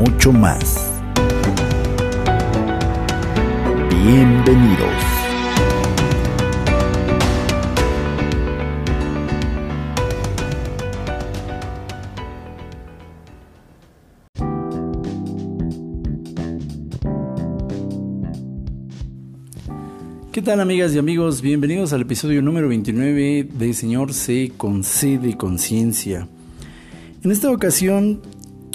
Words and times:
mucho 0.00 0.32
más. 0.32 0.90
Bienvenidos. 3.90 4.88
¿Qué 20.32 20.40
tal 20.40 20.60
amigas 20.60 20.94
y 20.94 20.98
amigos? 20.98 21.42
Bienvenidos 21.42 21.92
al 21.92 22.00
episodio 22.00 22.40
número 22.40 22.68
29 22.68 23.48
de 23.52 23.74
Señor 23.74 24.14
C 24.14 24.50
con 24.56 24.82
C 24.82 25.18
de 25.18 25.36
conciencia. 25.36 26.26
En 27.22 27.32
esta 27.32 27.50
ocasión 27.50 28.22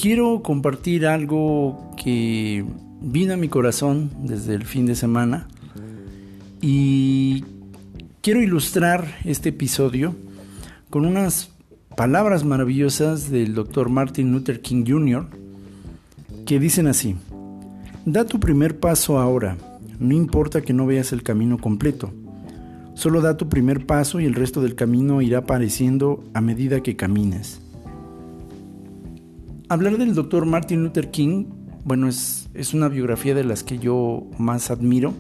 quiero 0.06 0.44
compartir 0.44 1.08
algo 1.08 1.90
que 1.98 2.64
vino 3.02 3.34
a 3.34 3.38
mi 3.38 3.50
corazón 3.50 4.12
desde 4.20 4.54
el 4.54 4.64
fin 4.64 4.86
de 4.86 4.94
semana 4.94 5.48
y 6.62 7.44
quiero 8.22 8.40
ilustrar 8.40 9.08
este 9.24 9.50
episodio 9.50 10.16
con 10.92 11.08
unas 11.08 11.50
palabras 11.98 12.46
maravillosas 12.46 13.32
del 13.32 13.56
doctor 13.56 13.90
Martin 13.90 14.32
Luther 14.32 14.62
King 14.62 14.84
Jr. 14.88 15.26
que 16.46 16.60
dicen 16.60 16.86
así, 16.86 17.16
da 18.06 18.26
tu 18.26 18.40
primer 18.40 18.80
paso 18.80 19.18
ahora 19.18 19.58
no 20.00 20.14
importa 20.14 20.62
que 20.62 20.74
no 20.74 20.86
veas 20.86 21.14
el 21.14 21.24
camino 21.24 21.58
completo. 21.58 22.14
Solo 22.94 23.22
da 23.22 23.38
tu 23.38 23.50
primer 23.50 23.88
paso 23.88 24.20
y 24.20 24.26
el 24.26 24.36
resto 24.36 24.62
del 24.62 24.76
camino 24.76 25.24
irá 25.24 25.40
apareciendo 25.40 26.24
a 26.36 26.42
medida 26.42 26.82
que 26.82 26.96
camines. 26.96 27.65
Hablar 29.68 29.98
del 29.98 30.14
doctor 30.14 30.46
Martin 30.46 30.84
Luther 30.84 31.10
King, 31.10 31.46
bueno, 31.84 32.08
es, 32.08 32.50
es 32.54 32.76
una 32.76 32.88
biografía 32.88 33.34
de 33.34 33.44
las 33.44 33.64
que 33.64 33.80
yo 33.80 34.28
más 34.38 34.70
admiro. 34.70 35.14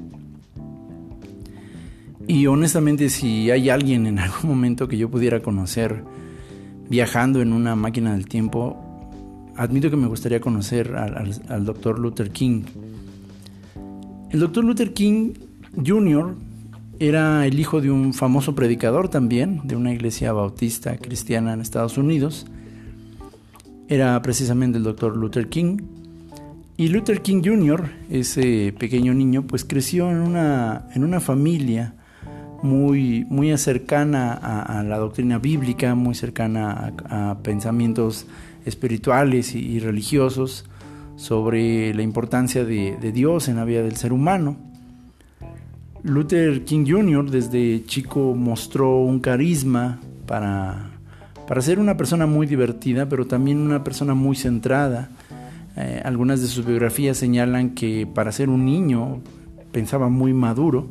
Y 2.27 2.45
honestamente, 2.45 3.09
si 3.09 3.49
hay 3.49 3.69
alguien 3.69 4.05
en 4.05 4.19
algún 4.19 4.51
momento 4.51 4.87
que 4.87 4.97
yo 4.97 5.09
pudiera 5.09 5.41
conocer 5.41 6.03
viajando 6.89 7.41
en 7.41 7.53
una 7.53 7.75
máquina 7.75 8.13
del 8.13 8.27
tiempo, 8.27 8.77
admito 9.55 9.89
que 9.89 9.97
me 9.97 10.07
gustaría 10.07 10.39
conocer 10.39 10.95
al, 10.95 11.33
al 11.49 11.65
doctor 11.65 11.97
Luther 11.97 12.29
King. 12.29 12.65
El 14.29 14.39
doctor 14.39 14.63
Luther 14.63 14.93
King 14.93 15.33
Jr. 15.83 16.35
era 16.99 17.47
el 17.47 17.59
hijo 17.59 17.81
de 17.81 17.89
un 17.89 18.13
famoso 18.13 18.53
predicador 18.53 19.09
también, 19.09 19.61
de 19.63 19.75
una 19.75 19.91
iglesia 19.91 20.33
bautista 20.33 20.97
cristiana 20.97 21.53
en 21.53 21.61
Estados 21.61 21.97
Unidos. 21.97 22.45
Era 23.87 24.19
precisamente 24.21 24.77
el 24.77 24.83
doctor 24.83 25.15
Luther 25.15 25.47
King. 25.47 25.77
Y 26.77 26.87
Luther 26.89 27.21
King 27.21 27.41
Jr., 27.45 27.89
ese 28.09 28.73
pequeño 28.77 29.13
niño, 29.13 29.43
pues 29.43 29.63
creció 29.63 30.09
en 30.11 30.17
una, 30.17 30.87
en 30.93 31.03
una 31.03 31.19
familia 31.19 31.93
muy, 32.63 33.25
muy 33.29 33.55
cercana 33.57 34.33
a, 34.33 34.83
la 34.83 34.97
doctrina 34.97 35.37
bíblica, 35.37 35.95
muy 35.95 36.15
cercana 36.15 36.93
a, 37.09 37.37
pensamientos 37.43 38.25
espirituales 38.65 39.53
y, 39.55 39.59
y 39.59 39.79
religiosos 39.79 40.65
sobre 41.15 41.93
la 41.93 42.01
importancia 42.01 42.65
de, 42.65 42.97
de, 42.97 43.11
Dios 43.11 43.47
en 43.47 43.57
la 43.57 43.65
vida 43.65 43.83
del 43.83 43.95
ser 43.95 44.11
humano. 44.11 44.57
Luther 46.03 46.65
King 46.65 46.85
Jr. 46.87 47.29
desde 47.29 47.83
chico 47.85 48.35
mostró 48.35 48.97
un 48.97 49.19
carisma 49.19 49.99
para, 50.25 50.94
para 51.47 51.61
ser 51.61 51.79
una 51.79 51.97
persona 51.97 52.25
muy 52.25 52.47
divertida, 52.47 53.07
pero 53.07 53.27
también 53.27 53.59
una 53.59 53.83
persona 53.83 54.13
muy 54.13 54.35
centrada. 54.35 55.09
Eh, 55.77 56.01
algunas 56.03 56.41
de 56.41 56.47
sus 56.47 56.65
biografías 56.65 57.17
señalan 57.17 57.71
que 57.71 58.07
para 58.07 58.31
ser 58.31 58.49
un 58.49 58.65
niño 58.65 59.21
pensaba 59.71 60.09
muy 60.09 60.33
maduro. 60.33 60.87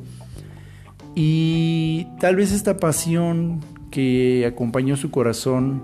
Y 1.14 2.06
tal 2.20 2.36
vez 2.36 2.52
esta 2.52 2.76
pasión 2.76 3.60
que 3.90 4.44
acompañó 4.46 4.96
su 4.96 5.10
corazón 5.10 5.82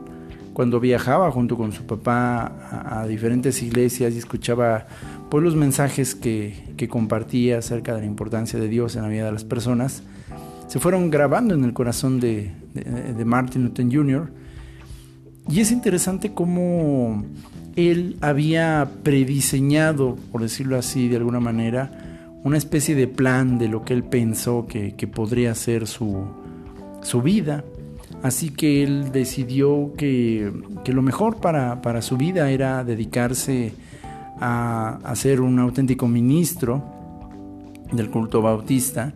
cuando 0.53 0.80
viajaba 0.80 1.30
junto 1.30 1.56
con 1.56 1.72
su 1.72 1.86
papá 1.86 3.00
a, 3.00 3.06
diferentes 3.06 3.62
iglesias 3.62 4.14
y 4.14 4.19
escuchaba 4.19 4.86
pues, 5.30 5.42
los 5.42 5.54
mensajes 5.54 6.14
que, 6.14 6.75
que, 6.76 6.88
compartía 6.88 7.59
acerca 7.59 7.94
de 7.94 8.00
la 8.00 8.06
importancia 8.06 8.59
de 8.59 8.69
Dios 8.69 8.97
en 8.97 9.03
la 9.03 9.09
vida 9.09 9.25
de 9.26 9.32
las 9.32 9.44
personas, 9.44 10.03
se 10.66 10.80
fueron 10.80 11.10
grabando 11.10 11.54
en 11.54 11.64
el 11.64 11.72
corazón 11.72 12.20
de, 12.20 12.53
de, 12.75 13.14
de 13.14 13.25
Martin 13.25 13.62
Luther 13.62 13.86
Jr. 13.91 14.40
Y 15.49 15.61
es 15.61 15.73
interesante 15.73 16.33
cómo 16.33 17.25
él 17.77 18.17
había 18.21 18.91
prediseñado, 19.03 20.17
por 20.31 20.43
decirlo 20.43 20.77
así 20.77 21.09
de 21.09 21.17
alguna 21.17 21.41
manera, 21.41 22.31
una 22.45 22.56
especie 22.56 22.95
de 22.95 23.06
plan 23.06 23.59
de 23.59 23.69
lo 23.69 23.84
que 23.84 23.93
él 23.93 24.05
pensó 24.05 24.67
que, 24.67 24.95
que 24.95 25.06
podría 25.06 25.55
ser 25.55 25.87
su, 25.87 26.25
su 27.03 27.23
vida. 27.23 27.65
Así 28.23 28.51
que 28.51 28.83
él 28.83 29.12
decidió 29.12 29.93
que, 29.97 30.53
que 30.84 30.93
lo 30.93 31.03
mejor 31.03 31.37
para, 31.37 31.81
para, 31.81 32.03
su 32.03 32.17
vida 32.17 32.51
era 32.51 32.84
dedicarse 32.84 33.72
a, 34.39 34.99
a, 35.03 35.17
ser 35.17 35.41
un 35.41 35.59
auténtico 35.59 36.07
ministro 36.07 36.83
del 37.93 38.11
culto 38.11 38.43
bautista 38.43 39.15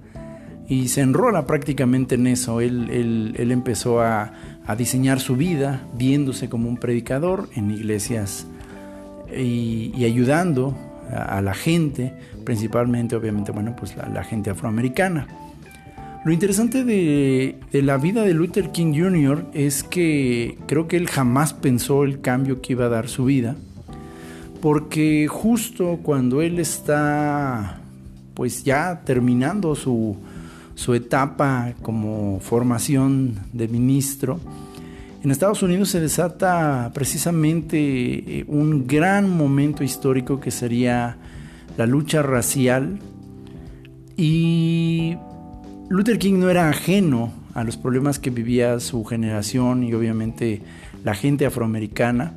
y 0.69 0.89
se 0.89 1.03
enrola 1.03 1.47
prácticamente 1.47 2.15
en 2.15 2.27
eso. 2.27 2.61
Él, 2.61 2.89
él, 2.91 3.35
él 3.37 3.53
empezó 3.53 4.01
a, 4.01 4.33
a, 4.67 4.77
diseñar 4.77 5.21
su 5.21 5.37
vida 5.37 5.83
viéndose 5.97 6.49
como 6.49 6.69
un 6.69 6.77
predicador 6.77 7.49
en 7.55 7.71
iglesias 7.71 8.47
y, 9.37 10.05
ayudando 10.05 10.77
a, 11.11 11.41
la 11.41 11.55
gente, 11.55 12.15
principalmente 12.45 13.17
obviamente, 13.17 13.53
bueno, 13.53 13.75
pues 13.77 13.97
la, 13.97 14.09
la 14.09 14.25
gente 14.25 14.51
afroamericana. 14.51 15.27
Lo 16.25 16.33
interesante 16.33 16.85
de, 16.85 17.59
de, 17.71 17.83
la 17.83 17.99
vida 17.99 18.23
de 18.23 18.33
Luther 18.33 18.71
King 18.71 18.95
Jr. 18.97 19.47
es 19.53 19.83
que 19.83 20.57
creo 20.67 20.89
que 20.89 20.97
él 20.97 21.07
jamás 21.09 21.53
pensó 21.53 22.05
el 22.05 22.21
cambio 22.21 22.63
que 22.63 22.73
iba 22.73 22.87
a 22.87 22.89
dar 22.89 23.09
su 23.09 23.27
vida, 23.27 23.57
porque 24.63 25.29
justo 25.29 25.99
cuando 26.03 26.41
él 26.41 26.59
está 26.59 27.81
pues 28.35 28.65
ya 28.65 29.03
terminando 29.05 29.75
su, 29.75 30.17
su 30.75 30.95
etapa 30.95 31.75
como 31.83 32.41
formación 32.41 33.39
de 33.53 33.69
ministro, 33.69 34.41
en 35.25 35.31
Estados 35.31 35.63
Unidos 35.63 35.89
se 35.89 36.01
desata 36.01 36.91
precisamente 36.93 37.79
eh, 37.79 38.45
un 38.47 38.87
gran 38.87 39.31
momento 39.31 39.83
histórico 39.83 40.39
que 40.39 40.51
sería 40.51 41.17
la 41.79 41.87
lucha 41.87 42.21
racial. 42.21 42.99
Y 44.19 45.17
Luther 45.89 46.19
King 46.19 46.41
no 46.41 46.51
era 46.51 46.69
ajeno 46.69 47.33
a 47.55 47.65
los 47.65 47.79
problemas 47.79 48.19
que 48.19 48.29
vivía 48.29 48.79
su 48.81 49.03
generación 49.07 49.83
y 49.83 49.95
obviamente 49.95 50.61
la 51.05 51.15
gente 51.15 51.47
afroamericana, 51.47 52.35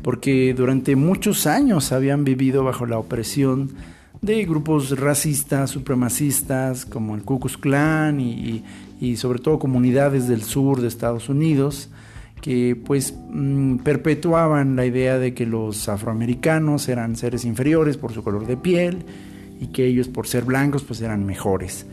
porque 0.00 0.54
durante 0.54 0.94
muchos 0.94 1.48
años 1.48 1.90
habían 1.90 2.22
vivido 2.22 2.62
bajo 2.62 2.86
la 2.86 2.98
opresión 2.98 3.72
de 4.22 4.44
grupos 4.44 4.98
racistas, 4.98 5.70
supremacistas, 5.70 6.84
como 6.84 7.14
el 7.14 7.22
Ku 7.22 7.40
Klux 7.40 7.56
Klan 7.56 8.20
y, 8.20 8.62
y, 9.00 9.16
sobre 9.16 9.38
todo 9.38 9.58
comunidades 9.58 10.28
del 10.28 10.42
sur 10.42 10.80
de 10.80 10.88
Estados 10.88 11.28
Unidos, 11.28 11.88
que 12.42 12.76
pues 12.76 13.14
mmm, 13.30 13.76
perpetuaban 13.76 14.76
la 14.76 14.84
idea 14.84 15.18
de 15.18 15.32
que 15.32 15.46
los 15.46 15.88
afroamericanos 15.88 16.88
eran 16.88 17.16
seres 17.16 17.44
inferiores 17.44 17.96
por 17.96 18.12
su 18.12 18.22
color 18.22 18.46
de 18.46 18.56
piel 18.56 19.04
y 19.60 19.68
que 19.68 19.86
ellos 19.86 20.08
por 20.08 20.26
ser 20.26 20.44
blancos 20.44 20.82
pues 20.84 21.00
eran 21.00 21.24
mejores. 21.24 21.86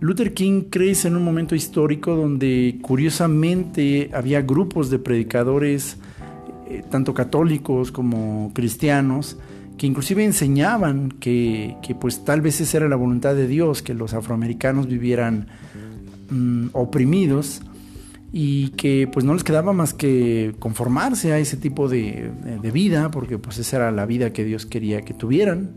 Luther 0.00 0.34
King 0.34 0.62
crece 0.68 1.06
en 1.06 1.16
un 1.16 1.24
momento 1.24 1.54
histórico 1.54 2.16
donde 2.16 2.78
curiosamente 2.82 4.10
había 4.12 4.42
grupos 4.42 4.90
de 4.90 4.98
predicadores, 4.98 5.96
eh, 6.68 6.82
tanto 6.90 7.14
católicos 7.14 7.92
como 7.92 8.50
cristianos, 8.52 9.38
que 9.82 9.88
inclusive 9.88 10.24
enseñaban 10.24 11.08
que, 11.18 11.74
que, 11.82 11.96
pues 11.96 12.24
tal 12.24 12.40
vez 12.40 12.60
esa 12.60 12.76
era 12.76 12.88
la 12.88 12.94
voluntad 12.94 13.34
de 13.34 13.48
Dios, 13.48 13.82
que 13.82 13.94
los 13.94 14.14
afroamericanos 14.14 14.86
vivieran 14.86 15.48
mmm, 16.30 16.66
oprimidos. 16.70 17.62
y 18.32 18.68
que 18.76 19.10
pues 19.12 19.24
no 19.24 19.34
les 19.34 19.42
quedaba 19.42 19.72
más 19.72 19.92
que 19.92 20.54
conformarse 20.60 21.32
a 21.32 21.40
ese 21.40 21.56
tipo 21.56 21.88
de, 21.88 22.30
vida, 22.72 23.10
porque 23.10 23.38
pues 23.38 23.58
esa 23.58 23.78
era 23.78 23.90
la 23.90 24.06
vida 24.06 24.32
que 24.32 24.44
Dios 24.44 24.66
quería 24.66 25.02
que 25.02 25.14
tuvieran. 25.14 25.72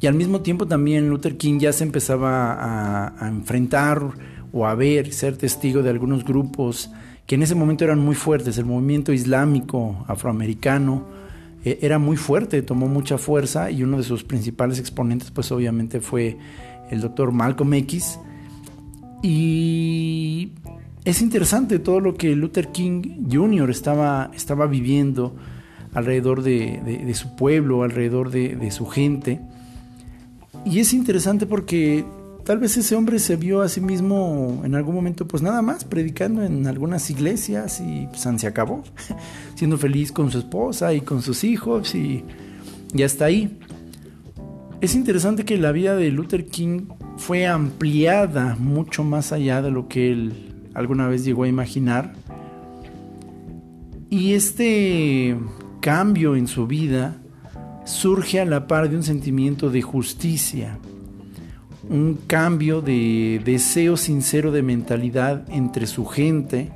Y 0.00 0.06
al 0.06 0.14
mismo 0.14 0.42
tiempo 0.42 0.68
también 0.68 1.08
Luther 1.08 1.36
King 1.36 1.58
ya 1.58 1.72
se 1.72 1.82
empezaba 1.82 2.52
a, 2.52 3.14
a 3.18 3.28
enfrentar 3.28 4.12
o 4.52 4.64
a 4.64 4.76
ver, 4.76 5.12
ser 5.12 5.36
testigo 5.36 5.82
de 5.82 5.90
algunos 5.90 6.24
grupos 6.24 6.88
que 7.26 7.34
en 7.34 7.42
ese 7.42 7.56
momento 7.56 7.82
eran 7.82 7.98
muy 7.98 8.14
fuertes. 8.14 8.58
El 8.58 8.66
movimiento 8.66 9.12
islámico 9.12 10.04
afroamericano 10.06 11.15
eh, 11.64 11.78
era 11.82 11.98
muy 11.98 12.16
fuerte, 12.16 12.62
tomó 12.62 12.88
mucha 12.88 13.18
fuerza 13.18 13.70
y 13.70 13.82
uno 13.82 13.98
de 13.98 14.02
sus 14.02 14.24
principales 14.24 14.78
exponentes 14.78 15.30
pues 15.30 15.50
obviamente 15.52 16.00
fue 16.00 16.36
el 16.90 17.00
doctor 17.00 17.32
Malcolm 17.32 17.74
X. 17.74 18.18
Y 19.22 20.52
es 21.04 21.22
interesante 21.22 21.78
todo 21.78 22.00
lo 22.00 22.14
que 22.14 22.36
Luther 22.36 22.68
King 22.68 23.26
Jr. 23.30 23.70
estaba, 23.70 24.30
estaba 24.34 24.66
viviendo 24.66 25.34
alrededor 25.94 26.42
de, 26.42 27.10
su 27.14 27.34
pueblo, 27.36 27.82
alrededor 27.82 28.30
de 28.30 28.70
su 28.70 28.86
gente. 28.86 29.40
Y 30.64 30.80
es 30.80 30.92
interesante 30.92 31.46
porque 31.46 32.04
Tal 32.46 32.58
vez 32.58 32.76
ese 32.76 32.94
hombre 32.94 33.18
se 33.18 33.34
vio 33.34 33.60
a 33.60 33.68
sí 33.68 33.80
mismo 33.80 34.62
en 34.64 34.76
algún 34.76 34.94
momento, 34.94 35.26
pues 35.26 35.42
nada 35.42 35.62
más, 35.62 35.84
predicando 35.84 36.44
en 36.44 36.68
algunas 36.68 37.10
iglesias 37.10 37.80
y 37.80 38.06
pues, 38.06 38.20
se 38.40 38.46
acabó, 38.46 38.84
siendo 39.56 39.76
feliz 39.78 40.12
con 40.12 40.30
su 40.30 40.38
esposa 40.38 40.94
y 40.94 41.00
con 41.00 41.22
sus 41.22 41.42
hijos 41.42 41.96
y 41.96 42.22
ya 42.92 43.04
está 43.04 43.24
ahí. 43.24 43.58
Es 44.80 44.94
interesante 44.94 45.44
que 45.44 45.58
la 45.58 45.72
vida 45.72 45.96
de 45.96 46.12
Luther 46.12 46.46
King 46.46 46.82
fue 47.16 47.48
ampliada 47.48 48.54
mucho 48.60 49.02
más 49.02 49.32
allá 49.32 49.60
de 49.60 49.72
lo 49.72 49.88
que 49.88 50.12
él 50.12 50.68
alguna 50.72 51.08
vez 51.08 51.24
llegó 51.24 51.42
a 51.42 51.48
imaginar. 51.48 52.12
Y 54.08 54.34
este 54.34 55.36
cambio 55.80 56.36
en 56.36 56.46
su 56.46 56.68
vida 56.68 57.16
surge 57.84 58.40
a 58.40 58.44
la 58.44 58.68
par 58.68 58.88
de 58.88 58.94
un 58.94 59.02
sentimiento 59.02 59.68
de 59.68 59.82
justicia 59.82 60.78
un 61.88 62.18
cambio 62.26 62.80
de 62.80 63.40
deseo 63.44 63.96
sincero 63.96 64.50
de 64.52 64.62
mentalidad 64.62 65.44
entre 65.50 65.86
su 65.86 66.04
gente 66.06 66.70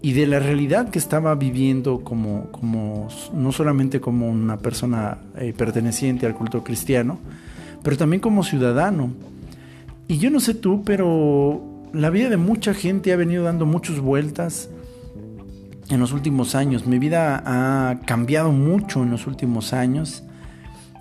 y 0.00 0.12
de 0.12 0.26
la 0.26 0.38
realidad 0.38 0.90
que 0.90 0.98
estaba 0.98 1.34
viviendo 1.34 2.00
como, 2.00 2.50
como 2.50 3.08
no 3.34 3.52
solamente 3.52 4.00
como 4.00 4.28
una 4.28 4.56
persona 4.58 5.18
eh, 5.36 5.52
perteneciente 5.56 6.26
al 6.26 6.34
culto 6.34 6.62
cristiano, 6.62 7.18
pero 7.82 7.96
también 7.96 8.20
como 8.20 8.44
ciudadano. 8.44 9.12
Y 10.06 10.18
yo 10.18 10.30
no 10.30 10.40
sé 10.40 10.54
tú, 10.54 10.82
pero 10.84 11.90
la 11.92 12.10
vida 12.10 12.28
de 12.30 12.36
mucha 12.36 12.74
gente 12.74 13.12
ha 13.12 13.16
venido 13.16 13.44
dando 13.44 13.66
muchas 13.66 13.98
vueltas 13.98 14.70
en 15.90 16.00
los 16.00 16.12
últimos 16.12 16.54
años. 16.54 16.86
Mi 16.86 16.98
vida 16.98 17.42
ha 17.44 18.00
cambiado 18.06 18.52
mucho 18.52 19.02
en 19.02 19.10
los 19.10 19.26
últimos 19.26 19.72
años. 19.72 20.22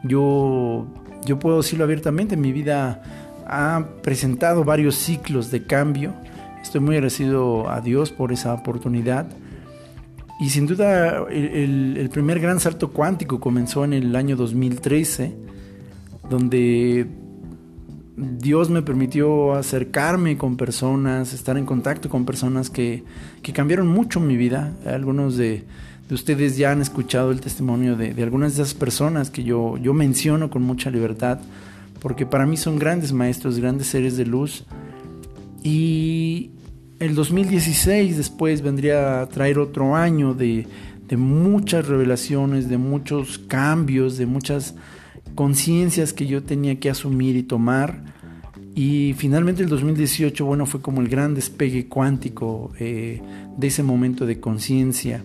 Yo 0.04 0.88
yo 1.28 1.38
puedo 1.38 1.58
decirlo 1.58 1.84
abiertamente, 1.84 2.38
mi 2.38 2.54
vida 2.54 3.02
ha 3.46 3.86
presentado 4.02 4.64
varios 4.64 4.96
ciclos 4.96 5.52
de 5.52 5.64
cambio. 5.64 6.14
Estoy 6.62 6.80
muy 6.82 6.96
agradecido 6.96 7.70
a 7.70 7.82
Dios 7.82 8.12
por 8.12 8.32
esa 8.32 8.54
oportunidad. 8.54 9.28
Y 10.40 10.50
sin 10.50 10.68
duda 10.68 11.26
el, 11.30 12.10
primer 12.12 12.40
gran 12.40 12.60
salto 12.60 12.92
cuántico 12.94 13.40
comenzó 13.40 13.84
en 13.84 13.94
el 13.94 14.16
año 14.16 14.38
2013, 14.38 15.36
donde 16.30 17.08
Dios 18.16 18.70
me 18.70 18.82
permitió 18.82 19.54
acercarme 19.54 20.38
con 20.38 20.56
personas, 20.56 21.34
estar 21.34 21.58
en 21.58 21.66
contacto 21.66 22.08
con 22.08 22.26
personas 22.26 22.70
que, 22.70 23.04
que 23.42 23.52
cambiaron 23.52 23.88
mucho 23.88 24.22
mi 24.22 24.38
vida. 24.38 24.74
Algunos 24.86 25.36
de, 25.36 25.66
de 26.07 26.15
ustedes 26.15 26.57
ya 26.57 26.71
han 26.71 26.81
escuchado 26.81 27.31
el 27.31 27.42
testimonio 27.42 27.95
de, 27.95 28.12
algunas 28.24 28.56
de 28.56 28.63
esas 28.63 28.74
personas 28.74 29.30
que 29.30 29.44
yo, 29.44 29.77
yo 29.77 29.94
menciono 29.94 30.50
con 30.50 30.63
mucha 30.63 30.89
libertad, 30.89 31.39
porque 32.00 32.25
para 32.25 32.45
mí 32.45 32.56
son 32.56 32.80
grandes 32.80 33.12
maestros, 33.12 33.59
grandes 33.59 33.88
seres 33.88 34.15
de 34.15 34.25
luz. 34.25 34.65
Y 35.63 36.51
el 37.00 37.13
2016 37.13 38.15
después 38.15 38.62
vendría 38.62 39.21
a 39.21 39.27
traer 39.27 39.59
otro 39.59 39.95
año 39.95 40.33
de, 40.33 40.65
de 41.07 41.18
muchas 41.18 41.88
revelaciones, 41.88 42.69
de 42.69 42.77
muchos 42.77 43.38
cambios, 43.38 44.18
de 44.18 44.25
muchas 44.25 44.75
conciencias 45.36 46.13
que 46.13 46.25
yo 46.25 46.44
tenía 46.44 46.80
que 46.80 46.89
asumir 46.89 47.36
y 47.36 47.44
tomar. 47.44 48.01
Y 48.75 49.13
finalmente 49.18 49.63
el 49.63 49.69
2018, 49.69 50.45
bueno, 50.45 50.65
fue 50.65 50.81
como 50.81 51.01
el 51.01 51.09
gran 51.09 51.33
despegue 51.33 51.88
cuántico 51.88 52.71
eh, 52.80 53.21
de 53.57 53.68
ese 53.68 53.83
momento 53.83 54.25
de 54.25 54.39
conciencia. 54.39 55.24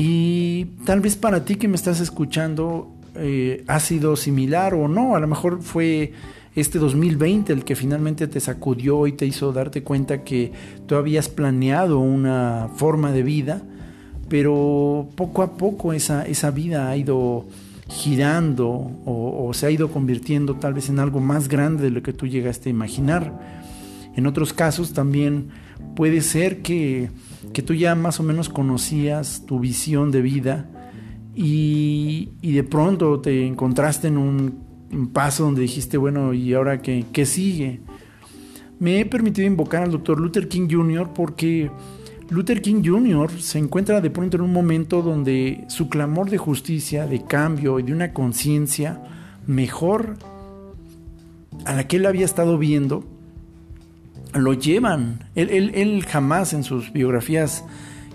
Y 0.00 0.66
tal 0.84 1.00
vez 1.00 1.16
para 1.16 1.44
ti 1.44 1.56
que 1.56 1.66
me 1.66 1.74
estás 1.74 1.98
escuchando 1.98 2.88
eh, 3.16 3.64
ha 3.66 3.80
sido 3.80 4.14
similar 4.14 4.72
o 4.72 4.86
no, 4.86 5.16
a 5.16 5.18
lo 5.18 5.26
mejor 5.26 5.60
fue 5.60 6.12
este 6.54 6.78
2020 6.78 7.52
el 7.52 7.64
que 7.64 7.74
finalmente 7.74 8.28
te 8.28 8.38
sacudió 8.38 9.08
y 9.08 9.12
te 9.12 9.26
hizo 9.26 9.52
darte 9.52 9.82
cuenta 9.82 10.22
que 10.22 10.52
tú 10.86 10.94
habías 10.94 11.28
planeado 11.28 11.98
una 11.98 12.68
forma 12.76 13.10
de 13.10 13.24
vida, 13.24 13.60
pero 14.28 15.08
poco 15.16 15.42
a 15.42 15.56
poco 15.56 15.92
esa, 15.92 16.24
esa 16.26 16.52
vida 16.52 16.90
ha 16.90 16.96
ido 16.96 17.46
girando 17.88 18.68
o, 18.68 19.48
o, 19.48 19.52
se 19.52 19.66
ha 19.66 19.70
ido 19.72 19.90
convirtiendo 19.90 20.54
tal 20.54 20.74
vez 20.74 20.90
en 20.90 21.00
algo 21.00 21.18
más 21.18 21.48
grande 21.48 21.82
de 21.82 21.90
lo 21.90 22.04
que 22.04 22.12
tú 22.12 22.28
llegaste 22.28 22.68
a 22.68 22.70
imaginar. 22.70 23.36
En 24.14 24.28
otros 24.28 24.52
casos 24.52 24.92
también 24.92 25.48
puede 25.94 26.20
ser 26.20 26.62
que 26.62 27.10
que 27.52 27.62
tú 27.62 27.74
ya 27.74 27.94
más 27.94 28.20
o 28.20 28.22
menos 28.22 28.48
conocías 28.48 29.44
tu 29.46 29.60
visión 29.60 30.10
de 30.10 30.22
vida 30.22 30.68
y, 31.34 32.30
de 32.42 32.64
pronto 32.64 33.20
te 33.20 33.46
encontraste 33.46 34.08
en 34.08 34.18
un, 34.18 34.68
paso 35.12 35.44
donde 35.44 35.62
dijiste, 35.62 35.98
bueno, 35.98 36.32
¿y 36.32 36.54
ahora 36.54 36.80
qué, 36.80 37.04
qué 37.12 37.26
sigue? 37.26 37.80
Me 38.78 39.00
he 39.00 39.06
permitido 39.06 39.46
invocar 39.46 39.82
al 39.82 39.90
doctor 39.90 40.18
Luther 40.18 40.48
King 40.48 40.68
Jr. 40.70 41.10
porque 41.14 41.70
Luther 42.30 42.62
King 42.62 42.82
Jr. 42.84 43.30
se 43.38 43.58
encuentra 43.58 44.00
de 44.00 44.10
pronto 44.10 44.38
en 44.38 44.44
un 44.44 44.52
momento 44.52 45.02
donde 45.02 45.64
su 45.68 45.88
clamor 45.88 46.30
de 46.30 46.38
justicia, 46.38 47.06
de 47.06 47.22
cambio 47.22 47.78
y 47.78 47.82
de 47.82 47.92
una 47.92 48.12
conciencia 48.12 49.02
mejor 49.46 50.16
a 51.66 51.74
la 51.74 51.86
que 51.86 51.96
él 51.96 52.06
había 52.06 52.24
estado 52.24 52.56
viendo, 52.56 53.04
lo 54.34 54.54
llevan. 54.54 55.24
Él, 55.34 56.04
jamás 56.06 56.52
en 56.52 56.64
sus 56.64 56.92
biografías 56.92 57.64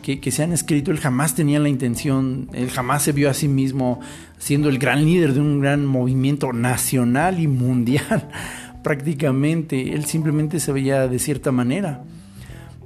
que, 0.02 0.32
se 0.32 0.44
han 0.44 0.52
escrito, 0.52 0.92
él 0.92 1.00
jamás 1.00 1.36
tenía 1.36 1.60
la 1.60 1.70
intención, 1.70 2.50
él 2.54 2.70
jamás 2.70 3.04
se 3.04 3.14
vio 3.14 3.30
a 3.30 3.34
sí 3.34 3.48
mismo 3.48 4.02
siendo 4.38 4.68
el 4.68 4.78
gran 4.78 5.06
líder 5.06 5.34
de 5.34 5.40
un 5.40 5.62
gran 5.62 5.86
movimiento 5.86 6.52
nacional 6.52 7.40
y 7.40 7.48
mundial 7.48 8.30
prácticamente. 8.84 9.94
Él 9.94 10.06
simplemente 10.06 10.60
se 10.60 10.72
veía 10.72 11.08
de 11.08 11.20
cierta 11.20 11.52
manera. 11.52 12.04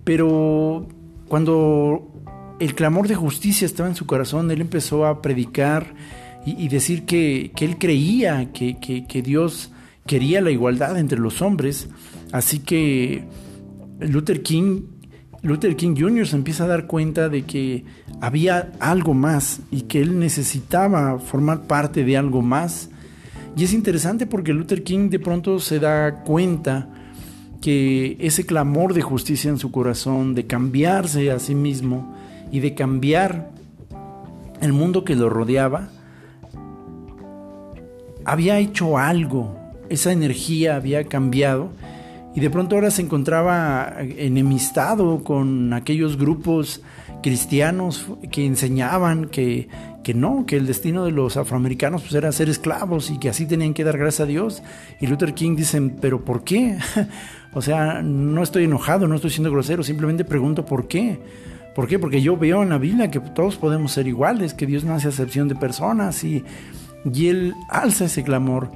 Pero 0.04 0.88
cuando 1.28 2.08
el 2.60 2.76
clamor 2.76 3.08
de 3.08 3.16
justicia 3.16 3.66
estaba 3.66 3.90
en 3.90 3.96
su 3.96 4.06
corazón, 4.06 4.52
él 4.52 4.62
empezó 4.62 5.06
a 5.06 5.22
predicar 5.22 5.96
y, 6.46 6.70
decir 6.70 7.04
que, 7.04 7.52
él 7.60 7.78
creía 7.78 8.54
que, 8.54 8.78
que 8.80 9.22
Dios 9.22 9.72
quería 10.08 10.42
la 10.42 10.50
igualdad 10.50 10.98
entre 10.98 11.20
los 11.20 11.42
hombres 11.42 11.90
Así 12.32 12.60
que 12.60 13.24
Luther 14.00 14.44
King, 14.44 14.82
Luther 15.42 15.76
King 15.76 15.96
Jr. 15.98 16.28
se 16.28 16.36
empieza 16.36 16.66
a 16.66 16.68
dar 16.68 16.88
cuenta 16.88 17.30
de 17.30 17.44
que 17.44 17.86
había 18.22 18.72
algo 18.80 19.14
más 19.14 19.62
y 19.72 19.82
que 19.82 20.02
él 20.02 20.20
necesitaba 20.20 21.20
formar 21.20 21.64
parte 21.64 22.04
de 22.04 22.18
algo 22.18 22.42
más. 22.42 22.90
Y 23.56 23.64
es 23.64 23.74
interesante 23.74 24.28
porque 24.28 24.54
Luther 24.54 24.84
King 24.84 25.10
de 25.10 25.20
pronto 25.20 25.60
se 25.60 25.80
da 25.80 26.24
cuenta 26.24 26.90
que 27.62 28.18
ese 28.20 28.46
clamor 28.46 28.94
de 28.94 29.02
justicia 29.02 29.50
en 29.50 29.58
su 29.58 29.72
corazón, 29.72 30.36
de 30.36 30.46
cambiarse 30.46 31.32
a 31.32 31.40
sí 31.40 31.56
mismo 31.56 32.16
y 32.52 32.60
de 32.60 32.76
cambiar 32.76 33.52
el 34.62 34.74
mundo 34.74 35.04
que 35.04 35.16
lo 35.16 35.30
rodeaba, 35.30 35.90
había 38.26 38.60
hecho 38.60 38.98
algo, 38.98 39.58
esa 39.90 40.12
energía 40.12 40.76
había 40.76 41.06
cambiado 41.06 41.72
y 42.38 42.40
de 42.40 42.52
pronto 42.52 42.76
ahora 42.76 42.92
se 42.92 43.02
encontraba 43.02 43.96
enemistado 44.00 45.24
con 45.24 45.74
aquellos 45.74 46.20
grupos 46.20 46.84
cristianos 47.24 48.06
que 48.32 48.46
enseñaban 48.46 49.26
que, 49.26 49.70
que 50.04 50.14
no, 50.14 50.46
que 50.46 50.56
el 50.56 50.68
destino 50.68 51.04
de 51.04 51.10
los 51.10 51.36
afroamericanos 51.36 52.04
pues, 52.04 52.14
era 52.14 52.32
ser 52.32 52.48
esclavos 52.48 53.10
y 53.10 53.18
que 53.18 53.30
así 53.30 53.48
tenían 53.48 53.74
que 53.74 53.84
dar 53.84 53.98
gracias 53.98 54.20
a 54.20 54.26
Dios. 54.28 54.62
Y 55.02 55.08
Luther 55.08 55.34
King 55.34 55.56
dice, 55.56 55.82
pero 56.00 56.24
¿por 56.24 56.44
qué? 56.44 56.78
o 57.56 57.62
sea, 57.64 58.04
no 58.04 58.44
estoy 58.44 58.66
enojado, 58.66 59.08
no 59.08 59.16
estoy 59.16 59.32
siendo 59.32 59.50
grosero, 59.50 59.82
simplemente 59.82 60.24
pregunto 60.24 60.64
por 60.64 60.88
qué. 60.88 61.20
¿Por 61.74 61.88
qué? 61.88 61.98
Porque 61.98 62.22
yo 62.22 62.38
veo 62.38 62.62
en 62.62 62.70
la 62.70 62.78
Biblia 62.78 63.10
que 63.10 63.20
todos 63.20 63.56
podemos 63.56 63.94
ser 63.94 64.08
iguales, 64.08 64.54
que 64.54 64.68
Dios 64.68 64.84
no 64.84 64.94
hace 64.94 65.08
acepción 65.08 65.48
de 65.48 65.56
personas 65.56 66.24
y, 66.24 66.44
y 67.04 67.30
él 67.30 67.56
alza 67.68 68.06
ese 68.06 68.22
clamor. 68.22 68.70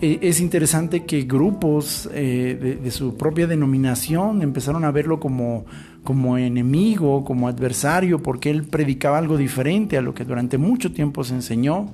Eh, 0.00 0.18
es 0.22 0.40
interesante 0.40 1.04
que 1.04 1.22
grupos 1.22 2.08
eh, 2.12 2.78
de, 2.82 2.90
su 2.90 3.16
propia 3.16 3.46
denominación 3.46 4.42
empezaron 4.42 4.84
a 4.84 4.90
verlo 4.90 5.18
como, 5.18 5.64
como 6.04 6.38
enemigo, 6.38 7.24
como 7.24 7.48
adversario, 7.48 8.22
porque 8.22 8.50
él 8.50 8.64
predicaba 8.64 9.18
algo 9.18 9.36
diferente 9.36 9.96
a 9.96 10.02
lo 10.02 10.14
que 10.14 10.24
durante 10.24 10.58
mucho 10.58 10.92
tiempo 10.92 11.24
se 11.24 11.34
enseñó. 11.34 11.90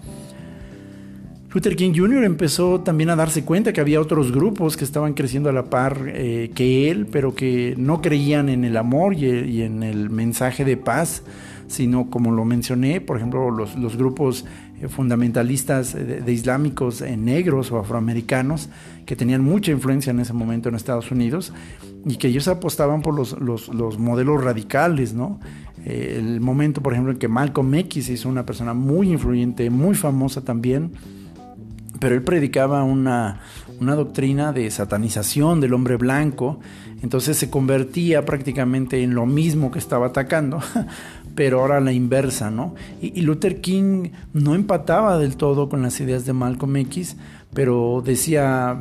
Luther 1.54 1.76
King 1.76 1.92
Jr. 1.94 2.24
empezó 2.24 2.80
también 2.80 3.10
a 3.10 3.16
darse 3.16 3.44
cuenta 3.44 3.72
que 3.72 3.80
había 3.80 4.00
otros 4.00 4.32
grupos 4.32 4.76
que 4.76 4.82
estaban 4.82 5.14
creciendo 5.14 5.48
a 5.50 5.52
la 5.52 5.66
par 5.66 6.06
eh, 6.08 6.50
que 6.52 6.90
él, 6.90 7.06
pero 7.06 7.36
que 7.36 7.76
no 7.78 8.02
creían 8.02 8.48
en 8.48 8.64
el 8.64 8.76
amor 8.76 9.14
y, 9.14 9.62
en 9.62 9.84
el 9.84 10.10
mensaje 10.10 10.64
de 10.64 10.76
paz, 10.76 11.22
sino 11.68 12.10
como 12.10 12.32
lo 12.32 12.44
mencioné, 12.44 13.00
por 13.00 13.18
ejemplo, 13.18 13.52
los, 13.52 13.96
grupos 13.96 14.44
fundamentalistas 14.88 15.94
de, 15.94 16.32
islámicos 16.32 17.02
negros 17.02 17.70
o 17.72 17.78
afroamericanos 17.78 18.68
que 19.06 19.16
tenían 19.16 19.42
mucha 19.42 19.70
influencia 19.70 20.10
en 20.10 20.20
ese 20.20 20.32
momento 20.32 20.68
en 20.68 20.74
Estados 20.74 21.10
Unidos 21.10 21.52
y 22.06 22.16
que 22.16 22.28
ellos 22.28 22.48
apostaban 22.48 23.02
por 23.02 23.14
los, 23.14 23.38
los, 23.40 23.98
modelos 23.98 24.42
radicales, 24.42 25.14
¿no? 25.14 25.40
Eh, 25.84 26.16
el 26.18 26.40
momento, 26.40 26.82
por 26.82 26.92
ejemplo, 26.92 27.12
en 27.12 27.18
que 27.18 27.28
Malcolm 27.28 27.74
X 27.74 28.08
hizo 28.08 28.28
una 28.28 28.46
persona 28.46 28.74
muy 28.74 29.12
influyente, 29.12 29.68
muy 29.70 29.94
famosa 29.94 30.42
también, 30.42 30.92
pero 32.00 32.14
él 32.14 32.22
predicaba 32.22 32.82
una, 32.84 33.40
una 33.80 33.94
doctrina 33.94 34.52
de 34.52 34.70
satanización 34.70 35.60
del 35.60 35.74
hombre 35.74 35.96
blanco, 35.96 36.60
entonces 37.02 37.36
se 37.36 37.50
convertía 37.50 38.24
prácticamente 38.24 39.02
en 39.02 39.14
lo 39.14 39.26
mismo 39.26 39.70
que 39.70 39.78
estaba 39.78 40.06
atacando, 40.06 40.60
pero 41.34 41.60
ahora 41.60 41.80
la 41.80 41.92
inversa, 41.92 42.50
¿no? 42.50 42.74
Y, 43.00 43.20
Luther 43.22 43.60
King 43.60 44.10
no 44.32 44.54
empataba 44.54 45.18
del 45.18 45.36
todo 45.36 45.68
con 45.68 45.82
las 45.82 46.00
ideas 46.00 46.24
de 46.26 46.32
Malcolm 46.32 46.76
X, 46.76 47.16
pero 47.52 48.02
decía, 48.04 48.78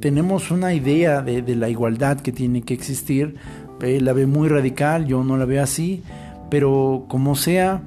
tenemos 0.00 0.50
una 0.50 0.74
idea 0.74 1.22
de, 1.22 1.42
la 1.56 1.68
igualdad 1.68 2.20
que 2.20 2.32
tiene 2.32 2.62
que 2.62 2.74
existir, 2.74 3.36
él 3.82 4.04
la 4.04 4.12
ve 4.12 4.26
muy 4.26 4.48
radical, 4.48 5.06
yo 5.06 5.24
no 5.24 5.36
la 5.36 5.44
veo 5.44 5.62
así, 5.62 6.02
pero 6.50 7.06
como 7.08 7.34
sea, 7.34 7.82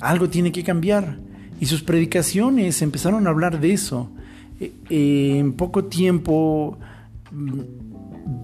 algo 0.00 0.28
tiene 0.28 0.52
que 0.52 0.64
cambiar. 0.64 1.18
Y 1.60 1.66
sus 1.66 1.82
predicaciones 1.82 2.80
empezaron 2.82 3.26
a 3.26 3.30
hablar 3.30 3.60
de 3.60 3.72
eso. 3.72 4.10
E, 4.58 4.72
e, 4.90 5.38
en 5.38 5.52
poco 5.52 5.84
tiempo 5.84 6.78
mm, 7.30 7.60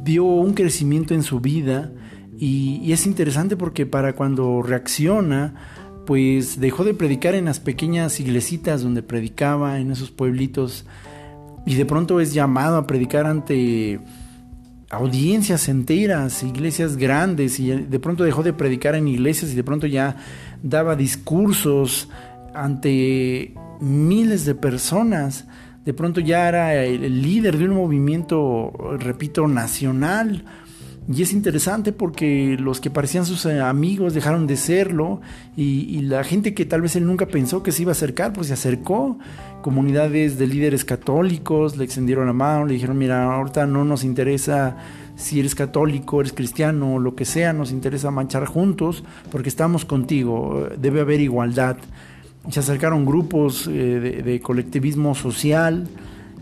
vio 0.04 0.24
un 0.24 0.54
crecimiento 0.54 1.14
en 1.14 1.22
su 1.22 1.40
vida, 1.40 1.90
y, 2.38 2.92
es 2.92 3.06
interesante 3.06 3.56
porque 3.56 3.86
para 3.86 4.14
cuando 4.14 4.62
reacciona, 4.62 5.54
pues 6.06 6.60
dejó 6.60 6.84
de 6.84 6.94
predicar 6.94 7.34
en 7.34 7.46
las 7.46 7.60
pequeñas 7.60 8.20
iglesitas 8.20 8.82
donde 8.82 9.02
predicaba, 9.02 9.78
en 9.80 9.90
esos 9.90 10.10
pueblitos, 10.10 10.84
y 11.64 11.74
de 11.74 11.86
pronto 11.86 12.20
es 12.20 12.32
llamado 12.32 12.76
a 12.76 12.86
predicar 12.86 13.26
ante 13.26 14.00
audiencias 14.90 15.68
enteras, 15.68 16.42
iglesias 16.42 16.96
grandes, 16.96 17.58
y 17.58 17.70
de 17.70 17.98
pronto 17.98 18.22
dejó 18.22 18.42
de 18.42 18.52
predicar 18.52 18.94
en 18.94 19.08
iglesias 19.08 19.52
y 19.52 19.56
de 19.56 19.64
pronto 19.64 19.86
ya 19.86 20.16
daba 20.62 20.94
discursos 20.94 22.08
ante 22.54 23.54
miles 23.80 24.44
de 24.44 24.54
personas. 24.54 25.46
De 25.84 25.92
pronto 25.92 26.20
ya 26.20 26.48
era 26.48 26.84
el 26.84 27.22
líder 27.22 27.58
de 27.58 27.64
un 27.64 27.74
movimiento, 27.74 28.72
repito, 28.98 29.48
nacional 29.48 30.44
y 31.08 31.22
es 31.22 31.32
interesante 31.32 31.92
porque 31.92 32.56
los 32.58 32.80
que 32.80 32.90
parecían 32.90 33.24
sus 33.24 33.46
eh, 33.46 33.60
amigos 33.60 34.12
dejaron 34.12 34.48
de 34.48 34.56
serlo 34.56 35.20
y, 35.56 36.00
la 36.02 36.24
gente 36.24 36.52
que 36.52 36.66
tal 36.66 36.82
vez 36.82 36.96
él 36.96 37.06
nunca 37.06 37.26
pensó 37.26 37.62
que 37.62 37.72
se 37.72 37.82
iba 37.82 37.90
a 37.90 37.92
acercar, 37.92 38.32
pues 38.32 38.48
se 38.48 38.52
acercó. 38.52 39.18
Comunidades 39.62 40.38
de 40.38 40.46
líderes 40.46 40.84
católicos 40.84 41.76
le 41.76 41.84
extendieron 41.84 42.26
la 42.26 42.32
mano, 42.32 42.66
le 42.66 42.74
dijeron, 42.74 42.98
mira, 42.98 43.24
ahorita 43.24 43.66
no 43.66 43.84
nos 43.84 44.04
interesa 44.04 44.76
si 45.16 45.40
eres 45.40 45.54
católico, 45.54 46.20
eres 46.20 46.32
cristiano, 46.32 46.98
lo 46.98 47.14
que 47.14 47.24
sea, 47.24 47.52
nos 47.52 47.70
interesa 47.70 48.10
marchar 48.10 48.46
juntos 48.46 49.04
porque 49.30 49.48
estamos 49.48 49.84
contigo, 49.84 50.68
debe 50.76 51.00
haber 51.00 51.20
igualdad. 51.20 51.76
Se 52.50 52.60
acercaron 52.60 53.06
grupos 53.06 53.68
eh, 53.68 54.22
de 54.24 54.40
colectivismo 54.40 55.14
social 55.14 55.88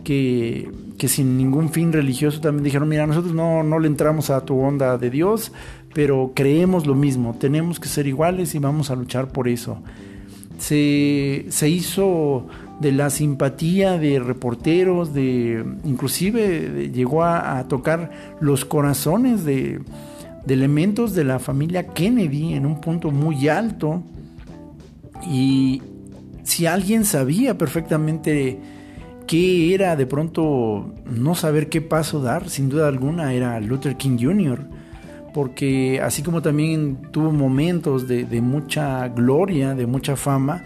que 0.05 1.09
sin 1.09 1.37
ningún 1.37 1.71
fin 1.71 1.93
religioso 1.93 2.41
también 2.41 2.65
dijeron, 2.65 2.89
mira, 2.89 3.07
nosotros 3.07 3.35
no, 3.35 3.63
no 3.63 3.79
le 3.79 3.89
entramos 3.89 4.31
a 4.31 4.45
tu 4.45 4.59
onda 4.59 4.97
de 4.99 5.11
Dios, 5.11 5.53
pero 5.93 6.33
creemos 6.35 6.87
lo 6.87 6.95
mismo, 6.95 7.37
tenemos 7.39 7.81
que 7.81 7.89
ser 7.89 8.07
iguales 8.07 8.55
y 8.55 8.59
vamos 8.59 8.91
a 8.91 8.97
luchar 8.97 9.29
por 9.29 9.49
eso. 9.49 9.79
Se, 10.59 11.47
se 11.49 11.69
hizo 11.69 12.47
de 12.81 12.93
la 12.93 13.11
simpatía 13.11 13.99
de 13.99 14.19
reporteros, 14.19 15.13
de 15.13 15.65
inclusive 15.85 16.91
llegó 16.93 17.25
a, 17.25 17.67
tocar 17.69 18.37
los 18.41 18.65
corazones 18.65 19.45
de, 19.45 19.81
de 20.47 20.55
elementos 20.55 21.15
de 21.15 21.25
la 21.25 21.39
familia 21.39 21.89
Kennedy 21.89 22.55
en 22.55 22.67
un 22.67 22.81
punto 22.81 23.11
muy 23.11 23.49
alto. 23.49 24.03
Y 25.29 25.83
si 26.43 26.67
alguien 26.67 27.05
sabía 27.05 27.57
perfectamente 27.57 28.61
¿Qué 29.27 29.75
era 29.75 29.97
de 29.97 30.07
pronto 30.07 30.93
no 31.07 31.35
saber 31.35 31.69
qué 31.69 31.81
paso 31.81 32.21
dar? 32.21 32.51
Sin 32.51 32.69
duda 32.69 32.89
alguna 32.89 33.33
era 33.33 33.59
Luther 33.61 33.97
King 33.97 34.19
Jr., 34.21 34.67
porque 35.33 36.01
así 36.01 36.23
como 36.23 36.43
también 36.43 36.99
tuvo 37.11 37.33
momentos 37.33 38.07
de, 38.07 38.41
mucha 38.41 39.09
gloria, 39.09 39.75
de 39.75 39.87
mucha 39.87 40.15
fama, 40.15 40.63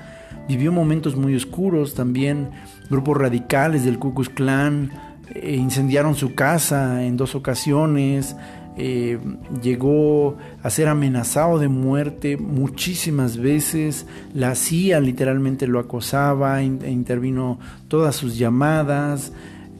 vivió 0.47 0.73
momentos 0.73 1.17
muy 1.17 1.35
oscuros 1.35 1.95
también. 1.95 2.51
Grupos 2.91 3.17
radicales 3.17 3.85
del 3.85 3.99
Ku 3.99 4.13
Klux 4.13 4.29
Klan 4.29 4.91
eh, 5.35 5.57
incendiaron 5.57 6.15
su 6.15 6.35
casa 6.35 7.05
en 7.05 7.17
dos 7.17 7.35
ocasiones, 7.35 8.37
eh, 8.79 9.19
llegó 9.61 10.37
a 10.63 10.71
ser 10.71 10.87
amenazado 10.87 11.59
de 11.59 11.67
muerte 11.67 12.37
muchísimas 12.37 13.37
veces, 13.37 14.07
la 14.35 14.55
CIA 14.55 15.01
literalmente 15.01 15.67
lo 15.67 15.81
acosaba, 15.81 16.63
e 16.63 16.65
intervino 16.65 17.59
todas 17.89 18.15
sus 18.15 18.39
llamadas, 18.39 19.33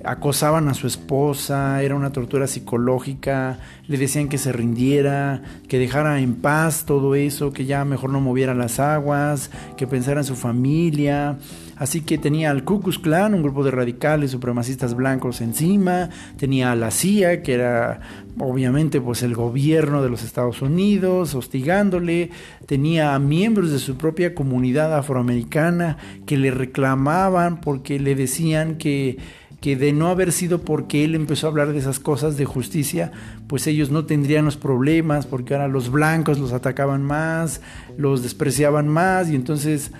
acosaban 0.05 0.69
a 0.69 0.75
su 0.75 0.87
esposa, 0.87 1.83
era 1.83 1.95
una 1.95 2.13
tortura 2.13 2.47
psicológica, 2.47 3.59
le 3.87 3.99
decían 3.99 4.29
que 4.29 4.39
se 4.39 4.53
rindiera, 4.53 5.43
que 5.69 5.79
dejara 5.79 6.21
en 6.21 6.35
paz 6.35 6.85
todo 6.85 7.15
eso, 7.15 7.53
que 7.53 7.67
ya 7.67 7.85
mejor 7.85 8.11
no 8.11 8.21
moviera 8.21 8.55
las 8.55 8.81
aguas, 8.81 9.51
que 9.77 9.87
pensara 9.87 10.21
en 10.21 10.27
su 10.27 10.37
familia. 10.37 11.39
Así 11.79 12.01
que 12.01 12.19
tenía 12.19 12.51
al 12.51 12.65
Ku 12.65 12.81
Klux 12.81 12.99
Klan, 12.99 13.35
un 13.35 13.43
grupo 13.43 13.65
de 13.65 13.71
radicales 13.71 14.33
supremacistas 14.33 14.95
blancos 14.95 15.41
encima, 15.41 16.11
tenía 16.37 16.73
a 16.73 16.77
la 16.77 16.91
CIA, 16.91 17.43
que 17.43 17.55
era 17.55 18.01
obviamente 18.39 19.01
pues 19.01 19.23
el 19.23 19.35
gobierno 19.35 20.03
de 20.03 20.11
los 20.11 20.23
Estados 20.23 20.61
Unidos 20.61 21.35
hostigándole, 21.35 22.31
tenía 22.67 23.15
a 23.15 23.19
miembros 23.19 23.71
de 23.71 23.79
su 23.79 23.97
propia 23.97 24.35
comunidad 24.35 24.97
afroamericana 24.97 25.97
que 26.27 26.37
le 26.37 26.51
reclamaban 26.51 27.61
porque 27.61 27.99
le 27.99 28.15
decían 28.15 28.77
que 28.77 29.19
que 29.61 29.77
de 29.77 29.93
no 29.93 30.09
haber 30.09 30.31
sido 30.33 30.61
porque 30.61 31.05
él 31.05 31.15
empezó 31.15 31.47
a 31.47 31.51
hablar 31.51 31.73
de 31.73 31.79
esas 31.79 31.99
cosas 31.99 32.37
de 32.37 32.45
justicia, 32.45 33.11
pues 33.49 33.67
ellos 33.67 33.91
no 33.91 34.05
tendrían 34.05 34.45
los 34.45 34.57
problemas, 34.57 35.27
porque 35.27 35.55
ahora 35.55 35.67
los 35.67 35.91
blancos 35.91 36.39
los 36.39 36.53
atacaban 36.53 37.03
más, 37.03 37.61
los 37.97 38.23
despreciaban 38.23 38.87
más, 38.87 39.29
y 39.31 39.35
entonces 39.35 39.91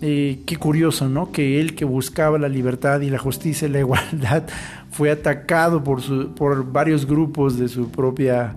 eh, 0.00 0.40
qué 0.46 0.56
curioso, 0.56 1.08
¿no? 1.08 1.30
Que 1.30 1.60
él 1.60 1.74
que 1.74 1.84
buscaba 1.84 2.38
la 2.38 2.48
libertad 2.48 3.00
y 3.00 3.10
la 3.10 3.18
justicia 3.18 3.68
y 3.68 3.70
la 3.70 3.78
igualdad 3.80 4.44
fue 4.90 5.10
atacado 5.10 5.84
por, 5.84 6.00
su, 6.00 6.34
por 6.34 6.72
varios 6.72 7.06
grupos 7.06 7.58
de 7.58 7.68
su 7.68 7.90
propia 7.90 8.54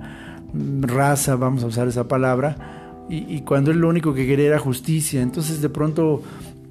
mm, 0.53 0.83
raza, 0.83 1.35
vamos 1.35 1.63
a 1.63 1.67
usar 1.67 1.87
esa 1.87 2.07
palabra, 2.07 3.05
y, 3.09 3.35
y 3.35 3.41
cuando 3.41 3.71
él 3.71 3.79
lo 3.79 3.89
único 3.89 4.13
que 4.13 4.25
quería 4.25 4.47
era 4.47 4.59
justicia. 4.59 5.21
Entonces 5.21 5.61
de 5.61 5.69
pronto 5.69 6.21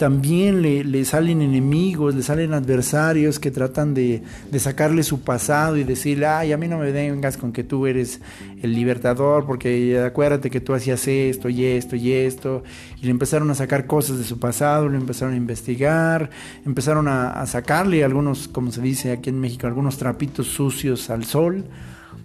también 0.03 0.63
le, 0.63 1.05
salen 1.05 1.43
enemigos, 1.43 2.17
le 2.17 2.25
salen 2.25 2.55
adversarios 2.55 3.39
que 3.39 3.53
tratan 3.53 3.95
de, 3.95 4.25
sacarle 4.59 5.05
su 5.05 5.21
pasado 5.21 5.77
y 5.77 5.85
decirle, 5.85 6.27
ay, 6.27 6.51
a 6.51 6.57
mí 6.57 6.67
no 6.67 6.77
me 6.77 6.91
vengas 6.91 7.37
con 7.37 7.53
que 7.53 7.63
tú 7.63 7.87
eres 7.87 8.21
el 8.63 8.75
libertador, 8.75 9.47
porque 9.47 10.01
acuérdate 10.01 10.51
que 10.51 10.61
tú 10.61 10.75
hacías 10.75 11.07
esto 11.07 11.49
y 11.49 11.65
esto 11.65 11.95
y 11.95 12.11
esto. 12.11 12.65
Y 13.01 13.05
le 13.05 13.13
empezaron 13.13 13.49
a 13.53 13.55
sacar 13.55 13.87
cosas 13.87 14.19
de 14.19 14.25
su 14.25 14.41
pasado, 14.41 14.89
le 14.89 14.97
empezaron 14.97 15.35
a 15.35 15.37
investigar, 15.37 16.31
empezaron 16.67 17.07
a, 17.07 17.47
sacarle 17.47 18.03
algunos, 18.03 18.49
como 18.49 18.73
se 18.73 18.83
dice 18.83 19.13
aquí 19.13 19.31
en 19.31 19.39
México, 19.39 19.69
algunos 19.69 19.99
trapitos 19.99 20.49
sucios 20.49 21.11
al 21.11 21.27
sol, 21.27 21.65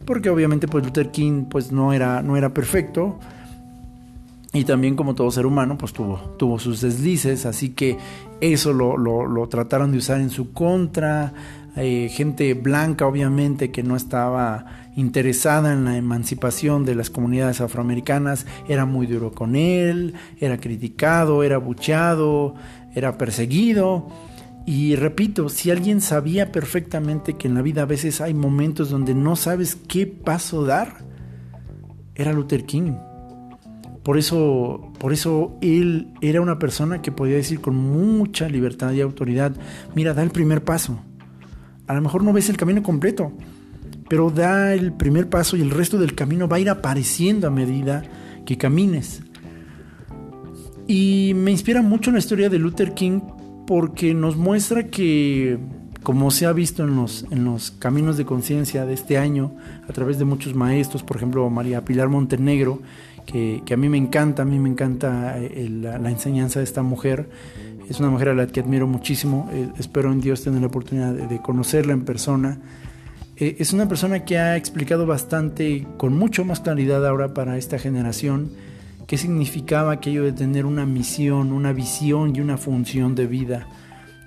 porque 0.04 0.32
obviamente 0.32 0.68
pues 0.68 0.84
Luther 0.84 1.12
King 1.12 1.46
pues 1.48 1.72
no 1.72 1.94
era, 1.94 2.24
no 2.24 2.38
era 2.38 2.56
perfecto 2.56 3.20
y 4.58 4.64
también 4.64 4.96
como 4.96 5.14
todo 5.14 5.30
ser 5.30 5.46
humano, 5.46 5.78
pues 5.78 5.94
tuvo, 5.94 6.18
tuvo 6.38 6.58
sus 6.58 6.82
deslices, 6.82 7.46
así 7.46 7.70
que 7.70 7.96
eso 8.42 8.74
lo, 8.74 8.98
lo, 8.98 9.48
trataron 9.50 9.92
de 9.92 10.00
usar 10.00 10.20
en 10.20 10.32
su 10.32 10.52
contra. 10.52 11.32
Eh, 11.76 12.10
gente 12.12 12.56
blanca, 12.56 13.06
obviamente, 13.06 13.70
que 13.70 13.84
no 13.84 13.96
estaba 13.96 14.66
interesada 14.96 15.74
en 15.74 15.86
la 15.86 15.96
emancipación 15.96 16.86
de 16.86 16.96
las 16.96 17.12
comunidades 17.12 17.62
afroamericanas, 17.62 18.48
era 18.68 18.86
muy 18.86 19.06
duro 19.06 19.32
con 19.32 19.56
él, 19.56 20.16
era 20.40 20.58
criticado, 20.58 21.44
era 21.44 21.60
bucheado, 21.60 22.56
era 22.96 23.16
perseguido. 23.20 24.08
Y 24.66 24.96
repito, 24.96 25.50
si 25.50 25.70
alguien 25.70 26.02
sabía 26.02 26.52
perfectamente 26.52 27.36
que 27.36 27.48
en 27.48 27.54
la 27.54 27.62
vida 27.62 27.84
a 27.84 27.86
veces 27.86 28.22
hay 28.22 28.34
momentos 28.34 28.90
donde 28.90 29.14
no 29.14 29.36
sabes 29.36 29.76
qué 29.88 30.08
paso 30.08 30.66
dar, 30.66 31.06
era 32.16 32.34
Luther 32.34 32.66
King. 32.66 32.94
Por 34.08 34.18
eso, 34.18 34.90
por 35.00 35.12
eso 35.12 35.58
él 35.60 36.14
era 36.22 36.40
una 36.40 36.60
persona 36.60 37.02
que 37.02 37.12
podía 37.12 37.36
decir 37.36 37.60
con 37.60 37.76
mucha 37.76 38.48
libertad 38.48 38.94
y 38.94 39.02
autoridad, 39.02 39.52
mira, 39.96 40.14
da 40.14 40.24
el 40.24 40.30
primer 40.30 40.64
paso. 40.64 40.98
A 41.88 41.94
lo 41.94 42.02
mejor 42.02 42.24
no 42.24 42.32
ves 42.32 42.48
el 42.48 42.56
camino 42.56 42.82
completo, 42.82 43.34
pero 44.08 44.30
da 44.30 44.74
el 44.74 44.94
primer 44.94 45.28
paso 45.28 45.58
y 45.58 45.62
el 45.62 45.72
resto 45.72 45.98
del 45.98 46.16
camino 46.16 46.48
va 46.48 46.56
a 46.56 46.60
ir 46.62 46.70
apareciendo 46.70 47.48
a 47.48 47.52
medida 47.52 48.02
que 48.46 48.58
camines. 48.58 49.24
Y 50.88 51.34
me 51.36 51.52
inspira 51.52 51.82
mucho 51.82 52.10
la 52.10 52.20
historia 52.20 52.48
de 52.48 52.60
Luther 52.60 52.94
King 52.94 53.20
porque 53.68 54.14
nos 54.14 54.38
muestra 54.38 54.88
que, 54.88 55.60
como 56.04 56.32
se 56.32 56.46
ha 56.46 56.54
visto 56.54 56.86
en 56.86 56.96
los, 56.96 57.26
en 57.30 57.44
los 57.44 57.72
caminos 57.72 58.16
de 58.16 58.24
conciencia 58.24 58.86
de 58.86 58.94
este 58.94 59.18
año, 59.18 59.58
a 59.86 59.92
través 59.92 60.18
de 60.18 60.24
muchos 60.24 60.56
maestros, 60.56 61.04
por 61.04 61.18
ejemplo 61.18 61.50
María 61.50 61.84
Pilar 61.84 62.08
Montenegro, 62.08 62.82
que, 63.28 63.74
a 63.74 63.78
mí 63.78 63.90
me 63.90 63.98
encanta, 63.98 64.44
a 64.44 64.46
mí 64.46 64.58
me 64.58 64.70
encanta 64.70 65.38
eh, 65.38 65.70
la, 65.70 66.10
enseñanza 66.10 66.60
de 66.60 66.64
esta 66.64 66.82
mujer. 66.82 67.30
Es 67.90 68.00
una 68.00 68.10
mujer 68.10 68.30
a 68.30 68.34
la 68.34 68.48
que 68.48 68.62
admiro 68.62 68.88
muchísimo, 68.88 69.50
eh, 69.54 69.70
espero 69.78 70.12
en 70.12 70.22
Dios 70.22 70.44
tener 70.44 70.62
la 70.62 70.68
oportunidad 70.68 71.14
de, 71.14 71.42
conocerla 71.42 71.94
en 71.94 72.06
persona. 72.06 72.60
Eh, 73.36 73.58
es 73.60 73.74
una 73.74 73.88
persona 73.88 74.26
que 74.26 74.38
ha 74.38 74.56
explicado 74.56 75.06
bastante, 75.06 75.86
con 75.98 76.18
mucho 76.18 76.46
más 76.46 76.62
claridad 76.62 77.06
ahora 77.06 77.34
para 77.34 77.58
esta 77.58 77.78
generación, 77.78 78.50
qué 79.08 79.18
significaba 79.18 79.92
aquello 79.92 80.24
de 80.24 80.32
tener 80.32 80.66
una 80.66 80.86
misión, 80.86 81.52
una 81.52 81.74
visión 81.74 82.36
y 82.36 82.40
una 82.40 82.58
función 82.58 83.14
de 83.14 83.28
vida, 83.28 83.68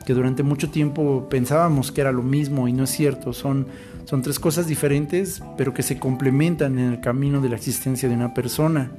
que 0.07 0.12
durante 0.12 0.42
mucho 0.42 0.71
tiempo 0.71 1.26
pensábamos 1.28 1.90
que 1.90 2.02
era 2.02 2.12
lo 2.12 2.23
mismo 2.23 2.69
y 2.69 2.73
no 2.73 2.85
es 2.85 2.90
cierto, 2.90 3.33
son, 3.33 3.66
son 4.11 4.23
tres 4.23 4.40
cosas 4.40 4.67
diferentes, 4.67 5.40
pero 5.57 5.73
que 5.73 5.85
se 5.85 6.00
complementan 6.00 6.81
en 6.81 6.95
el 6.95 7.00
camino 7.00 7.40
de 7.40 7.49
la 7.49 7.55
existencia 7.55 8.09
de 8.09 8.17
una 8.17 8.35
persona. 8.35 8.90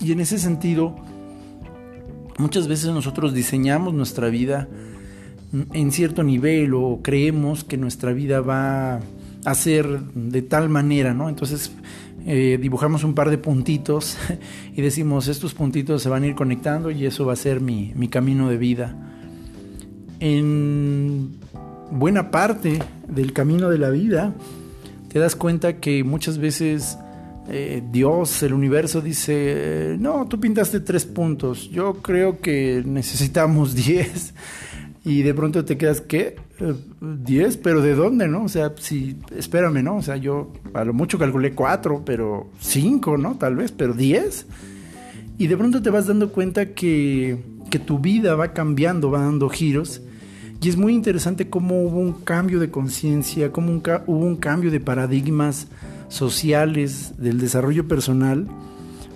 Y 0.00 0.10
en 0.10 0.18
ese 0.18 0.40
sentido, 0.40 0.96
muchas 2.36 2.66
veces 2.66 2.90
nosotros 2.90 3.32
diseñamos 3.32 3.94
nuestra 3.94 4.28
vida 4.28 4.66
en 5.72 5.92
cierto 5.92 6.24
nivel 6.24 6.74
o 6.74 6.98
creemos 7.00 7.62
que 7.62 7.76
nuestra 7.76 8.12
vida 8.12 8.40
va 8.40 8.98
a 9.44 9.54
ser 9.54 10.00
de 10.00 10.42
tal 10.42 10.68
manera, 10.68 11.14
¿no? 11.14 11.28
Entonces 11.28 11.70
eh, 12.26 12.58
dibujamos 12.60 13.04
un 13.04 13.14
par 13.14 13.30
de 13.30 13.38
puntitos 13.38 14.18
y 14.74 14.82
decimos, 14.82 15.28
estos 15.28 15.54
puntitos 15.54 16.02
se 16.02 16.08
van 16.08 16.24
a 16.24 16.26
ir 16.26 16.34
conectando 16.34 16.90
y 16.90 17.06
eso 17.06 17.24
va 17.24 17.34
a 17.34 17.36
ser 17.36 17.60
mi, 17.60 17.92
camino 18.08 18.50
de 18.50 18.56
vida. 18.56 18.96
En 20.18 21.36
buena 21.90 22.30
parte 22.30 22.78
del 23.08 23.32
camino 23.32 23.70
de 23.70 23.78
la 23.78 23.90
vida, 23.90 24.34
te 25.08 25.18
das 25.18 25.36
cuenta 25.36 25.76
que 25.76 26.04
muchas 26.04 26.38
veces 26.38 26.98
eh, 27.48 27.82
Dios, 27.92 28.42
el 28.42 28.52
universo 28.52 29.00
dice, 29.00 29.96
no, 29.98 30.26
tú 30.26 30.40
pintaste 30.40 30.80
tres 30.80 31.04
puntos, 31.04 31.70
yo 31.70 31.94
creo 31.94 32.40
que 32.40 32.82
necesitamos 32.84 33.74
diez. 33.86 34.34
Y 35.04 35.22
de 35.22 35.34
pronto 35.34 35.64
te 35.64 35.78
quedas, 35.78 36.00
¿qué? 36.00 36.34
¿10? 36.58 37.60
¿Pero 37.62 37.80
de 37.80 37.94
dónde, 37.94 38.26
no? 38.26 38.42
O 38.42 38.48
sea, 38.48 38.72
si, 38.76 39.16
espérame, 39.36 39.80
¿no? 39.84 39.98
O 39.98 40.02
sea, 40.02 40.16
yo 40.16 40.52
a 40.74 40.84
lo 40.84 40.92
mucho 40.92 41.16
calculé 41.16 41.52
4, 41.52 42.02
pero 42.04 42.50
5, 42.58 43.16
¿no? 43.16 43.36
Tal 43.36 43.54
vez, 43.54 43.70
pero 43.70 43.94
10. 43.94 44.46
Y 45.38 45.46
de 45.46 45.56
pronto 45.56 45.80
te 45.80 45.90
vas 45.90 46.08
dando 46.08 46.32
cuenta 46.32 46.74
que, 46.74 47.38
que 47.70 47.78
tu 47.78 48.00
vida 48.00 48.34
va 48.34 48.52
cambiando, 48.52 49.12
va 49.12 49.20
dando 49.20 49.48
giros. 49.48 50.02
Y 50.60 50.68
es 50.68 50.76
muy 50.76 50.94
interesante 50.94 51.48
cómo 51.48 51.82
hubo 51.82 51.98
un 51.98 52.12
cambio 52.12 52.58
de 52.58 52.70
conciencia, 52.70 53.52
cómo 53.52 53.72
hubo 54.06 54.24
un 54.24 54.36
cambio 54.36 54.70
de 54.70 54.80
paradigmas 54.80 55.68
sociales 56.08 57.12
del 57.18 57.38
desarrollo 57.38 57.86
personal, 57.86 58.46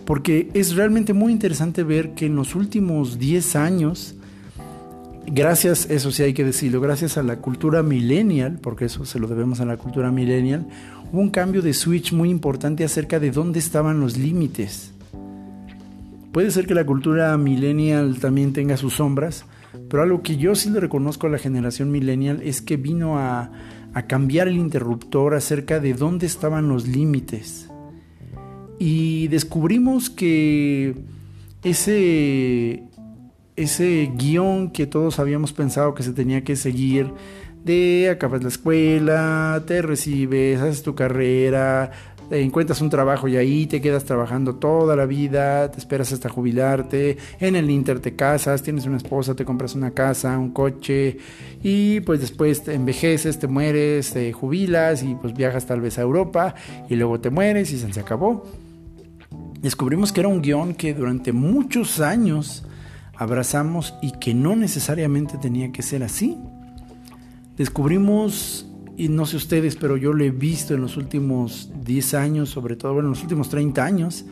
porque 0.04 0.50
es 0.54 0.74
realmente 0.74 1.12
muy 1.12 1.32
interesante 1.32 1.82
ver 1.82 2.14
que 2.14 2.26
en 2.26 2.36
los 2.36 2.54
últimos 2.54 3.18
10 3.18 3.56
años, 3.56 4.14
gracias, 5.26 5.88
eso 5.88 6.10
sí 6.10 6.22
hay 6.22 6.34
que 6.34 6.44
decirlo, 6.44 6.80
gracias 6.80 7.16
a 7.16 7.22
la 7.22 7.36
cultura 7.36 7.82
millennial, 7.82 8.58
porque 8.60 8.86
eso 8.86 9.04
se 9.04 9.18
lo 9.18 9.26
debemos 9.26 9.60
a 9.60 9.64
la 9.64 9.76
cultura 9.76 10.10
millennial, 10.10 10.66
hubo 11.12 11.20
un 11.20 11.30
cambio 11.30 11.62
de 11.62 11.74
switch 11.74 12.12
muy 12.12 12.28
importante 12.28 12.84
acerca 12.84 13.18
de 13.18 13.30
dónde 13.30 13.60
estaban 13.60 14.00
los 14.00 14.16
límites. 14.16 14.92
Puede 16.32 16.50
ser 16.50 16.66
que 16.66 16.74
la 16.74 16.86
cultura 16.86 17.36
millennial 17.38 18.18
también 18.20 18.52
tenga 18.52 18.76
sus 18.76 18.94
sombras, 18.94 19.44
pero 19.88 20.02
algo 20.02 20.22
que 20.22 20.36
yo 20.36 20.54
sí 20.54 20.70
le 20.70 20.80
reconozco 20.80 21.26
a 21.26 21.30
la 21.30 21.38
generación 21.38 21.90
millennial 21.90 22.40
es 22.42 22.62
que 22.62 22.76
vino 22.76 23.18
a, 23.18 23.52
a 23.94 24.02
cambiar 24.06 24.48
el 24.48 24.56
interruptor 24.56 25.34
acerca 25.34 25.80
de 25.80 25.94
dónde 25.94 26.26
estaban 26.26 26.68
los 26.68 26.86
límites. 26.86 27.68
Y 28.78 29.28
descubrimos 29.28 30.08
que 30.08 30.94
ese, 31.62 32.84
ese 33.56 34.10
guion 34.16 34.70
que 34.70 34.86
todos 34.86 35.18
habíamos 35.18 35.52
pensado 35.52 35.94
que 35.94 36.02
se 36.02 36.12
tenía 36.12 36.44
que 36.44 36.56
seguir, 36.56 37.12
de 37.64 38.08
acabas 38.10 38.42
la 38.42 38.48
escuela, 38.48 39.62
te 39.66 39.82
recibes, 39.82 40.60
haces 40.60 40.82
tu 40.82 40.94
carrera, 40.94 41.90
encuentras 42.30 42.80
un 42.80 42.90
trabajo 42.90 43.28
y 43.28 43.36
ahí 43.36 43.66
te 43.66 43.80
quedas 43.80 44.04
trabajando 44.04 44.56
toda 44.56 44.96
la 44.96 45.06
vida, 45.06 45.70
te 45.70 45.78
esperas 45.78 46.12
hasta 46.12 46.28
jubilarte, 46.28 47.18
en 47.40 47.56
el 47.56 47.70
Inter 47.70 48.00
te 48.00 48.14
casas, 48.14 48.62
tienes 48.62 48.86
una 48.86 48.96
esposa, 48.96 49.34
te 49.34 49.44
compras 49.44 49.74
una 49.74 49.90
casa, 49.90 50.38
un 50.38 50.50
coche 50.50 51.18
y 51.62 52.00
pues 52.00 52.20
después 52.20 52.62
te 52.62 52.74
envejeces, 52.74 53.38
te 53.38 53.48
mueres, 53.48 54.12
te 54.12 54.32
jubilas 54.32 55.02
y 55.02 55.14
pues 55.14 55.34
viajas 55.34 55.66
tal 55.66 55.80
vez 55.80 55.98
a 55.98 56.02
Europa 56.02 56.54
y 56.88 56.96
luego 56.96 57.20
te 57.20 57.30
mueres 57.30 57.72
y 57.72 57.78
se 57.78 58.00
acabó. 58.00 58.44
Descubrimos 59.60 60.12
que 60.12 60.20
era 60.20 60.28
un 60.28 60.40
guion 60.40 60.74
que 60.74 60.94
durante 60.94 61.32
muchos 61.32 62.00
años 62.00 62.64
abrazamos 63.14 63.94
y 64.00 64.12
que 64.12 64.32
no 64.32 64.56
necesariamente 64.56 65.36
tenía 65.36 65.70
que 65.72 65.82
ser 65.82 66.02
así. 66.02 66.38
Descubrimos, 67.58 68.69
y 69.00 69.08
no 69.08 69.24
sé 69.24 69.38
ustedes, 69.38 69.76
pero 69.76 69.96
yo 69.96 70.12
lo 70.12 70.22
he 70.24 70.30
visto 70.30 70.74
en 70.74 70.82
los 70.82 70.98
últimos 70.98 71.70
10 71.86 72.12
años, 72.12 72.50
sobre 72.50 72.76
todo 72.76 73.00
en 73.00 73.08
los 73.08 73.22
últimos 73.22 73.48
30 73.48 73.82
años, 73.82 74.26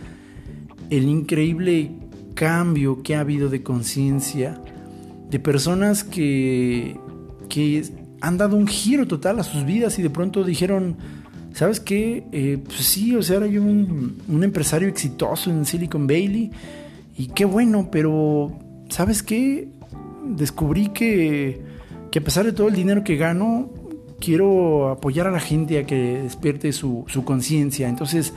el 0.90 1.04
increíble 1.04 1.92
cambio 2.34 3.02
que 3.02 3.16
ha 3.16 3.20
habido 3.20 3.48
de 3.48 3.62
conciencia 3.62 4.60
de 5.30 5.38
personas 5.38 6.04
que, 6.04 7.00
que 7.48 7.82
han 8.20 8.36
dado 8.36 8.56
un 8.56 8.66
giro 8.66 9.08
total 9.08 9.40
a 9.40 9.42
sus 9.42 9.64
vidas 9.64 9.98
y 9.98 10.02
de 10.02 10.10
pronto 10.10 10.44
dijeron, 10.44 10.98
¿sabes 11.54 11.80
qué? 11.80 12.26
Eh, 12.32 12.58
pues 12.62 12.80
sí, 12.80 13.16
o 13.16 13.22
sea, 13.22 13.36
ahora 13.36 13.46
yo 13.46 13.62
un, 13.62 14.18
un 14.28 14.44
empresario 14.44 14.86
exitoso 14.86 15.50
en 15.50 15.64
Silicon 15.64 16.06
Valley 16.06 16.50
y 17.16 17.28
qué 17.28 17.46
bueno, 17.46 17.88
pero 17.90 18.52
¿sabes 18.90 19.22
qué? 19.22 19.68
Descubrí 20.26 20.88
que, 20.88 21.62
que 22.10 22.18
a 22.18 22.22
pesar 22.22 22.44
de 22.44 22.52
todo 22.52 22.68
el 22.68 22.74
dinero 22.74 23.02
que 23.02 23.16
gano, 23.16 23.70
quiero 24.20 24.90
apoyar 24.90 25.26
a 25.26 25.30
la 25.30 25.40
gente 25.40 25.78
a 25.78 25.86
que 25.86 26.22
despierte 26.22 26.72
su, 26.72 27.04
conciencia. 27.24 27.88
Entonces, 27.88 28.32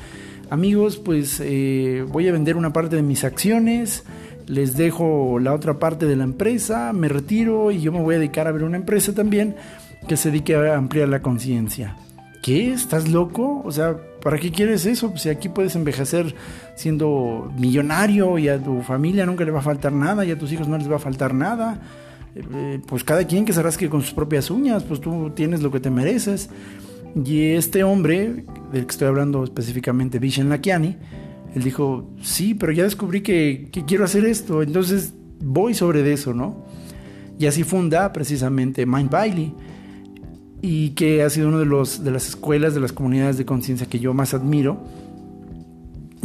amigos, 0.49 0.97
pues 0.97 1.41
eh, 1.43 2.05
voy 2.07 2.27
a 2.27 2.31
vender 2.31 2.55
una 2.57 2.73
parte 2.73 2.95
de 2.95 3.01
mis 3.01 3.23
acciones, 3.23 4.03
les 4.47 4.75
dejo 4.75 5.39
la 5.39 5.53
otra 5.53 5.79
parte 5.79 6.05
de 6.05 6.15
la 6.15 6.23
empresa, 6.23 6.93
me 6.93 7.07
retiro 7.07 7.71
y 7.71 7.81
yo 7.81 7.91
me 7.91 8.01
voy 8.01 8.15
a 8.15 8.19
dedicar 8.19 8.47
a 8.47 8.51
ver 8.51 8.63
una 8.63 8.77
empresa 8.77 9.13
también 9.13 9.55
que 10.07 10.17
se 10.17 10.29
dedique 10.29 10.55
a 10.55 10.75
ampliar 10.75 11.09
la 11.09 11.21
conciencia. 11.21 11.95
¿Qué? 12.41 12.73
¿Estás 12.73 13.07
loco? 13.07 13.61
O 13.63 13.71
sea, 13.71 13.95
¿para 14.21 14.39
qué 14.39 14.51
quieres 14.51 14.87
eso? 14.87 15.11
Pues 15.11 15.21
si 15.21 15.29
aquí 15.29 15.47
puedes 15.47 15.75
envejecer 15.75 16.33
siendo 16.75 17.51
millonario 17.55 18.39
y 18.39 18.49
a 18.49 18.57
tu 18.57 18.81
familia 18.81 19.27
nunca 19.27 19.45
le 19.45 19.51
va 19.51 19.59
a 19.59 19.63
faltar 19.63 19.91
nada 19.91 20.25
y 20.25 20.31
a 20.31 20.39
tus 20.39 20.51
hijos 20.51 20.67
no 20.67 20.77
les 20.77 20.89
va 20.89 20.95
a 20.95 20.99
faltar 20.99 21.35
nada. 21.35 21.79
Eh, 22.35 22.79
pues 22.87 23.03
cada 23.03 23.25
quien 23.25 23.45
que 23.45 23.53
se 23.53 23.61
rasque 23.61 23.89
con 23.89 24.01
sus 24.01 24.13
propias 24.13 24.49
uñas, 24.49 24.83
pues 24.83 25.01
tú 25.01 25.31
tienes 25.35 25.61
lo 25.61 25.71
que 25.71 25.79
te 25.79 25.89
mereces. 25.89 26.49
Y 27.25 27.51
este 27.51 27.83
hombre, 27.83 28.45
del 28.71 28.85
que 28.85 28.91
estoy 28.91 29.07
hablando 29.07 29.43
específicamente, 29.43 30.19
Vishen 30.19 30.49
Lakiani, 30.49 30.95
él 31.55 31.63
dijo, 31.63 32.09
sí, 32.21 32.53
pero 32.53 32.71
ya 32.71 32.83
descubrí 32.83 33.21
que, 33.21 33.69
quiero 33.85 34.05
hacer 34.05 34.25
esto, 34.25 34.63
entonces 34.63 35.13
voy 35.43 35.73
sobre 35.73 36.09
eso, 36.13 36.33
¿no? 36.33 36.65
Y 37.37 37.47
así 37.47 37.63
funda 37.63 38.13
precisamente 38.13 38.85
Mind 38.85 39.09
Bailey 39.09 39.53
y 40.61 40.91
que 40.91 41.23
ha 41.23 41.29
sido 41.29 41.49
una 41.49 41.57
de, 41.57 41.65
de 41.65 42.11
las 42.11 42.27
escuelas, 42.29 42.73
de 42.73 42.79
las 42.79 42.93
comunidades 42.93 43.37
de 43.37 43.45
conciencia 43.45 43.87
que 43.87 43.99
yo 43.99 44.13
más 44.13 44.33
admiro. 44.33 44.81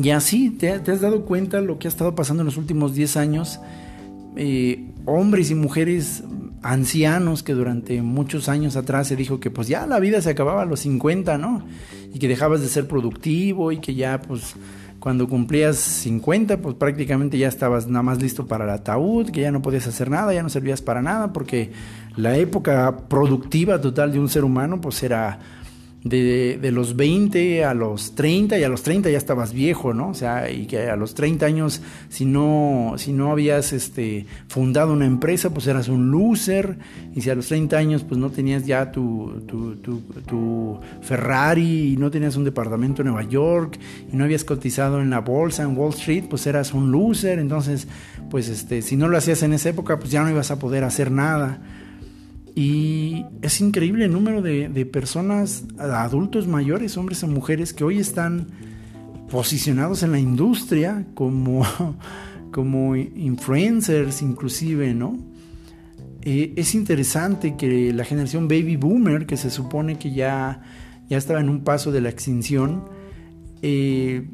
Y 0.00 0.10
así, 0.10 0.50
¿te, 0.50 0.70
has 0.70 1.00
dado 1.00 1.24
cuenta 1.24 1.60
lo 1.60 1.78
que 1.78 1.88
ha 1.88 1.90
estado 1.90 2.14
pasando 2.14 2.42
en 2.42 2.46
los 2.46 2.58
últimos 2.58 2.94
10 2.94 3.16
años? 3.16 3.60
Hombres 5.06 5.50
y 5.50 5.54
mujeres 5.54 6.22
ancianos 6.62 7.42
que 7.42 7.54
durante 7.54 8.02
muchos 8.02 8.48
años 8.48 8.76
atrás 8.76 9.08
se 9.08 9.16
dijo 9.16 9.38
que 9.40 9.50
pues 9.50 9.68
ya 9.68 9.86
la 9.86 10.00
vida 10.00 10.20
se 10.20 10.30
acababa 10.30 10.62
a 10.62 10.66
los 10.66 10.80
50, 10.80 11.38
¿no? 11.38 11.64
Y 12.12 12.18
que 12.18 12.28
dejabas 12.28 12.60
de 12.60 12.68
ser 12.68 12.88
productivo 12.88 13.72
y 13.72 13.78
que 13.78 13.94
ya 13.94 14.20
pues 14.20 14.56
cuando 14.98 15.28
cumplías 15.28 15.76
50, 15.76 16.60
pues 16.60 16.74
prácticamente 16.74 17.38
ya 17.38 17.46
estabas 17.46 17.86
nada 17.86 18.02
más 18.02 18.20
listo 18.20 18.46
para 18.46 18.64
el 18.64 18.70
ataúd, 18.70 19.30
que 19.30 19.42
ya 19.42 19.52
no 19.52 19.62
podías 19.62 19.86
hacer 19.86 20.10
nada, 20.10 20.34
ya 20.34 20.42
no 20.42 20.48
servías 20.48 20.82
para 20.82 21.00
nada, 21.00 21.32
porque 21.32 21.70
la 22.16 22.36
época 22.36 23.08
productiva 23.08 23.80
total 23.80 24.12
de 24.12 24.18
un 24.18 24.28
ser 24.28 24.42
humano, 24.42 24.80
pues 24.80 25.02
era 25.04 25.38
de, 26.08 26.70
los 26.72 26.96
20 26.96 27.64
a 27.64 27.74
los 27.74 28.14
30 28.14 28.58
y 28.58 28.64
a 28.64 28.68
los 28.68 28.82
30 28.82 29.10
ya 29.10 29.18
estabas 29.18 29.52
viejo, 29.52 29.94
¿no? 29.94 30.10
O 30.10 30.14
sea, 30.14 30.50
y 30.50 30.66
que 30.66 30.88
a 30.88 30.96
los 30.96 31.14
30 31.14 31.46
años 31.46 31.82
si 32.08 32.24
no, 32.24 32.94
si 32.96 33.12
no 33.12 33.32
habías 33.32 33.72
este, 33.72 34.26
fundado 34.48 34.92
una 34.92 35.06
empresa, 35.06 35.50
pues 35.50 35.66
eras 35.66 35.88
un 35.88 36.10
loser, 36.10 36.78
y 37.14 37.20
si 37.20 37.30
a 37.30 37.34
los 37.34 37.48
30 37.48 37.76
años 37.76 38.04
pues 38.04 38.18
no 38.18 38.30
tenías 38.30 38.66
ya 38.66 38.92
tu, 38.92 39.42
tu, 39.46 39.76
tu 39.76 40.80
Ferrari 41.02 41.92
y 41.92 41.96
no 41.96 42.10
tenías 42.10 42.36
un 42.36 42.44
departamento 42.44 43.02
en 43.02 43.08
Nueva 43.08 43.28
York 43.28 43.78
y 44.12 44.16
no 44.16 44.24
habías 44.24 44.44
cotizado 44.44 45.00
en 45.00 45.10
la 45.10 45.20
bolsa 45.20 45.62
en 45.62 45.76
Wall 45.76 45.94
Street, 45.94 46.24
pues 46.28 46.46
eras 46.46 46.72
un 46.72 46.92
loser, 46.92 47.38
entonces 47.38 47.88
pues 48.30 48.48
este, 48.48 48.82
si 48.82 48.96
no 48.96 49.08
lo 49.08 49.16
hacías 49.16 49.42
en 49.42 49.52
esa 49.52 49.70
época, 49.70 49.98
pues 49.98 50.10
ya 50.10 50.22
no 50.22 50.30
ibas 50.30 50.50
a 50.50 50.58
poder 50.58 50.84
hacer 50.84 51.10
nada. 51.10 51.58
Y 52.58 53.26
es 53.42 53.60
increíble 53.60 54.06
el 54.06 54.12
número 54.12 54.40
de, 54.40 54.86
personas, 54.86 55.64
adultos 55.78 56.48
mayores, 56.48 56.96
hombres 56.96 57.22
o 57.22 57.28
mujeres, 57.28 57.74
que 57.74 57.84
hoy 57.84 57.98
están 57.98 58.46
posicionados 59.30 60.02
en 60.02 60.12
la 60.12 60.18
industria 60.18 61.04
como, 61.12 61.66
como 62.52 62.96
influencers 62.96 64.22
inclusive, 64.22 64.94
¿no? 64.94 65.18
Eh, 66.22 66.54
es 66.56 66.74
interesante 66.74 67.56
que 67.56 67.92
la 67.92 68.04
generación 68.04 68.48
baby 68.48 68.76
boomer, 68.76 69.26
que 69.26 69.36
se 69.36 69.50
supone 69.50 69.98
que 69.98 70.12
ya, 70.12 70.62
ya 71.10 71.18
estaba 71.18 71.40
en 71.40 71.50
un 71.50 71.62
paso 71.62 71.92
de 71.92 72.00
la 72.00 72.08
extinción, 72.08 72.86
eh, 73.60 74.30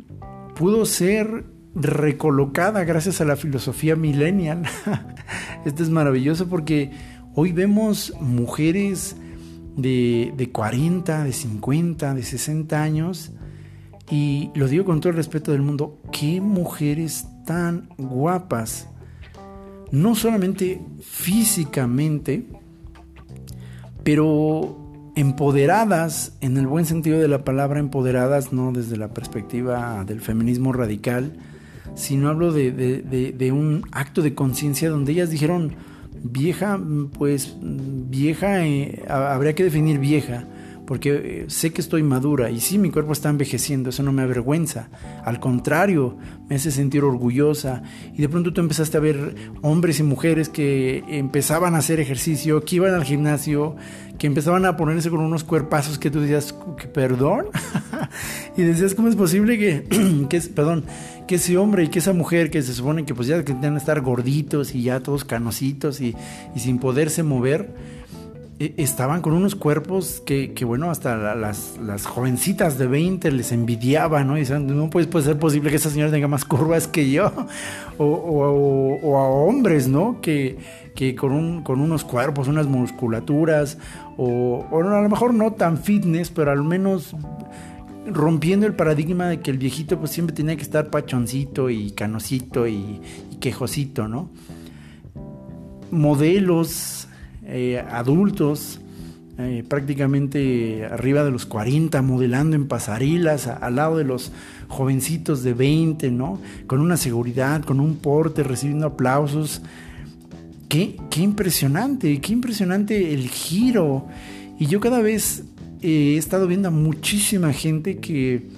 pudo 0.54 0.86
ser 0.86 1.44
recolocada 1.74 2.84
gracias 2.84 3.20
a 3.20 3.24
la 3.24 3.34
filosofía 3.34 3.96
millennial. 3.96 4.62
Esto 5.64 5.82
es 5.82 5.90
maravilloso 5.90 6.48
porque 6.48 6.92
Hoy 7.34 7.52
vemos 7.52 8.12
mujeres 8.20 9.16
de, 9.74 10.34
de 10.36 10.52
40, 10.52 11.24
de 11.24 11.32
50, 11.32 12.12
de 12.12 12.22
60 12.22 12.82
años 12.82 13.32
y 14.10 14.50
lo 14.54 14.68
digo 14.68 14.84
con 14.84 15.00
todo 15.00 15.10
el 15.10 15.16
respeto 15.16 15.52
del 15.52 15.62
mundo, 15.62 15.98
qué 16.12 16.42
mujeres 16.42 17.26
tan 17.46 17.88
guapas, 17.96 18.88
no 19.90 20.14
solamente 20.14 20.82
físicamente, 21.00 22.44
pero 24.04 25.12
empoderadas, 25.16 26.36
en 26.42 26.58
el 26.58 26.66
buen 26.66 26.84
sentido 26.84 27.18
de 27.18 27.28
la 27.28 27.44
palabra, 27.44 27.80
empoderadas, 27.80 28.52
no 28.52 28.72
desde 28.72 28.98
la 28.98 29.14
perspectiva 29.14 30.04
del 30.04 30.20
feminismo 30.20 30.74
radical, 30.74 31.38
sino 31.94 32.28
hablo 32.28 32.52
de, 32.52 32.72
de, 32.72 33.32
de 33.32 33.52
un 33.52 33.84
acto 33.90 34.20
de 34.20 34.34
conciencia 34.34 34.90
donde 34.90 35.12
ellas 35.12 35.30
dijeron, 35.30 35.74
Vieja, 36.24 36.80
pues 37.18 37.56
vieja, 37.60 38.64
eh, 38.64 39.02
habría 39.08 39.54
que 39.54 39.64
definir 39.64 39.98
vieja, 39.98 40.44
porque 40.86 41.10
eh, 41.12 41.44
sé 41.48 41.72
que 41.72 41.80
estoy 41.80 42.02
madura 42.02 42.50
y 42.50 42.60
sí, 42.60 42.78
mi 42.78 42.90
cuerpo 42.90 43.12
está 43.12 43.28
envejeciendo, 43.28 43.90
eso 43.90 44.02
no 44.02 44.12
me 44.12 44.22
avergüenza, 44.22 44.88
al 45.24 45.40
contrario, 45.40 46.16
me 46.48 46.56
hace 46.56 46.70
sentir 46.70 47.04
orgullosa. 47.04 47.82
Y 48.14 48.22
de 48.22 48.28
pronto 48.28 48.52
tú 48.52 48.60
empezaste 48.60 48.96
a 48.96 49.00
ver 49.00 49.34
hombres 49.62 50.00
y 50.00 50.02
mujeres 50.02 50.48
que 50.48 51.02
empezaban 51.08 51.74
a 51.74 51.78
hacer 51.78 52.00
ejercicio, 52.00 52.64
que 52.64 52.76
iban 52.76 52.94
al 52.94 53.04
gimnasio, 53.04 53.76
que 54.18 54.26
empezaban 54.26 54.64
a 54.66 54.76
ponerse 54.76 55.10
con 55.10 55.20
unos 55.20 55.44
cuerpazos 55.44 55.98
que 55.98 56.10
tú 56.10 56.20
decías, 56.20 56.54
perdón, 56.92 57.46
y 58.56 58.62
decías, 58.62 58.94
¿cómo 58.94 59.08
es 59.08 59.16
posible 59.16 59.58
que, 59.58 60.26
que 60.28 60.40
perdón, 60.40 60.84
que 61.26 61.36
ese 61.36 61.56
hombre 61.56 61.84
y 61.84 61.88
que 61.88 62.00
esa 62.00 62.12
mujer 62.12 62.50
que 62.50 62.62
se 62.62 62.74
supone 62.74 63.04
que 63.04 63.14
pues 63.14 63.28
ya 63.28 63.44
que 63.44 63.52
estar 63.76 64.00
gorditos 64.00 64.74
y 64.74 64.82
ya 64.82 65.00
todos 65.00 65.24
canositos 65.24 66.00
y, 66.00 66.14
sin 66.56 66.78
poderse 66.78 67.22
mover, 67.22 67.74
estaban 68.76 69.22
con 69.22 69.32
unos 69.32 69.54
cuerpos 69.54 70.22
que, 70.24 70.52
bueno, 70.64 70.90
hasta 70.90 71.34
las, 71.34 72.06
jovencitas 72.06 72.78
de 72.78 72.86
20 72.86 73.30
les 73.32 73.52
envidiaban, 73.52 74.26
¿no? 74.26 74.36
Y 74.36 74.40
decían, 74.40 74.66
no 74.66 74.90
puede, 74.90 75.06
puede 75.06 75.24
ser 75.24 75.38
posible 75.38 75.70
que 75.70 75.76
esa 75.76 75.90
señora 75.90 76.10
tenga 76.10 76.28
más 76.28 76.44
curvas 76.44 76.86
que 76.86 77.10
yo. 77.10 77.32
O, 77.98 79.16
a 79.16 79.28
hombres, 79.28 79.86
¿no? 79.86 80.20
Que, 80.20 80.58
que 80.96 81.14
con, 81.14 81.32
un, 81.32 81.62
con 81.62 81.80
unos 81.80 82.04
cuerpos, 82.04 82.48
unas 82.48 82.66
musculaturas, 82.66 83.78
o, 84.16 84.66
a 84.72 85.02
lo 85.02 85.08
mejor 85.08 85.34
no 85.34 85.52
tan 85.52 85.78
fitness, 85.78 86.30
pero 86.30 86.50
al 86.50 86.64
menos 86.64 87.14
rompiendo 88.06 88.66
el 88.66 88.74
paradigma 88.74 89.28
de 89.28 89.40
que 89.40 89.52
el 89.52 89.58
viejito 89.58 89.98
pues 89.98 90.10
siempre 90.10 90.34
tenía 90.34 90.56
que 90.56 90.62
estar 90.62 90.90
pachoncito 90.90 91.70
y 91.70 91.92
canosito 91.92 92.66
y, 92.66 93.00
quejosito, 93.40 94.08
¿no? 94.08 94.30
Modelos 95.90 97.08
eh, 97.54 97.78
adultos, 97.78 98.80
eh, 99.36 99.62
prácticamente 99.68 100.86
arriba 100.86 101.22
de 101.22 101.30
los 101.30 101.44
40, 101.44 102.00
modelando 102.00 102.56
en 102.56 102.66
pasarelas, 102.66 103.46
al 103.46 103.76
lado 103.76 103.98
de 103.98 104.04
los 104.04 104.32
jovencitos 104.68 105.42
de 105.42 105.52
20, 105.52 106.10
¿no? 106.10 106.40
Con 106.66 106.80
una 106.80 106.96
seguridad, 106.96 107.62
con 107.62 107.78
un 107.78 107.96
porte, 107.96 108.42
recibiendo 108.42 108.86
aplausos. 108.86 109.60
Qué, 110.70 110.96
qué 111.10 111.20
impresionante, 111.20 112.18
qué 112.22 112.32
impresionante 112.32 113.12
el 113.12 113.28
giro. 113.28 114.06
Y 114.58 114.64
yo 114.64 114.80
cada 114.80 115.02
vez 115.02 115.44
he 115.82 116.16
estado 116.16 116.46
viendo 116.46 116.68
a 116.68 116.70
muchísima 116.70 117.52
gente 117.52 117.98
que, 117.98 118.48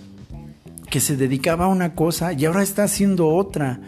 que 0.89 1.01
se 1.01 1.17
dedicaba 1.17 1.65
a 1.65 1.69
una 1.69 1.97
cosa 1.97 2.33
y 2.33 2.45
ahora 2.45 2.63
está 2.63 2.85
haciendo 2.85 3.29
otra. 3.29 3.81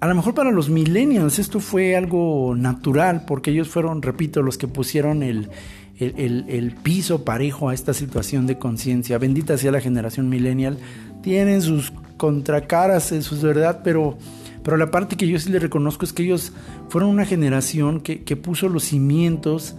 A 0.00 0.06
lo 0.06 0.14
mejor 0.14 0.34
para 0.34 0.50
los 0.50 0.70
millennials 0.70 1.38
esto 1.38 1.60
fue 1.60 1.94
algo 1.94 2.54
natural 2.56 3.24
porque 3.26 3.50
ellos 3.50 3.68
fueron, 3.68 4.00
repito, 4.00 4.40
los 4.40 4.56
que 4.56 4.66
pusieron 4.66 5.22
el, 5.22 5.50
el, 5.98 6.74
piso 6.82 7.24
parejo 7.24 7.68
a 7.68 7.74
esta 7.74 7.92
situación 7.92 8.46
de 8.46 8.58
conciencia. 8.58 9.18
Bendita 9.18 9.58
sea 9.58 9.72
la 9.72 9.80
generación 9.80 10.30
millennial. 10.30 10.78
Tienen 11.22 11.60
sus 11.60 11.92
contracaras, 12.16 13.12
eso 13.12 13.34
es 13.34 13.42
verdad, 13.42 13.82
pero, 13.84 14.16
pero 14.64 14.78
la 14.78 14.90
parte 14.90 15.16
que 15.16 15.28
yo 15.28 15.38
sí 15.38 15.50
les 15.50 15.60
reconozco 15.60 16.06
es 16.06 16.14
que 16.14 16.22
ellos 16.22 16.54
fueron 16.88 17.10
una 17.10 17.26
generación 17.26 18.00
que, 18.00 18.24
que 18.24 18.36
puso 18.36 18.70
los 18.70 18.84
cimientos 18.84 19.76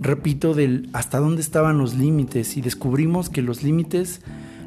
repito, 0.00 0.54
del 0.54 0.88
hasta 0.92 1.18
dónde 1.18 1.42
estaban 1.42 1.78
los 1.78 1.94
límites 1.94 2.56
y 2.56 2.60
descubrimos 2.60 3.28
que 3.28 3.42
los 3.42 3.62
límites 3.62 4.20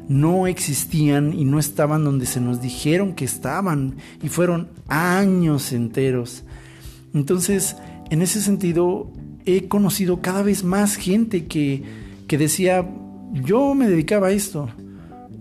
no 0.08 0.46
existían 0.46 1.32
y 1.32 1.44
no 1.44 1.58
estaban 1.58 2.04
donde 2.04 2.26
se 2.26 2.40
nos 2.40 2.60
dijeron 2.60 3.14
que 3.14 3.24
estaban 3.24 3.96
y 4.22 4.28
fueron 4.28 4.68
años 4.88 5.72
enteros. 5.72 6.44
Entonces, 7.14 7.76
en 8.10 8.22
ese 8.22 8.40
sentido, 8.40 9.10
he 9.44 9.68
conocido 9.68 10.20
cada 10.20 10.42
vez 10.42 10.64
más 10.64 10.96
gente 10.96 11.46
que, 11.46 11.82
que 12.26 12.38
decía, 12.38 12.88
yo 13.32 13.74
me 13.74 13.88
dedicaba 13.88 14.28
a 14.28 14.32
esto, 14.32 14.68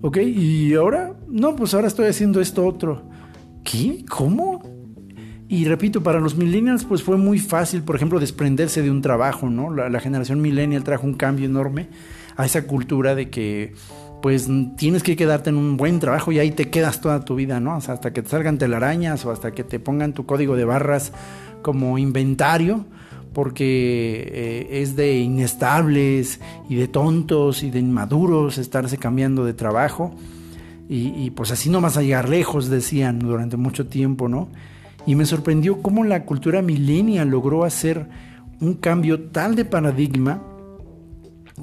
¿ok? 0.01 0.17
Y 0.17 0.73
ahora, 0.73 1.13
no, 1.27 1.55
pues 1.55 1.73
ahora 1.73 1.87
estoy 1.87 2.07
haciendo 2.07 2.41
esto 2.41 2.65
otro. 2.65 3.03
¿Qué? 3.63 4.03
¿Cómo? 4.09 4.61
Y 5.51 5.65
repito, 5.65 6.01
para 6.01 6.21
los 6.21 6.37
millennials 6.37 6.85
pues 6.85 7.03
fue 7.03 7.17
muy 7.17 7.37
fácil, 7.37 7.81
por 7.81 7.97
ejemplo, 7.97 8.21
desprenderse 8.21 8.81
de 8.81 8.89
un 8.89 9.01
trabajo, 9.01 9.49
¿no? 9.49 9.69
La, 9.69 9.99
generación 9.99 10.39
millennial 10.39 10.85
trajo 10.85 11.05
un 11.05 11.13
cambio 11.13 11.45
enorme 11.45 11.89
a 12.37 12.45
esa 12.45 12.65
cultura 12.65 13.15
de 13.15 13.29
que 13.29 13.73
pues 14.21 14.47
tienes 14.77 15.03
que 15.03 15.15
quedarte 15.15 15.49
en 15.49 15.57
un 15.57 15.77
buen 15.77 15.99
trabajo 15.99 16.31
y 16.31 16.39
ahí 16.39 16.51
te 16.51 16.69
quedas 16.69 17.01
toda 17.01 17.25
tu 17.25 17.35
vida, 17.35 17.59
¿no? 17.59 17.77
O 17.77 17.81
sea, 17.81 17.95
hasta 17.95 18.13
que 18.13 18.21
te 18.21 18.29
salgan 18.29 18.57
telarañas 18.57 19.25
o 19.25 19.31
hasta 19.31 19.51
que 19.51 19.63
te 19.63 19.79
pongan 19.79 20.13
tu 20.13 20.25
código 20.25 20.55
de 20.55 20.65
barras 20.65 21.11
como 21.61 21.97
inventario, 21.97 22.85
porque 23.33 24.29
eh, 24.31 24.81
es 24.81 24.95
de 24.95 25.19
inestables 25.19 26.39
y 26.69 26.75
de 26.75 26.87
tontos 26.87 27.63
y 27.63 27.71
de 27.71 27.79
inmaduros 27.79 28.57
estarse 28.57 28.97
cambiando 28.97 29.45
de 29.45 29.53
trabajo. 29.53 30.13
Y, 30.93 31.29
pues 31.29 31.51
así 31.51 31.69
no 31.69 31.79
vas 31.79 31.95
a 31.95 32.01
llegar 32.01 32.27
lejos, 32.27 32.69
decían 32.69 33.19
durante 33.19 33.55
mucho 33.55 33.87
tiempo, 33.87 34.27
¿no? 34.27 34.49
Y 35.05 35.15
me 35.15 35.25
sorprendió 35.25 35.81
cómo 35.81 36.03
la 36.03 36.25
cultura 36.25 36.61
millennial 36.61 37.29
logró 37.29 37.63
hacer 37.63 38.09
un 38.59 38.73
cambio 38.73 39.29
tal 39.29 39.55
de 39.55 39.63
paradigma 39.63 40.41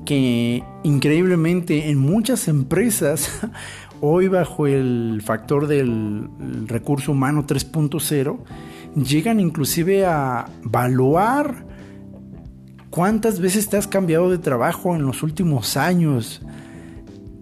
que 0.09 0.65
increíblemente 0.85 1.91
en 1.91 1.99
muchas 1.99 2.49
empresas, 2.49 3.29
hoy 4.01 4.27
bajo 4.27 4.67
el 4.67 5.21
factor 5.23 5.67
del 5.67 6.31
recurso 6.65 7.13
humano 7.13 7.47
3.0, 7.47 8.39
llegan 8.95 9.39
inclusive 9.39 10.07
a 10.07 10.47
evaluar 10.65 11.67
cuántas 12.89 13.39
veces 13.39 13.69
te 13.69 13.77
has 13.77 13.87
cambiado 13.87 14.31
de 14.31 14.39
trabajo 14.39 14.97
en 14.97 15.03
los 15.03 15.23
últimos 15.23 15.77
años. 15.77 16.41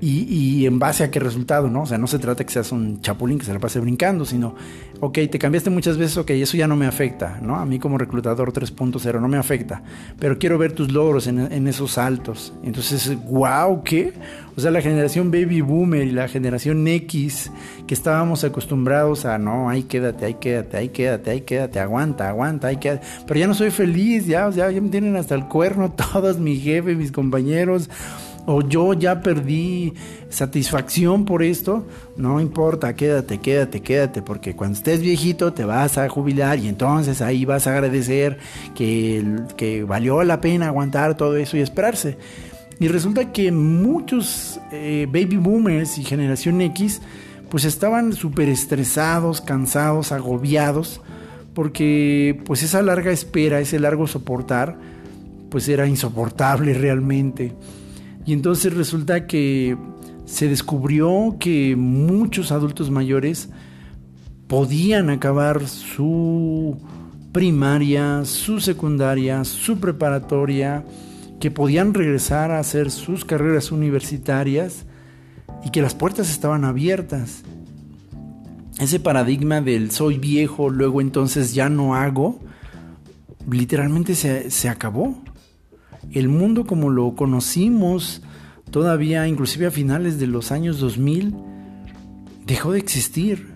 Y, 0.01 0.67
en 0.67 0.79
base 0.79 1.05
a 1.05 1.11
qué 1.11 1.21
resultado, 1.21 1.71
¿no? 1.71 1.83
O 1.83 1.87
sea, 1.87 1.97
no 1.97 2.07
se 2.07 2.19
trata 2.19 2.45
que 2.45 2.53
seas 2.53 2.71
un 2.71 3.01
chapulín 3.01 3.39
que 3.39 3.47
se 3.47 3.53
la 3.53 3.59
pase 3.59 3.81
brincando, 3.81 4.27
sino, 4.27 4.55
ok, 5.01 5.19
te 5.31 5.39
cambiaste 5.39 5.71
muchas 5.71 5.97
veces, 5.97 6.19
ok, 6.19 6.31
eso 6.31 6.57
ya 6.57 6.69
no 6.69 6.77
me 6.77 6.87
afecta, 6.87 7.39
¿no? 7.41 7.57
A 7.57 7.65
mí 7.65 7.79
como 7.79 7.97
reclutador 7.97 8.53
3.0 8.53 9.21
no 9.21 9.29
me 9.29 9.39
afecta, 9.39 9.83
pero 10.19 10.39
quiero 10.39 10.59
ver 10.59 10.73
tus 10.73 10.93
logros 10.93 11.27
en, 11.27 11.67
esos 11.67 11.93
saltos. 11.93 12.53
Entonces, 12.63 13.17
wow, 13.25 13.83
¿qué? 13.83 14.13
O 14.55 14.61
sea, 14.61 14.71
la 14.71 14.83
generación 14.83 15.31
baby 15.31 15.63
boomer 15.63 16.07
y 16.07 16.13
la 16.13 16.29
generación 16.29 16.87
X, 16.87 17.51
que 17.87 17.95
estábamos 17.95 18.45
acostumbrados 18.45 19.25
a, 19.25 19.39
no, 19.39 19.71
ahí 19.71 19.85
quédate, 19.85 20.27
ahí 20.27 20.35
quédate, 20.35 20.77
ahí 20.77 20.89
quédate, 20.91 21.31
ahí 21.31 21.41
quédate, 21.41 21.81
aguanta, 21.81 22.29
aguanta, 22.29 22.69
ahí 22.69 22.77
quédate. 22.77 23.07
Pero 23.27 23.41
ya 23.41 23.47
no 23.47 23.55
soy 23.55 23.71
feliz, 23.71 24.27
ya, 24.27 24.51
ya, 24.51 24.71
ya 24.71 24.81
me 24.81 24.91
tienen 24.91 25.17
hasta 25.17 25.35
el 25.35 25.47
cuerno 25.47 25.93
todos, 26.13 26.39
mi 26.39 26.57
jefe, 26.57 26.95
mis 26.95 27.13
compañeros 27.13 27.89
o 28.47 28.63
yo 28.63 28.95
ya 28.95 29.21
perdí 29.21 29.93
satisfacción 30.29 31.25
por 31.25 31.43
esto, 31.43 31.87
no 32.17 32.41
importa, 32.41 32.95
quédate, 32.95 33.39
quédate, 33.39 33.81
quédate, 33.83 34.23
porque 34.23 34.55
cuando 34.55 34.79
estés 34.79 35.01
viejito 35.01 35.53
te 35.53 35.65
vas 35.65 35.99
a 35.99 36.09
jubilar 36.09 36.59
y 36.59 36.69
entonces 36.69 37.21
ahí 37.21 37.45
vas 37.45 37.67
a 37.67 37.73
agradecer 37.73 38.39
que, 38.75 39.25
que 39.57 39.83
valió 39.83 40.23
la 40.23 40.41
pena 40.41 40.69
aguantar 40.69 41.17
todo 41.17 41.37
eso 41.37 41.57
y 41.57 41.61
esperarse. 41.61 42.17
Y 42.79 42.89
resulta 42.89 43.33
que 43.33 43.51
muchos 43.53 44.61
eh, 44.71 45.07
baby 45.09 45.39
boomers 45.39 45.99
y 45.99 46.05
generación 46.05 46.61
X 46.61 47.01
pues 47.49 47.65
estaban 47.65 48.13
súper 48.13 48.49
estresados, 48.49 49.41
cansados, 49.41 50.13
agobiados, 50.13 51.01
porque 51.55 52.41
pues 52.45 52.63
esa 52.63 52.83
larga 52.83 53.13
espera, 53.13 53.61
ese 53.61 53.79
largo 53.79 54.07
soportar, 54.07 54.77
pues 55.49 55.69
era 55.69 55.87
insoportable 55.87 56.75
realmente. 56.75 57.55
Y 58.27 58.33
entonces 58.33 58.75
resulta 58.75 59.27
que 59.27 59.77
se 60.25 60.49
descubrió 60.49 61.37
que 61.39 61.77
muchos 61.77 62.51
adultos 62.51 62.91
mayores 62.91 63.49
podían 64.49 65.11
acabar 65.11 65.67
su 65.69 66.77
primaria, 67.31 68.25
su 68.25 68.61
secundaria, 68.61 69.45
su 69.45 69.79
preparatoria, 69.79 70.85
que 71.39 71.53
podían 71.53 71.95
regresar 71.95 72.51
a 72.51 72.59
hacer 72.59 72.91
sus 72.91 73.25
carreras 73.25 73.71
universitarias 73.71 74.87
y 75.65 75.71
que 75.71 75.83
las 75.83 75.95
puertas 75.95 76.29
estaban 76.29 76.65
abiertas. 76.65 77.43
Ese 78.79 78.99
paradigma 78.99 79.61
del 79.61 79.93
soy 79.93 80.19
viejo, 80.19 80.69
luego 80.69 81.01
entonces 81.01 81.55
ya 81.55 81.69
no 81.69 81.95
hago, 81.95 82.41
literalmente 83.49 84.17
se, 84.17 84.51
se 84.51 84.69
acabó 84.69 85.23
el 86.13 86.29
mundo 86.29 86.67
como 86.67 86.91
lo 86.91 87.15
conocimos 87.15 88.23
todavía, 88.71 89.27
inclusive 89.29 89.67
a 89.67 89.71
finales 89.71 90.19
de 90.19 90.27
los 90.27 90.53
años 90.53 90.81
2000, 90.81 91.35
dejó 92.47 92.73
de 92.73 92.79
existir. 92.79 93.55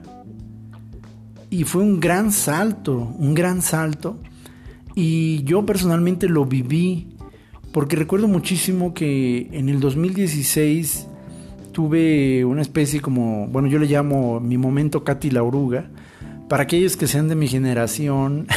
Y 1.51 1.65
fue 1.65 1.83
un 1.83 2.01
gran 2.01 2.33
salto, 2.33 3.15
un 3.19 3.35
gran 3.35 3.63
salto. 3.63 4.19
Y 4.95 5.43
yo 5.45 5.67
personalmente 5.67 6.29
lo 6.29 6.45
viví, 6.45 7.09
porque 7.73 7.97
recuerdo 7.97 8.29
muchísimo 8.29 8.95
que 8.95 9.49
en 9.53 9.69
el 9.69 9.81
2016 9.81 11.09
tuve 11.73 12.45
una 12.45 12.63
especie 12.63 13.01
como, 13.01 13.47
bueno, 13.49 13.69
yo 13.69 13.79
le 13.79 13.87
llamo 13.87 14.41
mi 14.41 14.59
momento 14.59 15.05
Katy 15.05 15.31
la 15.31 15.43
oruga, 15.43 15.91
para 16.51 16.65
aquellos 16.65 16.97
que 16.97 17.07
sean 17.07 17.29
de 17.29 17.37
mi 17.37 17.47
generación, 17.47 18.49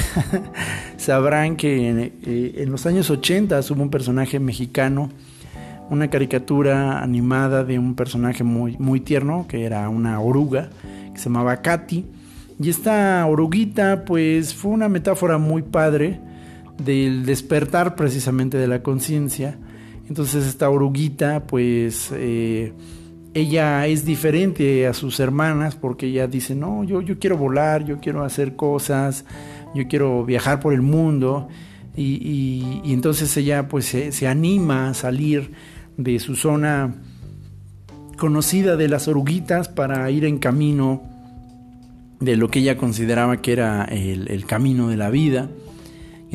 sabrán 0.98 1.56
que 1.56 2.12
eh, 2.26 2.54
en, 2.58 2.72
los 2.72 2.88
años 2.88 3.12
80 3.12 3.60
hubo 3.70 3.84
un 3.84 3.92
personaje 3.92 4.40
mexicano, 4.40 5.12
una 5.92 6.10
caricatura 6.10 7.04
animada 7.04 7.64
de 7.64 7.78
un 7.78 7.94
personaje 7.94 8.44
muy, 8.44 8.76
muy 8.80 9.00
tierno, 9.00 9.46
que 9.48 9.64
era 9.64 9.88
una 9.90 10.20
oruga, 10.20 10.72
que 11.14 11.20
se 11.20 11.26
llamaba 11.26 11.62
Katy. 11.62 12.04
Y 12.60 12.70
esta 12.70 13.24
oruguita, 13.28 14.06
pues 14.06 14.56
fue 14.56 14.72
una 14.72 14.90
metáfora 14.90 15.38
muy 15.38 15.62
padre 15.62 16.20
del 16.84 17.28
despertar 17.28 17.96
precisamente 17.96 18.58
de 18.58 18.66
la 18.66 18.82
conciencia. 18.82 19.60
Entonces 20.10 20.48
esta 20.48 20.68
oruguita, 20.68 21.44
pues... 21.46 22.10
Eh, 22.12 22.74
ella 23.34 23.88
es 23.88 24.06
diferente 24.06 24.88
a 24.88 24.94
sus 24.94 25.20
hermanas 25.20 25.76
porque 25.76 26.08
ella 26.08 26.28
dice, 26.28 26.56
no, 26.56 26.84
yo, 26.84 27.02
yo 27.02 27.18
quiero 27.20 27.38
volar, 27.38 27.84
yo 27.86 28.00
quiero 28.00 28.24
hacer 28.24 28.56
cosas, 28.56 29.26
yo 29.74 29.88
quiero 29.88 30.24
viajar 30.24 30.60
por 30.60 30.74
el 30.74 30.82
mundo. 30.82 31.48
Y, 31.96 32.82
entonces 32.86 33.36
ella 33.38 33.68
pues 33.68 33.86
se, 33.86 34.28
anima 34.28 34.90
a 34.90 34.94
salir 34.94 35.52
de 35.98 36.20
su 36.20 36.36
zona 36.36 36.96
conocida 38.18 38.78
de 38.78 38.88
las 38.88 39.08
oruguitas 39.08 39.70
para 39.70 40.10
ir 40.10 40.26
en 40.26 40.38
camino 40.38 41.04
de 42.20 42.38
lo 42.38 42.50
que 42.50 42.60
ella 42.60 42.78
consideraba 42.78 43.38
que 43.38 43.52
era 43.52 43.84
el 43.86 44.46
camino 44.46 44.88
de 44.88 44.98
la 44.98 45.10
vida 45.10 45.50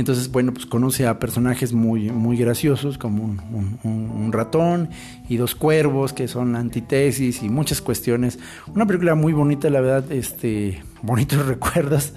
entonces, 0.00 0.30
bueno, 0.30 0.52
pues 0.54 0.64
conoce 0.64 1.08
a 1.08 1.18
personajes 1.18 1.72
muy, 1.72 2.10
muy 2.10 2.36
graciosos 2.36 2.98
como 2.98 3.24
un, 3.24 4.30
ratón 4.30 4.90
y 5.28 5.38
dos 5.38 5.56
cuervos 5.56 6.12
que 6.12 6.28
son 6.28 6.54
antítesis 6.54 7.42
y 7.42 7.48
muchas 7.48 7.80
cuestiones. 7.80 8.38
Una 8.72 8.86
película 8.86 9.16
muy 9.16 9.32
bonita, 9.32 9.68
la 9.70 9.80
verdad, 9.80 10.12
este, 10.12 10.82
bonitos 11.02 11.44
recuerdos. 11.46 12.12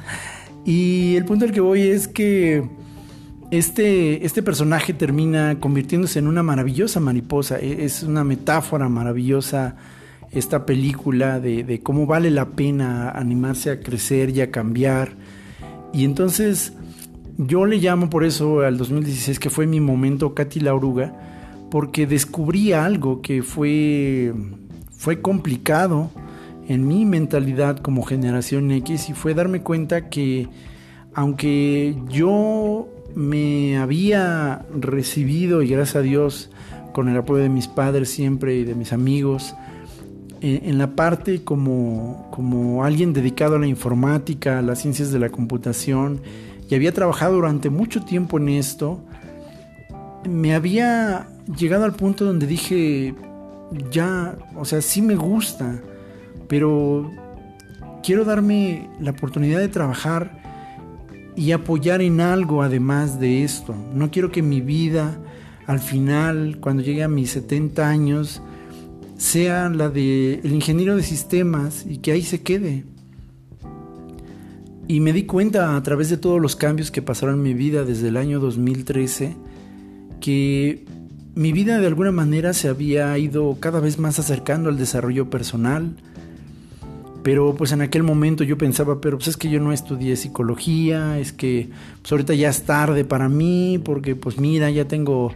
Y 0.63 1.15
el 1.15 1.25
punto 1.25 1.45
al 1.45 1.51
que 1.51 1.61
voy 1.61 1.81
es 1.81 2.07
que 2.07 2.69
este, 3.49 4.23
este 4.27 4.43
personaje 4.43 4.93
termina 4.93 5.59
convirtiéndose 5.59 6.19
en 6.19 6.27
una 6.27 6.43
maravillosa 6.43 6.99
mariposa. 6.99 7.57
E, 7.57 7.83
es 7.83 8.03
una 8.03 8.23
metáfora 8.23 8.89
maravillosa 8.89 9.75
esta 10.29 10.67
película 10.67 11.39
de, 11.39 11.63
de 11.63 11.81
cómo 11.81 12.05
vale 12.05 12.29
la 12.29 12.49
pena 12.49 13.09
animarse 13.09 13.71
a 13.71 13.79
crecer 13.79 14.29
y 14.29 14.41
a 14.41 14.51
cambiar. 14.51 15.13
Y 15.93 16.05
entonces 16.05 16.73
yo 17.47 17.65
le 17.65 17.77
llamo 17.77 18.09
por 18.09 18.23
eso 18.23 18.61
al 18.61 18.77
2016 18.77 19.39
que 19.39 19.49
fue 19.49 19.65
mi 19.65 19.79
momento 19.79 20.33
Katy 20.33 20.59
la 20.59 20.73
oruga, 20.73 21.13
porque 21.69 22.05
descubrí 22.05 22.73
algo 22.73 23.21
que 23.21 23.43
fue, 23.43 24.33
fue 24.91 25.21
complicado 25.21 26.11
en 26.67 26.87
mi 26.87 27.05
mentalidad 27.05 27.77
como 27.77 28.03
generación 28.03 28.71
X 28.71 29.09
y 29.09 29.13
fue 29.13 29.33
darme 29.33 29.61
cuenta 29.61 30.09
que 30.09 30.47
aunque 31.13 31.95
yo 32.09 32.87
me 33.15 33.77
había 33.77 34.65
recibido 34.73 35.61
y 35.61 35.67
gracias 35.67 35.97
a 35.97 36.01
Dios 36.01 36.49
con 36.93 37.09
el 37.09 37.17
apoyo 37.17 37.41
de 37.41 37.49
mis 37.49 37.67
padres 37.67 38.09
siempre 38.09 38.55
y 38.55 38.63
de 38.63 38.75
mis 38.75 38.93
amigos, 38.93 39.55
en 40.41 40.77
la 40.79 40.95
parte 40.95 41.43
como, 41.43 42.27
como 42.31 42.83
alguien 42.83 43.13
dedicado 43.13 43.57
a 43.57 43.59
la 43.59 43.67
informática, 43.67 44.59
a 44.59 44.61
las 44.61 44.79
ciencias 44.79 45.11
de 45.11 45.19
la 45.19 45.29
computación, 45.29 46.21
y 46.71 46.75
había 46.75 46.93
trabajado 46.93 47.33
durante 47.33 47.69
mucho 47.69 48.01
tiempo 48.01 48.37
en 48.37 48.47
esto, 48.47 49.03
me 50.23 50.55
había 50.55 51.27
llegado 51.57 51.83
al 51.83 51.91
punto 51.91 52.23
donde 52.23 52.47
dije, 52.47 53.13
ya, 53.91 54.37
o 54.55 54.63
sea, 54.63 54.81
sí 54.81 55.01
me 55.01 55.17
gusta, 55.17 55.81
pero 56.47 57.11
quiero 58.01 58.23
darme 58.23 58.89
la 59.01 59.11
oportunidad 59.11 59.59
de 59.59 59.67
trabajar 59.67 60.41
y 61.35 61.51
apoyar 61.51 62.01
en 62.01 62.21
algo 62.21 62.63
además 62.63 63.19
de 63.19 63.43
esto. 63.43 63.75
No 63.93 64.09
quiero 64.09 64.31
que 64.31 64.41
mi 64.41 64.61
vida 64.61 65.19
al 65.67 65.81
final, 65.81 66.57
cuando 66.61 66.83
llegue 66.83 67.03
a 67.03 67.09
mis 67.09 67.31
70 67.31 67.85
años, 67.85 68.41
sea 69.17 69.67
la 69.67 69.89
de 69.89 70.35
el 70.35 70.53
ingeniero 70.53 70.95
de 70.95 71.03
sistemas 71.03 71.85
y 71.85 71.97
que 71.97 72.13
ahí 72.13 72.21
se 72.21 72.41
quede. 72.41 72.85
Y 74.91 74.99
me 74.99 75.13
di 75.13 75.23
cuenta 75.23 75.77
a 75.77 75.83
través 75.83 76.09
de 76.09 76.17
todos 76.17 76.41
los 76.41 76.57
cambios 76.57 76.91
que 76.91 77.01
pasaron 77.01 77.35
en 77.35 77.43
mi 77.43 77.53
vida 77.53 77.85
desde 77.85 78.09
el 78.09 78.17
año 78.17 78.41
2013 78.41 79.37
que 80.19 80.83
mi 81.33 81.53
vida 81.53 81.79
de 81.79 81.87
alguna 81.87 82.11
manera 82.11 82.51
se 82.51 82.67
había 82.67 83.17
ido 83.17 83.55
cada 83.61 83.79
vez 83.79 83.99
más 83.99 84.19
acercando 84.19 84.67
al 84.67 84.77
desarrollo 84.77 85.29
personal. 85.29 85.95
Pero 87.23 87.55
pues 87.55 87.71
en 87.71 87.79
aquel 87.79 88.03
momento 88.03 88.43
yo 88.43 88.57
pensaba, 88.57 88.99
pero 88.99 89.17
pues 89.17 89.29
es 89.29 89.37
que 89.37 89.49
yo 89.49 89.61
no 89.61 89.71
estudié 89.71 90.17
psicología, 90.17 91.19
es 91.19 91.31
que 91.31 91.69
pues 92.01 92.11
ahorita 92.11 92.33
ya 92.33 92.49
es 92.49 92.63
tarde 92.63 93.05
para 93.05 93.29
mí, 93.29 93.79
porque 93.81 94.17
pues 94.17 94.39
mira, 94.39 94.69
ya 94.71 94.89
tengo 94.89 95.31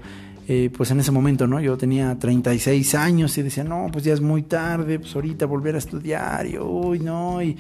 eh, 0.48 0.70
pues 0.76 0.92
en 0.92 1.00
ese 1.00 1.12
momento, 1.12 1.48
¿no? 1.48 1.60
Yo 1.60 1.76
tenía 1.76 2.20
36 2.20 2.94
años 2.94 3.36
y 3.40 3.42
decía, 3.42 3.64
no, 3.64 3.88
pues 3.92 4.04
ya 4.04 4.14
es 4.14 4.22
muy 4.22 4.44
tarde, 4.44 5.00
pues 5.00 5.16
ahorita 5.16 5.48
volver 5.48 5.74
a 5.74 5.80
estudiar 5.80 6.46
y, 6.46 6.60
uy, 6.60 7.00
no, 7.00 7.42
y, 7.42 7.58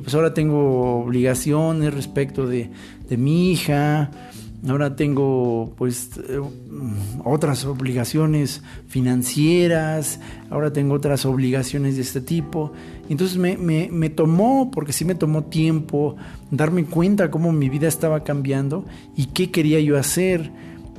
pues 0.00 0.14
ahora 0.14 0.34
tengo 0.34 1.00
obligaciones 1.00 1.94
respecto 1.94 2.46
de, 2.46 2.68
mi 3.16 3.52
hija, 3.52 4.10
ahora 4.68 4.96
tengo 4.96 5.72
pues 5.78 6.10
eh, 6.28 6.38
otras 7.24 7.64
obligaciones 7.64 8.62
financieras, 8.86 10.20
ahora 10.50 10.70
tengo 10.74 10.92
otras 10.92 11.24
obligaciones 11.24 11.96
de 11.96 12.02
este 12.02 12.20
tipo. 12.20 12.72
Entonces 13.08 13.38
me, 13.38 13.56
me, 13.56 13.88
me, 13.90 14.10
tomó, 14.10 14.70
porque 14.70 14.92
sí 14.92 15.06
me 15.06 15.14
tomó 15.14 15.44
tiempo, 15.44 16.16
darme 16.50 16.84
cuenta 16.84 17.30
cómo 17.30 17.50
mi 17.50 17.70
vida 17.70 17.88
estaba 17.88 18.24
cambiando 18.24 18.84
y 19.16 19.26
qué 19.26 19.50
quería 19.50 19.80
yo 19.80 19.96
hacer. 19.96 20.50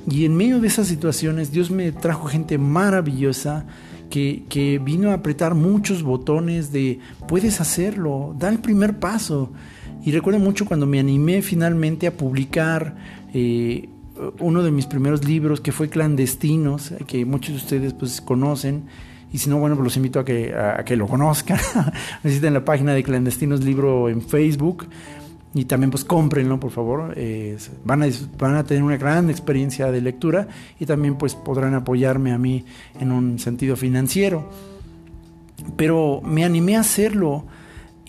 Y 0.10 0.26
en 0.26 0.36
medio 0.36 0.60
de 0.60 0.68
esas 0.68 0.88
situaciones 0.88 1.52
Dios 1.52 1.70
me 1.70 1.92
trajo 1.92 2.28
gente 2.28 2.58
maravillosa 2.58 3.66
que, 4.10 4.46
que, 4.48 4.80
vino 4.80 5.12
a 5.12 5.16
apretar 5.16 5.54
muchos 5.54 6.02
botones 6.02 6.72
de 6.72 7.00
puedes 7.28 7.60
hacerlo, 7.60 8.34
da 8.38 8.48
el 8.50 8.60
primer 8.60 9.00
paso. 9.00 9.52
Y 10.06 10.12
recuerdo 10.12 10.40
mucho 10.40 10.66
cuando 10.66 10.86
me 10.86 11.00
animé 11.00 11.42
finalmente 11.42 12.08
a 12.08 12.16
publicar 12.16 12.96
eh, 13.34 13.90
uno 14.40 14.64
de 14.64 14.72
mis 14.72 14.86
primeros 14.86 15.26
libros 15.26 15.62
que 15.62 15.72
fue 15.72 15.90
Clandestinos, 15.90 16.94
que 17.06 17.26
muchos 17.26 17.56
de 17.56 17.58
ustedes 17.58 17.94
pues 17.94 18.22
conocen. 18.22 18.86
Y 19.32 19.40
si 19.40 19.50
no, 19.50 19.60
bueno, 19.60 19.76
pues 19.76 19.84
los 19.84 19.98
invito 19.98 20.20
a 20.20 20.26
que, 20.26 20.54
a, 20.56 20.84
que 20.86 20.96
lo 20.96 21.08
conozcan. 21.08 21.60
Visiten 22.24 22.54
la 22.54 22.64
página 22.64 22.94
de 22.94 23.04
Clandestinos 23.04 23.64
Libro 23.64 24.08
en 24.08 24.22
Facebook. 24.22 24.88
Y 25.54 25.66
también 25.66 25.92
pues 25.92 26.04
cómprenlo, 26.04 26.60
por 26.60 26.72
favor. 26.72 27.16
Van, 27.84 28.04
a, 28.04 28.08
van 28.38 28.56
a 28.56 28.64
tener 28.64 28.84
una 28.84 28.98
gran 28.98 29.30
experiencia 29.30 29.92
de 29.92 30.02
lectura 30.02 30.48
y 30.80 30.86
también 30.86 31.16
pues 31.16 31.36
podrán 31.36 31.74
apoyarme 31.74 32.32
a 32.32 32.38
mí 32.38 32.66
en 33.00 33.12
un 33.12 33.40
sentido 33.40 33.76
financiero. 33.76 34.50
Pero 35.76 36.22
me 36.24 36.46
animé 36.46 36.76
a 36.76 36.82
hacerlo 36.82 37.46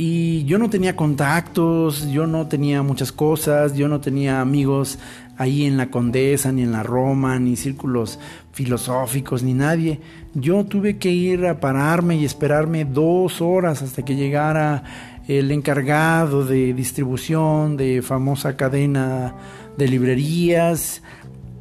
y 0.01 0.45
yo 0.45 0.59
no 0.59 0.71
tenía 0.71 0.95
contactos, 0.95 2.09
yo 2.13 2.29
no 2.29 2.47
tenía 2.47 2.83
muchas 2.83 3.11
cosas, 3.11 3.75
yo 3.75 3.89
no 3.89 4.01
tenía 4.01 4.41
amigos 4.41 4.99
ahí 5.37 5.65
en 5.65 5.77
la 5.77 5.91
Condesa, 5.91 6.53
ni 6.53 6.63
en 6.63 6.71
la 6.71 6.85
Roma, 6.85 7.39
ni 7.41 7.57
círculos 7.57 8.21
filosóficos, 8.53 9.43
ni 9.43 9.55
nadie. 9.55 10.01
Yo 10.35 10.65
tuve 10.65 10.99
que 10.99 11.11
ir 11.11 11.47
a 11.47 11.59
pararme 11.59 12.17
y 12.17 12.25
esperarme 12.25 12.85
dos 12.85 13.41
horas 13.41 13.83
hasta 13.83 14.05
que 14.05 14.15
llegara 14.15 14.85
el 15.29 15.51
encargado 15.51 16.45
de 16.45 16.73
distribución 16.73 17.77
de 17.77 18.01
famosa 18.01 18.57
cadena 18.57 19.35
de 19.77 19.87
librerías 19.87 21.03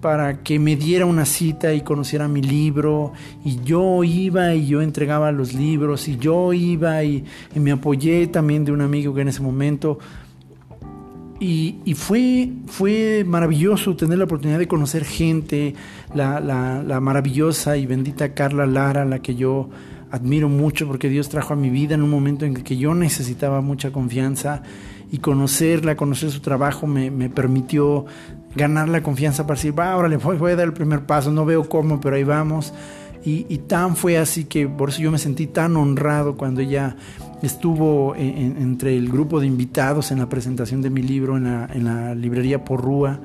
para 0.02 0.42
que 0.42 0.58
me 0.58 0.78
diera 0.78 1.06
una 1.06 1.26
cita 1.26 1.74
y 1.74 1.82
conociera 1.82 2.30
mi 2.30 2.42
libro 2.42 3.12
y 3.44 3.62
yo 3.64 4.06
iba 4.06 4.56
y 4.56 4.68
yo 4.68 4.82
entregaba 4.82 5.34
los 5.34 5.54
libros 5.54 6.08
y 6.08 6.18
yo 6.18 6.54
iba 6.54 7.04
y, 7.04 7.26
me 7.56 7.72
apoyé 7.72 8.28
también 8.28 8.64
de 8.64 8.72
un 8.72 8.80
amigo 8.80 9.14
que 9.14 9.22
en 9.22 9.28
ese 9.28 9.42
momento 9.42 10.00
y, 11.40 11.94
fue, 11.96 12.52
fue 12.66 13.24
maravilloso 13.28 13.96
tener 13.96 14.18
la 14.18 14.24
oportunidad 14.24 14.58
de 14.58 14.68
conocer 14.68 15.06
gente, 15.06 15.76
la, 16.16 16.40
la, 16.40 17.00
maravillosa 17.00 17.78
y 17.78 17.86
bendita 17.86 18.34
Carla 18.34 18.66
Lara, 18.66 19.06
la 19.06 19.20
que 19.20 19.36
yo 19.36 19.70
admiro 20.12 20.50
mucho 20.50 20.88
porque 20.88 21.10
Dios 21.10 21.30
trajo 21.30 21.54
a 21.54 21.56
mi 21.58 21.70
vida 21.70 21.96
en 21.96 22.02
un 22.02 22.10
momento 22.10 22.46
en 22.46 22.54
que 22.54 22.78
yo 22.78 22.93
necesitaba 22.96 23.62
mucha 23.62 23.91
confianza 23.91 24.63
y 25.12 25.20
conocerla, 25.20 25.96
conocer 25.96 26.32
su 26.32 26.41
trabajo 26.41 26.88
me, 26.88 27.12
me 27.12 27.30
permitió 27.30 28.06
ganar 28.56 28.89
la 28.89 29.02
confianza 29.02 29.46
para 29.46 29.56
decir, 29.56 29.78
va, 29.78 29.91
ahora 29.91 30.10
le 30.10 30.17
voy, 30.17 30.52
a 30.52 30.56
dar 30.56 30.67
el 30.67 30.74
primer 30.74 31.06
paso, 31.06 31.32
no 31.32 31.46
veo 31.46 31.70
cómo, 31.70 32.02
pero 32.02 32.15
ahí 32.15 32.24
vamos. 32.24 32.74
Y, 33.24 33.43
tan 33.67 33.98
fue 33.98 34.17
así 34.17 34.46
que 34.46 34.70
por 34.70 34.88
eso 34.88 35.02
yo 35.02 35.12
me 35.12 35.17
sentí 35.17 35.48
tan 35.48 35.76
honrado 35.76 36.38
cuando 36.38 36.62
ella 36.62 36.96
estuvo 37.41 38.15
entre 38.15 38.96
el 38.96 39.10
grupo 39.10 39.41
de 39.41 39.48
invitados 39.48 40.12
en 40.12 40.20
la 40.20 40.30
presentación 40.30 40.82
de 40.82 40.89
mi 40.89 41.02
libro 41.02 41.36
en 41.36 41.43
la, 41.43 41.70
en 41.74 41.84
la 41.84 42.15
librería 42.15 42.63
Porrúa 42.63 43.20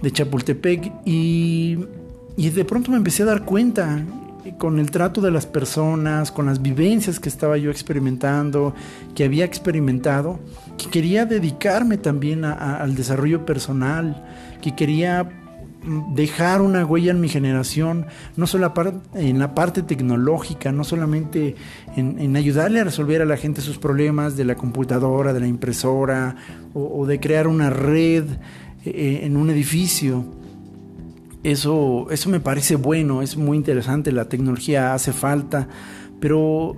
de 0.00 0.12
Chapultepec 0.12 0.92
y, 1.04 1.76
y 2.36 2.50
de 2.50 2.64
pronto 2.64 2.92
me 2.92 2.98
empecé 2.98 3.24
a 3.24 3.26
dar 3.26 3.44
cuenta 3.44 4.00
con 4.52 4.78
el 4.78 4.90
trato 4.90 5.20
de 5.20 5.30
las 5.30 5.46
personas, 5.46 6.30
con 6.30 6.46
las 6.46 6.60
vivencias 6.60 7.18
que 7.18 7.28
estaba 7.28 7.56
yo 7.56 7.70
experimentando, 7.70 8.74
que 9.14 9.24
había 9.24 9.44
experimentado, 9.44 10.38
que 10.76 10.90
quería 10.90 11.24
dedicarme 11.24 11.96
también 11.96 12.44
al 12.44 12.94
desarrollo 12.94 13.46
personal, 13.46 14.24
que 14.60 14.74
quería 14.74 15.24
mm, 15.24 16.14
dejar 16.14 16.60
una 16.60 16.84
huella 16.84 17.12
en 17.12 17.20
mi 17.20 17.28
generación, 17.28 18.06
no 18.36 18.46
solo 18.46 18.72
en 19.14 19.38
la 19.38 19.54
parte 19.54 19.82
tecnológica, 19.82 20.72
no 20.72 20.84
solamente 20.84 21.54
en, 21.96 22.36
ayudarle 22.36 22.80
a 22.80 22.84
resolver 22.84 23.22
a 23.22 23.26
la 23.26 23.36
gente 23.36 23.60
sus 23.60 23.78
problemas 23.78 24.36
de 24.36 24.44
la 24.44 24.56
computadora, 24.56 25.32
de 25.32 25.40
la 25.40 25.46
impresora, 25.46 26.36
o, 26.74 27.06
de 27.06 27.20
crear 27.20 27.46
una 27.46 27.70
red 27.70 28.24
eh, 28.84 29.20
en 29.22 29.36
un 29.36 29.48
edificio, 29.48 30.24
eso, 31.44 32.06
eso 32.10 32.30
me 32.30 32.40
parece 32.40 32.76
bueno, 32.76 33.22
es 33.22 33.36
muy 33.36 33.56
interesante, 33.56 34.10
la 34.10 34.28
tecnología 34.28 34.94
hace 34.94 35.12
falta, 35.12 35.68
pero 36.18 36.76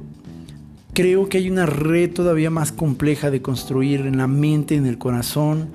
creo 0.93 1.29
que 1.29 1.39
hay 1.39 1.49
una 1.49 1.67
red 1.67 2.13
todavía 2.13 2.51
más 2.51 2.73
compleja 2.73 3.31
de 3.31 3.41
construir 3.41 4.01
en 4.01 4.19
la 4.19 4.27
mente, 4.27 4.75
en 4.75 4.87
el 4.87 4.99
corazón 4.99 5.69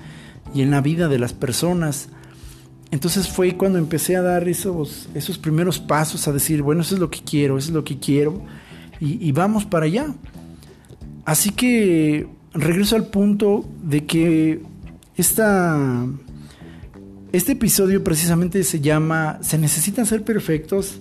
y 0.54 0.60
en 0.60 0.70
la 0.70 0.82
vida 0.82 1.08
de 1.08 1.18
las 1.18 1.32
personas. 1.32 2.10
Entonces 2.90 3.28
fue 3.28 3.56
cuando 3.56 3.78
empecé 3.78 4.16
a 4.16 4.22
dar 4.22 4.46
esos, 4.46 5.08
esos 5.14 5.38
primeros 5.38 5.78
pasos 5.78 6.28
a 6.28 6.32
decir, 6.32 6.60
bueno, 6.60 6.82
eso 6.82 6.94
es 6.94 7.00
lo 7.00 7.10
que 7.10 7.20
quiero, 7.22 7.56
eso 7.56 7.68
es 7.68 7.74
lo 7.74 7.84
que 7.84 7.98
quiero, 7.98 8.42
y, 9.00 9.26
y 9.26 9.32
vamos 9.32 9.64
para 9.64 9.86
allá. 9.86 10.14
Así 11.24 11.50
que 11.50 12.28
regreso 12.52 12.96
al 12.96 13.06
punto 13.06 13.64
de 13.82 14.04
que 14.04 14.60
esta 15.16 16.06
este 17.32 17.52
episodio 17.52 18.04
precisamente 18.04 18.62
se 18.62 18.80
llama 18.80 19.38
¿Se 19.40 19.56
necesitan 19.56 20.04
ser 20.04 20.22
perfectos 20.22 21.00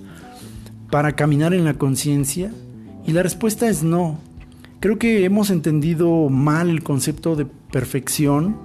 para 0.89 1.13
caminar 1.13 1.53
en 1.53 1.65
la 1.65 1.73
conciencia? 1.73 2.53
Y 3.05 3.11
la 3.11 3.21
respuesta 3.21 3.67
es 3.67 3.83
no. 3.83 4.17
Creo 4.79 4.97
que 4.97 5.25
hemos 5.25 5.49
entendido 5.49 6.29
mal 6.29 6.69
el 6.69 6.83
concepto 6.83 7.35
de 7.35 7.45
perfección 7.45 8.57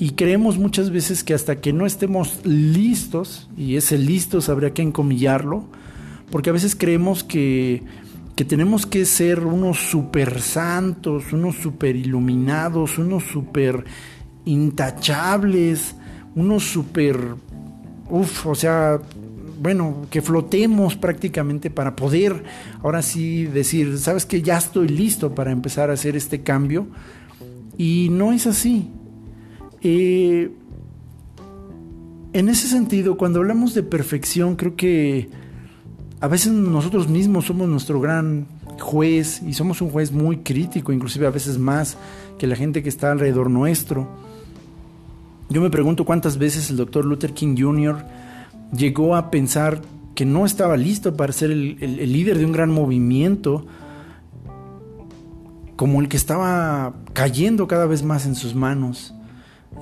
y 0.00 0.10
creemos 0.10 0.58
muchas 0.58 0.90
veces 0.90 1.22
que 1.22 1.32
hasta 1.32 1.60
que 1.60 1.72
no 1.72 1.86
estemos 1.86 2.44
listos, 2.44 3.48
y 3.56 3.76
ese 3.76 3.96
listos 3.96 4.48
habría 4.48 4.74
que 4.74 4.82
encomillarlo, 4.82 5.66
porque 6.30 6.50
a 6.50 6.54
veces 6.54 6.74
creemos 6.74 7.22
que, 7.22 7.84
que 8.34 8.44
tenemos 8.44 8.86
que 8.86 9.04
ser 9.04 9.40
unos 9.40 9.78
super 9.78 10.40
santos, 10.40 11.32
unos 11.32 11.56
super 11.56 11.94
iluminados, 11.94 12.98
unos 12.98 13.24
super 13.24 13.84
intachables, 14.44 15.94
unos 16.34 16.64
super, 16.64 17.18
uff, 18.08 18.46
o 18.46 18.54
sea, 18.54 19.00
bueno, 19.60 20.06
que 20.10 20.22
flotemos 20.22 20.96
prácticamente 20.96 21.70
para 21.70 21.94
poder 21.94 22.44
ahora 22.82 23.02
sí 23.02 23.44
decir, 23.44 23.98
sabes 23.98 24.24
que 24.24 24.40
ya 24.40 24.56
estoy 24.56 24.88
listo 24.88 25.34
para 25.34 25.52
empezar 25.52 25.90
a 25.90 25.94
hacer 25.94 26.16
este 26.16 26.42
cambio. 26.42 26.86
Y 27.76 28.08
no 28.10 28.32
es 28.32 28.46
así. 28.46 28.90
Eh, 29.82 30.50
en 32.32 32.48
ese 32.48 32.68
sentido, 32.68 33.16
cuando 33.16 33.40
hablamos 33.40 33.74
de 33.74 33.82
perfección, 33.82 34.56
creo 34.56 34.76
que 34.76 35.28
a 36.20 36.28
veces 36.28 36.52
nosotros 36.52 37.08
mismos 37.08 37.46
somos 37.46 37.68
nuestro 37.68 38.00
gran 38.00 38.46
juez 38.78 39.42
y 39.46 39.52
somos 39.52 39.80
un 39.82 39.90
juez 39.90 40.12
muy 40.12 40.38
crítico, 40.38 40.92
inclusive 40.92 41.26
a 41.26 41.30
veces 41.30 41.58
más 41.58 41.96
que 42.38 42.46
la 42.46 42.56
gente 42.56 42.82
que 42.82 42.88
está 42.88 43.12
alrededor 43.12 43.50
nuestro. 43.50 44.08
Yo 45.50 45.60
me 45.60 45.68
pregunto 45.68 46.04
cuántas 46.04 46.38
veces 46.38 46.70
el 46.70 46.76
doctor 46.76 47.04
Luther 47.04 47.34
King 47.34 47.56
Jr. 47.58 48.04
llegó 48.72 49.16
a 49.16 49.32
pensar 49.32 49.82
que 50.14 50.24
no 50.24 50.46
estaba 50.46 50.76
listo 50.76 51.16
para 51.16 51.32
ser 51.32 51.50
el, 51.50 52.12
líder 52.12 52.38
de 52.38 52.44
un 52.44 52.52
gran 52.52 52.70
movimiento 52.70 53.66
como 55.74 56.00
el 56.00 56.08
que 56.08 56.16
estaba 56.16 56.94
cayendo 57.14 57.66
cada 57.66 57.86
vez 57.86 58.04
más 58.04 58.26
en 58.26 58.36
sus 58.36 58.54
manos. 58.54 59.12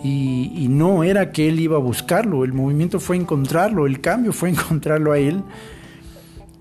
Y, 0.02 0.68
no 0.70 1.04
era 1.04 1.32
que 1.32 1.48
él 1.48 1.60
iba 1.60 1.76
a 1.76 1.80
buscarlo, 1.80 2.44
el 2.44 2.54
movimiento 2.54 2.98
fue 2.98 3.16
encontrarlo, 3.16 3.86
el 3.86 4.00
cambio 4.00 4.32
fue 4.32 4.48
encontrarlo 4.50 5.12
a 5.12 5.18
él. 5.18 5.42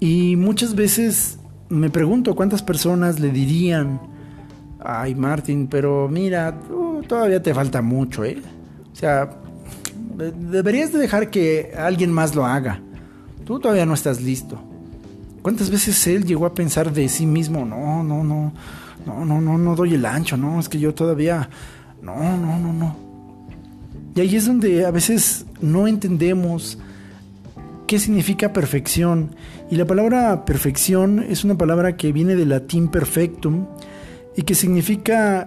Y 0.01 0.35
muchas 0.35 0.75
veces 0.75 1.39
me 1.69 1.89
pregunto 1.89 2.35
cuántas 2.35 2.61
personas 2.61 3.21
le 3.21 3.29
dirían, 3.29 4.01
ay 4.81 5.15
Martín, 5.15 5.67
pero 5.67 6.09
mira, 6.09 6.59
todavía 7.07 7.41
te 7.41 7.53
falta 7.53 7.81
mucho, 7.81 8.25
¿eh? 8.25 8.41
O 8.97 8.99
sea, 8.99 9.29
deberías 10.15 10.91
de 10.91 10.97
dejar 10.97 11.29
que 11.29 11.71
alguien 11.77 12.11
más 12.11 12.33
lo 12.33 12.47
haga. 12.47 12.81
Tú 13.45 13.59
todavía 13.59 13.85
no 13.85 13.93
estás 13.93 14.23
listo. 14.23 14.59
¿Cuántas 15.43 15.69
veces 15.69 16.07
él 16.07 16.25
llegó 16.25 16.47
a 16.47 16.55
pensar 16.55 16.91
de 16.91 17.07
sí 17.07 17.27
mismo, 17.27 17.63
no, 17.63 18.03
no, 18.03 18.23
no, 18.23 18.51
no, 19.05 19.23
no, 19.23 19.39
no, 19.39 19.57
no 19.59 19.75
doy 19.75 19.93
el 19.93 20.03
ancho, 20.03 20.35
no, 20.35 20.59
es 20.59 20.67
que 20.67 20.79
yo 20.79 20.95
todavía, 20.95 21.47
no, 22.01 22.15
no, 22.37 22.57
no, 22.57 22.73
no. 22.73 22.95
Y 24.15 24.21
ahí 24.21 24.35
es 24.35 24.47
donde 24.47 24.83
a 24.83 24.89
veces 24.89 25.45
no 25.61 25.87
entendemos 25.87 26.79
qué 27.85 27.99
significa 27.99 28.51
perfección. 28.51 29.35
Y 29.69 29.75
la 29.75 29.85
palabra 29.85 30.43
perfección 30.43 31.19
es 31.19 31.43
una 31.43 31.55
palabra 31.55 31.97
que 31.97 32.11
viene 32.11 32.35
del 32.35 32.49
latín 32.49 32.87
perfectum 32.87 33.67
y 34.35 34.41
que 34.41 34.55
significa 34.55 35.45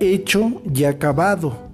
hecho 0.00 0.62
y 0.74 0.82
acabado. 0.82 1.67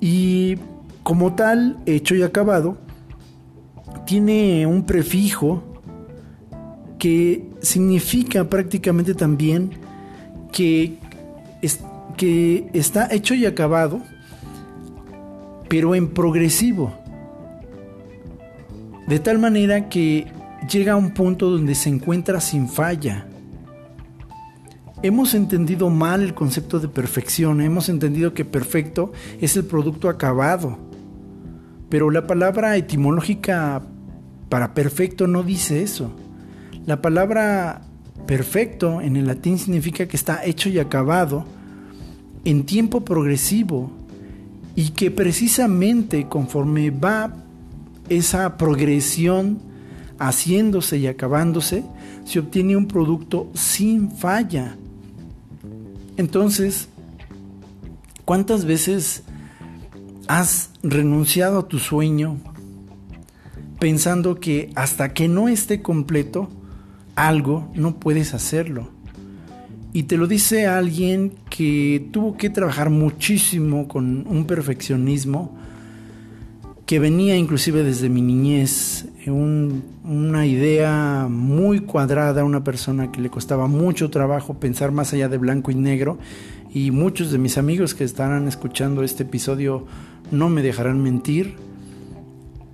Y 0.00 0.56
como 1.02 1.34
tal, 1.34 1.78
hecho 1.86 2.14
y 2.14 2.22
acabado, 2.22 2.78
tiene 4.06 4.66
un 4.66 4.84
prefijo 4.84 5.62
que 6.98 7.48
significa 7.60 8.48
prácticamente 8.48 9.14
también 9.14 9.70
que, 10.52 10.98
que 12.16 12.68
está 12.72 13.08
hecho 13.12 13.34
y 13.34 13.46
acabado, 13.46 14.00
pero 15.68 15.94
en 15.94 16.08
progresivo. 16.08 16.94
De 19.06 19.18
tal 19.20 19.38
manera 19.38 19.88
que 19.88 20.26
llega 20.70 20.94
a 20.94 20.96
un 20.96 21.12
punto 21.12 21.50
donde 21.50 21.74
se 21.74 21.88
encuentra 21.88 22.40
sin 22.40 22.68
falla. 22.68 23.26
Hemos 25.02 25.34
entendido 25.34 25.90
mal 25.90 26.22
el 26.22 26.32
concepto 26.32 26.80
de 26.80 26.88
perfección, 26.88 27.60
hemos 27.60 27.90
entendido 27.90 28.32
que 28.32 28.46
perfecto 28.46 29.12
es 29.42 29.54
el 29.56 29.64
producto 29.64 30.08
acabado, 30.08 30.78
pero 31.90 32.10
la 32.10 32.26
palabra 32.26 32.76
etimológica 32.76 33.82
para 34.48 34.72
perfecto 34.72 35.26
no 35.26 35.42
dice 35.42 35.82
eso. 35.82 36.12
La 36.86 37.02
palabra 37.02 37.82
perfecto 38.26 39.02
en 39.02 39.16
el 39.16 39.26
latín 39.26 39.58
significa 39.58 40.06
que 40.06 40.16
está 40.16 40.44
hecho 40.44 40.70
y 40.70 40.78
acabado 40.78 41.44
en 42.46 42.64
tiempo 42.64 43.04
progresivo 43.04 43.90
y 44.76 44.90
que 44.90 45.10
precisamente 45.10 46.26
conforme 46.26 46.90
va 46.90 47.34
esa 48.08 48.56
progresión 48.56 49.58
haciéndose 50.18 50.96
y 50.96 51.06
acabándose, 51.06 51.84
se 52.24 52.38
obtiene 52.38 52.76
un 52.76 52.88
producto 52.88 53.50
sin 53.52 54.10
falla. 54.10 54.76
Entonces, 56.16 56.88
¿cuántas 58.24 58.64
veces 58.64 59.22
has 60.28 60.70
renunciado 60.82 61.58
a 61.60 61.68
tu 61.68 61.78
sueño 61.78 62.38
pensando 63.78 64.40
que 64.40 64.70
hasta 64.74 65.12
que 65.12 65.28
no 65.28 65.48
esté 65.48 65.82
completo 65.82 66.48
algo, 67.14 67.70
no 67.74 67.96
puedes 67.96 68.34
hacerlo? 68.34 68.90
Y 69.92 70.04
te 70.04 70.16
lo 70.16 70.26
dice 70.26 70.66
alguien 70.66 71.32
que 71.48 72.08
tuvo 72.12 72.36
que 72.36 72.50
trabajar 72.50 72.90
muchísimo 72.90 73.88
con 73.88 74.26
un 74.26 74.46
perfeccionismo 74.46 75.56
que 76.86 77.00
venía 77.00 77.36
inclusive 77.36 77.82
desde 77.82 78.08
mi 78.08 78.22
niñez, 78.22 79.06
una 79.26 80.46
idea 80.46 81.26
muy 81.28 81.80
cuadrada, 81.80 82.44
una 82.44 82.62
persona 82.62 83.10
que 83.10 83.20
le 83.20 83.28
costaba 83.28 83.66
mucho 83.66 84.08
trabajo 84.08 84.54
pensar 84.54 84.92
más 84.92 85.12
allá 85.12 85.28
de 85.28 85.36
blanco 85.36 85.72
y 85.72 85.74
negro, 85.74 86.16
y 86.72 86.92
muchos 86.92 87.32
de 87.32 87.38
mis 87.38 87.58
amigos 87.58 87.94
que 87.94 88.04
estarán 88.04 88.46
escuchando 88.46 89.02
este 89.02 89.24
episodio 89.24 89.84
no 90.30 90.48
me 90.48 90.62
dejarán 90.62 91.02
mentir. 91.02 91.56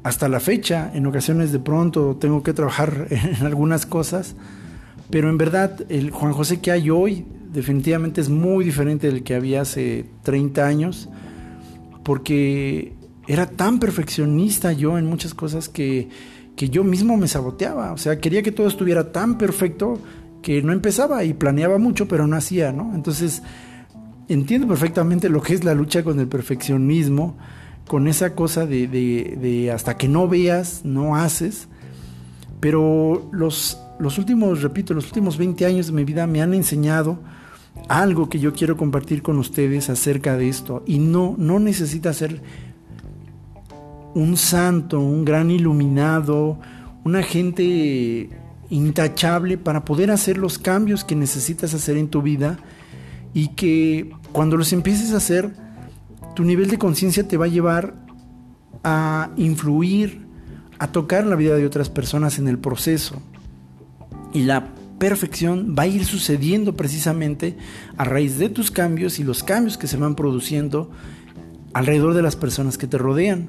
Hasta 0.02 0.28
la 0.28 0.40
fecha, 0.40 0.90
en 0.92 1.06
ocasiones 1.06 1.50
de 1.50 1.60
pronto 1.60 2.16
tengo 2.20 2.42
que 2.42 2.52
trabajar 2.52 3.06
en 3.10 3.46
algunas 3.46 3.86
cosas, 3.86 4.36
pero 5.08 5.30
en 5.30 5.38
verdad 5.38 5.86
el 5.88 6.10
Juan 6.10 6.34
José 6.34 6.60
que 6.60 6.70
hay 6.70 6.90
hoy 6.90 7.24
definitivamente 7.50 8.20
es 8.20 8.28
muy 8.28 8.62
diferente 8.62 9.06
del 9.06 9.22
que 9.22 9.34
había 9.34 9.62
hace 9.62 10.04
30 10.22 10.66
años, 10.66 11.08
porque 12.02 12.92
era 13.26 13.46
tan 13.46 13.78
perfeccionista 13.78 14.72
yo 14.72 14.98
en 14.98 15.06
muchas 15.06 15.34
cosas 15.34 15.68
que, 15.68 16.08
que 16.56 16.68
yo 16.68 16.84
mismo 16.84 17.16
me 17.16 17.28
saboteaba. 17.28 17.92
O 17.92 17.98
sea, 17.98 18.18
quería 18.18 18.42
que 18.42 18.52
todo 18.52 18.66
estuviera 18.66 19.12
tan 19.12 19.38
perfecto 19.38 19.98
que 20.42 20.60
no 20.62 20.72
empezaba 20.72 21.24
y 21.24 21.32
planeaba 21.32 21.78
mucho, 21.78 22.08
pero 22.08 22.26
no 22.26 22.36
hacía, 22.36 22.72
¿no? 22.72 22.92
Entonces, 22.94 23.42
entiendo 24.28 24.66
perfectamente 24.66 25.28
lo 25.28 25.40
que 25.40 25.54
es 25.54 25.64
la 25.64 25.74
lucha 25.74 26.02
con 26.02 26.18
el 26.18 26.26
perfeccionismo, 26.26 27.36
con 27.86 28.08
esa 28.08 28.34
cosa 28.34 28.66
de, 28.66 28.88
de, 28.88 29.70
hasta 29.70 29.96
que 29.96 30.08
no 30.08 30.28
veas, 30.28 30.84
no 30.84 31.16
haces. 31.16 31.68
Pero 32.60 33.28
los, 33.32 33.80
los 33.98 34.18
últimos, 34.18 34.62
repito, 34.62 34.94
los 34.94 35.06
últimos 35.06 35.36
20 35.36 35.64
años 35.66 35.86
de 35.86 35.92
mi 35.92 36.04
vida 36.04 36.26
me 36.26 36.42
han 36.42 36.54
enseñado 36.54 37.18
algo 37.88 38.28
que 38.28 38.38
yo 38.38 38.52
quiero 38.52 38.76
compartir 38.76 39.22
con 39.22 39.38
ustedes 39.38 39.90
acerca 39.90 40.36
de 40.36 40.48
esto. 40.48 40.82
Y 40.86 40.98
no, 40.98 41.34
no 41.38 41.58
necesita 41.58 42.12
ser 42.12 42.40
un 44.14 44.36
santo, 44.36 45.00
un 45.00 45.24
gran 45.24 45.50
iluminado, 45.50 46.58
una 47.04 47.22
gente 47.22 48.28
intachable 48.70 49.58
para 49.58 49.84
poder 49.84 50.10
hacer 50.10 50.38
los 50.38 50.58
cambios 50.58 51.04
que 51.04 51.14
necesitas 51.14 51.74
hacer 51.74 51.96
en 51.96 52.08
tu 52.08 52.22
vida 52.22 52.58
y 53.34 53.48
que 53.48 54.10
cuando 54.32 54.56
los 54.56 54.72
empieces 54.72 55.12
a 55.12 55.18
hacer, 55.18 55.52
tu 56.34 56.44
nivel 56.44 56.70
de 56.70 56.78
conciencia 56.78 57.26
te 57.26 57.36
va 57.36 57.46
a 57.46 57.48
llevar 57.48 57.94
a 58.84 59.30
influir, 59.36 60.26
a 60.78 60.90
tocar 60.90 61.26
la 61.26 61.36
vida 61.36 61.54
de 61.54 61.66
otras 61.66 61.88
personas 61.88 62.38
en 62.38 62.48
el 62.48 62.58
proceso. 62.58 63.20
Y 64.32 64.44
la 64.44 64.68
perfección 64.98 65.74
va 65.78 65.84
a 65.84 65.86
ir 65.86 66.04
sucediendo 66.04 66.74
precisamente 66.74 67.56
a 67.96 68.04
raíz 68.04 68.38
de 68.38 68.48
tus 68.48 68.70
cambios 68.70 69.18
y 69.18 69.24
los 69.24 69.42
cambios 69.42 69.76
que 69.76 69.86
se 69.86 69.96
van 69.96 70.14
produciendo 70.14 70.90
alrededor 71.74 72.14
de 72.14 72.22
las 72.22 72.36
personas 72.36 72.78
que 72.78 72.86
te 72.86 72.98
rodean 72.98 73.48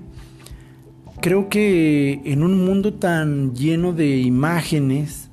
creo 1.23 1.47
que 1.47 2.19
en 2.25 2.43
un 2.43 2.65
mundo 2.65 2.95
tan 2.95 3.55
lleno 3.55 3.93
de 3.93 4.17
imágenes, 4.17 5.29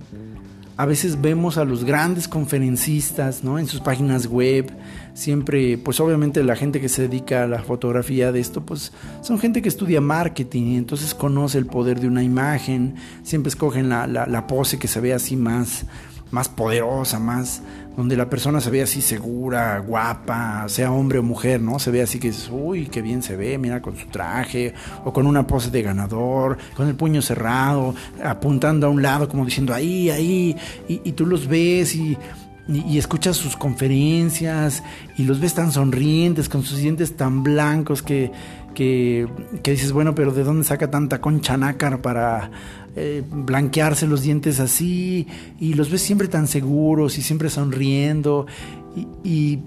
a 0.76 0.86
veces 0.86 1.20
vemos 1.20 1.58
a 1.58 1.64
los 1.64 1.82
grandes 1.82 2.28
conferencistas, 2.28 3.42
¿no? 3.42 3.58
En 3.58 3.66
sus 3.66 3.80
páginas 3.80 4.28
web, 4.28 4.70
siempre, 5.14 5.78
pues 5.78 5.98
obviamente 5.98 6.44
la 6.44 6.54
gente 6.54 6.80
que 6.80 6.88
se 6.88 7.08
dedica 7.08 7.42
a 7.42 7.48
la 7.48 7.64
fotografía 7.64 8.30
de 8.30 8.38
esto, 8.38 8.64
pues 8.64 8.92
son 9.20 9.40
gente 9.40 9.62
que 9.62 9.68
estudia 9.68 10.00
marketing 10.00 10.62
y 10.62 10.76
entonces 10.76 11.12
conoce 11.12 11.58
el 11.58 11.66
poder 11.66 11.98
de 11.98 12.06
una 12.06 12.22
imagen, 12.22 12.94
siempre 13.24 13.48
escogen 13.48 13.88
la, 13.88 14.06
la 14.06 14.46
pose 14.46 14.78
que 14.78 14.86
se 14.86 15.00
ve 15.00 15.12
así 15.12 15.34
más, 15.34 15.86
más 16.30 16.48
poderosa, 16.48 17.18
más 17.18 17.62
donde 18.00 18.16
la 18.16 18.30
persona 18.30 18.62
se 18.62 18.70
ve 18.70 18.80
así 18.80 19.02
segura, 19.02 19.78
guapa, 19.80 20.64
sea 20.68 20.90
hombre 20.90 21.18
o 21.18 21.22
mujer, 21.22 21.60
¿no? 21.60 21.78
Se 21.78 21.90
ve 21.90 22.00
así 22.00 22.18
que 22.18 22.28
dices, 22.28 22.48
uy, 22.50 22.86
qué 22.86 23.02
bien 23.02 23.22
se 23.22 23.36
ve, 23.36 23.58
mira, 23.58 23.82
con 23.82 23.94
su 23.94 24.06
traje, 24.06 24.72
o 25.04 25.12
con 25.12 25.26
una 25.26 25.46
pose 25.46 25.70
de 25.70 25.82
ganador, 25.82 26.56
con 26.74 26.88
el 26.88 26.94
puño 26.94 27.20
cerrado, 27.20 27.94
apuntando 28.24 28.86
a 28.86 28.90
un 28.90 29.02
lado, 29.02 29.28
como 29.28 29.44
diciendo, 29.44 29.74
ahí, 29.74 30.08
ahí, 30.08 30.56
y, 30.88 31.12
tú 31.12 31.26
los 31.26 31.46
ves 31.46 31.94
y, 31.94 32.16
y, 32.68 32.96
escuchas 32.96 33.36
sus 33.36 33.54
conferencias 33.54 34.82
y 35.18 35.24
los 35.24 35.38
ves 35.38 35.52
tan 35.52 35.70
sonrientes, 35.70 36.48
con 36.48 36.62
sus 36.62 36.78
dientes 36.78 37.18
tan 37.18 37.42
blancos 37.42 38.02
que, 38.02 38.32
que, 38.74 39.28
que 39.62 39.72
dices, 39.72 39.92
bueno, 39.92 40.14
pero 40.14 40.32
¿de 40.32 40.42
dónde 40.42 40.64
saca 40.64 40.90
tanta 40.90 41.20
concha 41.20 41.58
nácar 41.58 42.00
para 42.00 42.50
eh, 42.96 43.22
blanquearse 43.30 44.06
los 44.06 44.22
dientes 44.22 44.58
así 44.58 45.26
y 45.60 45.74
los 45.74 45.90
ves 45.90 46.02
siempre 46.02 46.26
tan 46.26 46.48
seguros 46.48 47.18
y 47.18 47.22
siempre 47.22 47.48
sonriendo 47.48 48.46
y, 49.24 49.60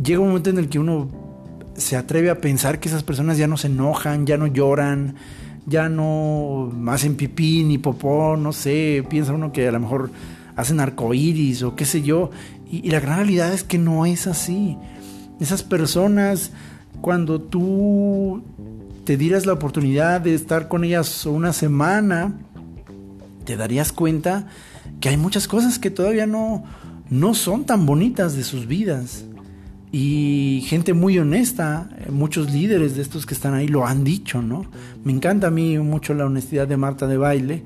llega 0.00 0.20
un 0.20 0.28
momento 0.28 0.50
en 0.50 0.58
el 0.58 0.68
que 0.68 0.78
uno 0.78 1.08
se 1.74 1.96
atreve 1.96 2.30
a 2.30 2.40
pensar 2.40 2.78
que 2.78 2.88
esas 2.88 3.02
personas 3.02 3.36
ya 3.36 3.48
no 3.48 3.56
se 3.56 3.66
enojan, 3.66 4.26
ya 4.26 4.36
no 4.36 4.46
lloran, 4.46 5.16
ya 5.66 5.88
no 5.88 6.72
hacen 6.86 7.16
pipí 7.16 7.64
ni 7.64 7.78
popó, 7.78 8.36
no 8.36 8.52
sé, 8.52 9.04
piensa 9.10 9.32
uno 9.32 9.50
que 9.50 9.66
a 9.66 9.72
lo 9.72 9.80
mejor 9.80 10.12
hacen 10.54 10.78
arcoíris 10.78 11.64
o 11.64 11.74
qué 11.74 11.84
sé 11.84 12.02
yo, 12.02 12.30
y, 12.70 12.86
y, 12.86 12.90
la 12.90 13.00
gran 13.00 13.16
realidad 13.16 13.52
es 13.52 13.64
que 13.64 13.78
no 13.78 14.06
es 14.06 14.28
así. 14.28 14.76
Esas 15.40 15.64
personas, 15.64 16.52
cuando 17.00 17.40
tú 17.40 18.42
te 19.04 19.16
dieras 19.16 19.46
la 19.46 19.54
oportunidad 19.54 20.20
de 20.20 20.34
estar 20.34 20.68
con 20.68 20.84
ellas 20.84 21.26
una 21.26 21.52
semana, 21.52 22.34
te 23.48 23.56
darías 23.56 23.92
cuenta 23.92 24.46
que 25.00 25.08
hay 25.08 25.16
muchas 25.16 25.48
cosas 25.48 25.78
que 25.78 25.90
todavía 25.90 26.26
no, 26.26 26.64
no 27.08 27.32
son 27.32 27.64
tan 27.64 27.86
bonitas 27.86 28.36
de 28.36 28.44
sus 28.44 28.66
vidas. 28.66 29.24
Y 29.90 30.66
gente 30.66 30.92
muy 30.92 31.18
honesta, 31.18 31.88
muchos 32.10 32.52
líderes 32.52 32.94
de 32.94 33.00
estos 33.00 33.24
que 33.24 33.32
están 33.32 33.54
ahí 33.54 33.66
lo 33.66 33.86
han 33.86 34.04
dicho, 34.04 34.42
¿no? 34.42 34.66
Me 35.02 35.12
encanta 35.12 35.46
a 35.46 35.50
mí 35.50 35.78
mucho 35.78 36.12
la 36.12 36.26
honestidad 36.26 36.68
de 36.68 36.76
Marta 36.76 37.06
de 37.06 37.16
Baile, 37.16 37.62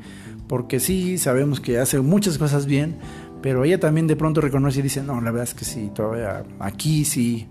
porque 0.46 0.78
sí, 0.78 1.18
sabemos 1.18 1.58
que 1.58 1.80
hace 1.80 1.98
muchas 1.98 2.38
cosas 2.38 2.66
bien, 2.66 2.94
pero 3.42 3.64
ella 3.64 3.80
también 3.80 4.06
de 4.06 4.14
pronto 4.14 4.40
reconoce 4.40 4.78
y 4.78 4.82
dice, 4.82 5.02
no, 5.02 5.20
la 5.20 5.32
verdad 5.32 5.48
es 5.48 5.54
que 5.54 5.64
sí, 5.64 5.90
todavía 5.92 6.44
aquí 6.60 7.04
sí 7.04 7.48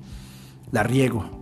la 0.71 0.83
riego. 0.83 1.41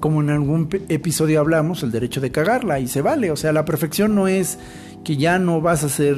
Como 0.00 0.20
en 0.20 0.30
algún 0.30 0.68
episodio 0.88 1.38
hablamos, 1.38 1.84
el 1.84 1.92
derecho 1.92 2.20
de 2.20 2.32
cagarla, 2.32 2.80
y 2.80 2.88
se 2.88 3.02
vale, 3.02 3.30
o 3.30 3.36
sea, 3.36 3.52
la 3.52 3.64
perfección 3.64 4.16
no 4.16 4.26
es 4.26 4.58
que 5.04 5.16
ya 5.16 5.38
no 5.38 5.60
vas 5.60 5.82
a 5.82 5.86
hacer 5.86 6.16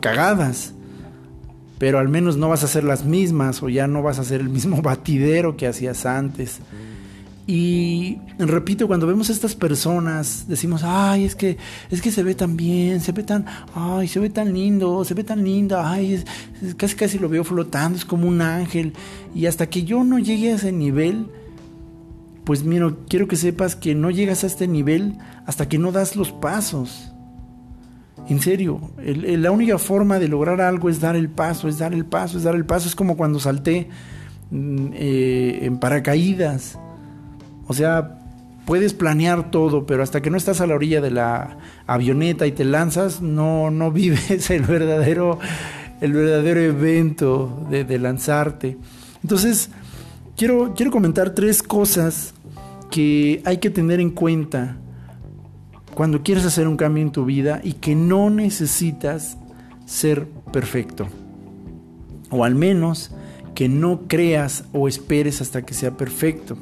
cagadas, 0.00 0.74
pero 1.78 1.98
al 1.98 2.08
menos 2.08 2.36
no 2.36 2.48
vas 2.48 2.62
a 2.62 2.66
hacer 2.66 2.84
las 2.84 3.04
mismas 3.04 3.62
o 3.62 3.68
ya 3.68 3.86
no 3.86 4.02
vas 4.02 4.18
a 4.18 4.22
hacer 4.22 4.40
el 4.40 4.48
mismo 4.48 4.82
batidero 4.82 5.56
que 5.56 5.66
hacías 5.66 6.06
antes. 6.06 6.60
Y 7.44 8.18
repito, 8.38 8.86
cuando 8.86 9.06
vemos 9.06 9.28
a 9.28 9.32
estas 9.32 9.56
personas, 9.56 10.44
decimos, 10.46 10.82
ay, 10.84 11.24
es 11.24 11.34
que, 11.34 11.58
es 11.90 12.00
que 12.00 12.12
se 12.12 12.22
ve 12.22 12.36
tan 12.36 12.56
bien, 12.56 13.00
se 13.00 13.10
ve 13.10 13.24
tan, 13.24 13.46
ay, 13.74 14.06
se 14.06 14.20
ve 14.20 14.30
tan 14.30 14.52
lindo, 14.52 15.04
se 15.04 15.14
ve 15.14 15.24
tan 15.24 15.42
linda, 15.42 15.90
ay, 15.90 16.22
casi 16.76 16.94
casi 16.94 17.18
lo 17.18 17.28
veo 17.28 17.42
flotando, 17.42 17.98
es 17.98 18.04
como 18.04 18.28
un 18.28 18.42
ángel. 18.42 18.92
Y 19.34 19.46
hasta 19.46 19.68
que 19.68 19.82
yo 19.82 20.04
no 20.04 20.20
llegue 20.20 20.52
a 20.52 20.54
ese 20.54 20.70
nivel, 20.70 21.26
pues 22.44 22.62
mira, 22.62 22.94
quiero 23.08 23.26
que 23.26 23.36
sepas 23.36 23.74
que 23.74 23.96
no 23.96 24.10
llegas 24.10 24.44
a 24.44 24.46
este 24.46 24.68
nivel 24.68 25.18
hasta 25.44 25.68
que 25.68 25.78
no 25.78 25.90
das 25.90 26.14
los 26.14 26.30
pasos. 26.30 27.11
En 28.28 28.40
serio, 28.40 28.80
la 28.98 29.50
única 29.50 29.78
forma 29.78 30.18
de 30.18 30.28
lograr 30.28 30.60
algo 30.60 30.88
es 30.88 31.00
dar 31.00 31.16
el 31.16 31.28
paso, 31.28 31.68
es 31.68 31.78
dar 31.78 31.92
el 31.92 32.04
paso, 32.04 32.38
es 32.38 32.44
dar 32.44 32.54
el 32.54 32.64
paso. 32.64 32.88
Es 32.88 32.94
como 32.94 33.16
cuando 33.16 33.40
salté 33.40 33.88
mm, 34.50 34.86
eh, 34.94 35.58
en 35.62 35.78
paracaídas. 35.78 36.78
O 37.66 37.74
sea, 37.74 38.20
puedes 38.64 38.94
planear 38.94 39.50
todo, 39.50 39.86
pero 39.86 40.02
hasta 40.02 40.22
que 40.22 40.30
no 40.30 40.36
estás 40.36 40.60
a 40.60 40.66
la 40.66 40.74
orilla 40.74 41.00
de 41.00 41.10
la 41.10 41.58
avioneta 41.86 42.46
y 42.46 42.52
te 42.52 42.64
lanzas, 42.64 43.20
no, 43.20 43.70
no 43.70 43.90
vives 43.92 44.50
el 44.50 44.62
verdadero, 44.62 45.38
el 46.00 46.12
verdadero 46.12 46.60
evento 46.60 47.66
de, 47.70 47.84
de 47.84 47.98
lanzarte. 47.98 48.78
Entonces, 49.22 49.70
quiero, 50.36 50.74
quiero 50.74 50.92
comentar 50.92 51.30
tres 51.30 51.62
cosas 51.62 52.34
que 52.90 53.42
hay 53.44 53.58
que 53.58 53.70
tener 53.70 54.00
en 54.00 54.10
cuenta 54.10 54.76
cuando 55.94 56.22
quieres 56.22 56.44
hacer 56.44 56.68
un 56.68 56.76
cambio 56.76 57.02
en 57.02 57.12
tu 57.12 57.24
vida 57.24 57.60
y 57.62 57.74
que 57.74 57.94
no 57.94 58.30
necesitas 58.30 59.36
ser 59.86 60.26
perfecto. 60.52 61.08
O 62.30 62.44
al 62.44 62.54
menos 62.54 63.10
que 63.54 63.68
no 63.68 64.02
creas 64.08 64.64
o 64.72 64.88
esperes 64.88 65.40
hasta 65.40 65.62
que 65.62 65.74
sea 65.74 65.96
perfecto. 65.96 66.56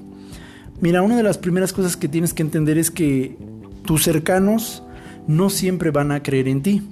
Mira, 0.80 1.02
una 1.02 1.16
de 1.16 1.22
las 1.22 1.38
primeras 1.38 1.72
cosas 1.72 1.96
que 1.96 2.08
tienes 2.08 2.34
que 2.34 2.42
entender 2.42 2.78
es 2.78 2.90
que 2.90 3.36
tus 3.84 4.02
cercanos 4.02 4.82
no 5.26 5.50
siempre 5.50 5.90
van 5.90 6.10
a 6.10 6.22
creer 6.22 6.48
en 6.48 6.62
ti. 6.62 6.82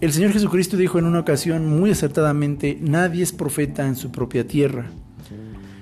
El 0.00 0.12
Señor 0.12 0.32
Jesucristo 0.32 0.76
dijo 0.76 0.98
en 0.98 1.06
una 1.06 1.20
ocasión 1.20 1.68
muy 1.68 1.90
acertadamente, 1.90 2.78
nadie 2.80 3.22
es 3.22 3.32
profeta 3.32 3.86
en 3.86 3.96
su 3.96 4.10
propia 4.10 4.46
tierra. 4.46 4.86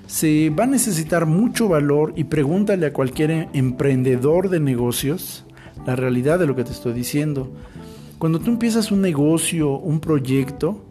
Se 0.07 0.49
va 0.49 0.65
a 0.65 0.67
necesitar 0.67 1.25
mucho 1.25 1.67
valor 1.67 2.13
y 2.15 2.25
pregúntale 2.25 2.85
a 2.85 2.93
cualquier 2.93 3.49
emprendedor 3.53 4.49
de 4.49 4.59
negocios 4.59 5.45
la 5.85 5.95
realidad 5.95 6.39
de 6.39 6.47
lo 6.47 6.55
que 6.55 6.63
te 6.63 6.71
estoy 6.71 6.93
diciendo. 6.93 7.51
Cuando 8.17 8.39
tú 8.39 8.51
empiezas 8.51 8.91
un 8.91 9.01
negocio, 9.01 9.77
un 9.77 9.99
proyecto, 9.99 10.83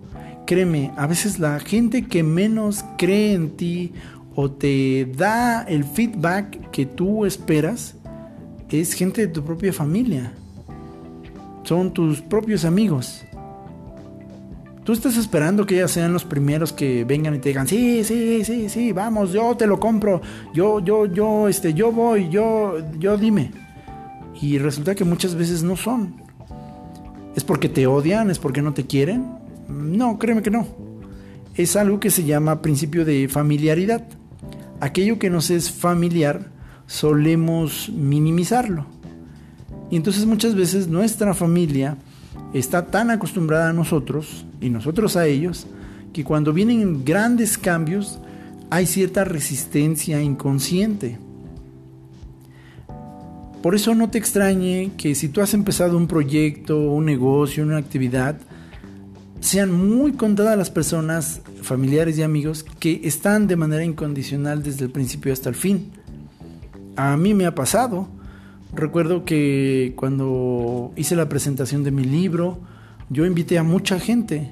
créeme, 0.47 0.93
a 0.97 1.07
veces 1.07 1.39
la 1.39 1.59
gente 1.61 2.07
que 2.07 2.23
menos 2.23 2.85
cree 2.99 3.35
en 3.35 3.51
ti 3.57 3.93
o 4.35 4.51
te 4.51 5.07
da 5.17 5.63
el 5.63 5.85
feedback 5.85 6.71
que 6.71 6.87
tú 6.87 7.25
esperas, 7.25 7.97
es 8.81 8.93
gente 8.93 9.21
de 9.21 9.33
tu 9.33 9.45
propia 9.45 9.73
familia. 9.73 10.33
Son 11.63 11.93
tus 11.93 12.21
propios 12.21 12.65
amigos. 12.65 13.25
Tú 14.85 14.93
estás 14.93 15.17
esperando 15.17 15.65
que 15.67 15.77
ellas 15.77 15.91
sean 15.91 16.13
los 16.13 16.25
primeros 16.25 16.73
que 16.73 17.05
vengan 17.05 17.35
y 17.35 17.39
te 17.39 17.49
digan, 17.49 17.67
sí, 17.67 18.05
sí, 18.05 18.45
sí, 18.45 18.69
sí, 18.69 18.93
vamos, 18.93 19.33
yo 19.33 19.57
te 19.57 19.67
lo 19.67 19.81
compro, 19.81 20.21
yo, 20.53 20.81
yo, 20.81 21.07
yo, 21.07 21.49
este, 21.49 21.73
yo 21.73 21.91
voy, 21.91 22.29
yo, 22.29 22.77
yo 22.99 23.17
dime. 23.17 23.51
Y 24.41 24.59
resulta 24.59 24.95
que 24.95 25.05
muchas 25.05 25.35
veces 25.35 25.63
no 25.63 25.77
son. 25.77 26.17
¿Es 27.35 27.45
porque 27.45 27.69
te 27.69 27.87
odian? 27.87 28.31
¿Es 28.31 28.39
porque 28.39 28.63
no 28.63 28.75
te 28.75 28.87
quieren? 28.87 29.27
No, 29.69 30.19
créeme 30.19 30.43
que 30.43 30.51
no. 30.51 30.67
Es 31.55 31.77
algo 31.77 31.99
que 31.99 32.11
se 32.11 32.25
llama 32.25 32.61
principio 32.61 33.05
de 33.05 33.29
familiaridad 33.29 34.05
aquello 34.85 35.19
que 35.19 35.31
nos 35.31 35.51
es 35.51 35.71
familiar 35.71 36.51
solemos 36.87 37.89
minimizarlo. 37.89 38.87
Y 39.91 39.97
entonces 39.97 40.27
muchas 40.27 40.55
veces 40.55 40.89
nuestra 40.89 41.35
familia 41.35 41.97
está 42.55 42.87
tan 42.87 43.11
acostumbrada 43.11 43.69
a 43.69 43.73
nosotros 43.73 44.47
y 44.61 44.71
nosotros 44.71 45.17
a 45.17 45.27
ellos 45.27 45.67
que 46.13 46.25
cuando 46.25 46.53
vienen 46.53 47.05
grandes 47.05 47.59
cambios 47.59 48.21
hay 48.71 48.87
cierta 48.87 49.25
resistencia 49.25 50.23
inconsciente. 50.23 51.19
Por 53.61 53.75
eso 53.75 53.95
no 53.95 54.11
te 54.11 54.19
extrañe 54.19 54.93
que 54.97 55.15
si 55.15 55.29
tú 55.29 55.41
has 55.41 55.53
empezado 55.53 55.97
un 55.97 56.07
proyecto, 56.07 56.79
un 56.79 57.07
negocio, 57.07 57.65
una 57.65 57.79
actividad, 57.79 58.37
sean 59.41 59.73
muy 59.73 60.13
contadas 60.13 60.57
las 60.57 60.71
personas, 60.71 61.41
familiares 61.63 62.17
y 62.19 62.23
amigos 62.23 62.65
que 62.79 63.01
están 63.05 63.47
de 63.47 63.57
manera 63.57 63.85
incondicional 63.85 64.63
desde 64.63 64.85
el 64.85 64.91
principio 64.91 65.33
hasta 65.33 65.49
el 65.49 65.55
fin. 65.55 65.91
A 66.95 67.17
mí 67.17 67.35
me 67.35 67.47
ha 67.47 67.55
pasado. 67.55 68.09
Recuerdo 68.75 69.25
que 69.25 69.93
cuando 69.97 70.93
hice 70.97 71.15
la 71.15 71.29
presentación 71.29 71.85
de 71.85 71.93
mi 71.93 72.05
libro, 72.05 72.59
yo 73.09 73.25
invité 73.25 73.59
a 73.59 73.63
mucha 73.63 74.01
gente. 74.01 74.51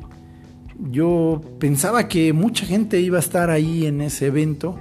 Yo 0.91 1.43
pensaba 1.59 2.09
que 2.09 2.33
mucha 2.33 2.65
gente 2.65 3.01
iba 3.01 3.17
a 3.17 3.21
estar 3.21 3.51
ahí 3.51 3.87
en 3.87 4.01
ese 4.01 4.27
evento 4.27 4.79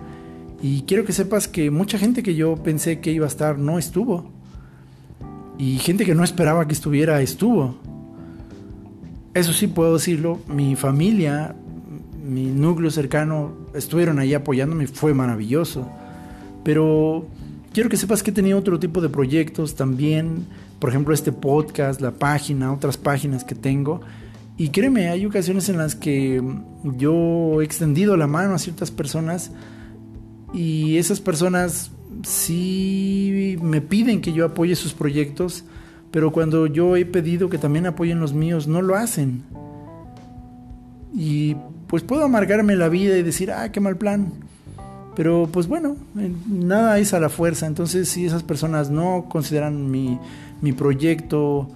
y 0.62 0.84
quiero 0.84 1.06
que 1.06 1.14
sepas 1.14 1.48
que 1.48 1.72
mucha 1.72 1.98
gente 1.98 2.22
que 2.22 2.36
yo 2.36 2.56
pensé 2.58 3.00
que 3.00 3.12
iba 3.12 3.26
a 3.26 3.30
estar 3.30 3.58
no 3.58 3.80
estuvo. 3.80 4.30
Y 5.58 5.78
gente 5.78 6.06
que 6.06 6.16
no 6.16 6.24
esperaba 6.24 6.68
que 6.68 6.74
estuviera 6.74 7.22
estuvo. 7.22 7.76
Eso 9.34 9.54
sí 9.54 9.68
puedo 9.68 9.94
decirlo, 9.94 10.40
mi 10.48 10.76
familia, 10.76 11.56
mi 12.24 12.46
núcleo 12.46 12.92
cercano 12.92 13.54
estuvieron 13.74 14.20
ahí 14.20 14.34
apoyándome, 14.34 14.88
fue 14.88 15.14
maravilloso. 15.14 15.90
Pero 16.64 17.26
quiero 17.74 17.90
que 17.90 17.98
sepas 17.98 18.24
que 18.24 18.32
he 18.32 18.34
tenido 18.34 18.58
otro 18.58 18.80
tipo 18.80 19.02
de 19.02 19.10
proyectos 19.10 19.76
también, 19.76 20.46
por 20.80 20.90
ejemplo 20.90 21.14
este 21.14 21.32
podcast, 21.32 22.02
la 22.02 22.12
página, 22.12 22.74
otras 22.74 22.98
páginas 22.98 23.44
que 23.44 23.56
tengo. 23.56 24.02
Y 24.58 24.70
créeme, 24.70 25.10
hay 25.10 25.26
ocasiones 25.26 25.70
en 25.70 25.78
las 25.78 25.96
que 25.96 26.42
yo 26.84 27.62
he 27.62 27.64
extendido 27.64 28.18
la 28.18 28.28
mano 28.28 28.54
a 28.54 28.60
ciertas 28.60 28.92
personas 28.92 29.52
y 30.54 30.98
esas 30.98 31.20
personas 31.20 31.92
sí 32.24 33.58
me 33.62 33.82
piden 33.82 34.22
que 34.22 34.34
yo 34.34 34.46
apoye 34.46 34.76
sus 34.76 34.94
proyectos 34.94 35.64
pero 36.12 36.32
cuando 36.32 36.68
yo 36.68 36.98
he 36.98 37.06
pedido 37.06 37.50
que 37.50 37.58
también 37.58 37.86
apoyen 37.86 38.20
los 38.20 38.34
míos, 38.34 38.68
no 38.68 38.82
lo 38.82 38.96
hacen. 38.96 39.44
Y 41.14 41.56
pues 41.88 42.04
puedo 42.04 42.26
amargarme 42.26 42.76
la 42.76 42.90
vida 42.90 43.18
y 43.18 43.24
decir, 43.24 43.52
ah, 43.52 43.72
qué 43.72 43.80
mal 43.80 43.98
plan. 43.98 44.34
Pero 45.16 45.50
pues 45.52 45.68
bueno, 45.68 45.98
nada 46.48 46.98
es 47.00 47.14
a 47.14 47.20
la 47.20 47.30
fuerza. 47.30 47.68
Entonces 47.68 48.10
si 48.10 48.26
esas 48.26 48.44
personas 48.44 48.90
no 48.90 49.26
consideran 49.30 49.90
mi, 49.92 50.20
mi 50.62 50.72
proyecto 50.72 51.70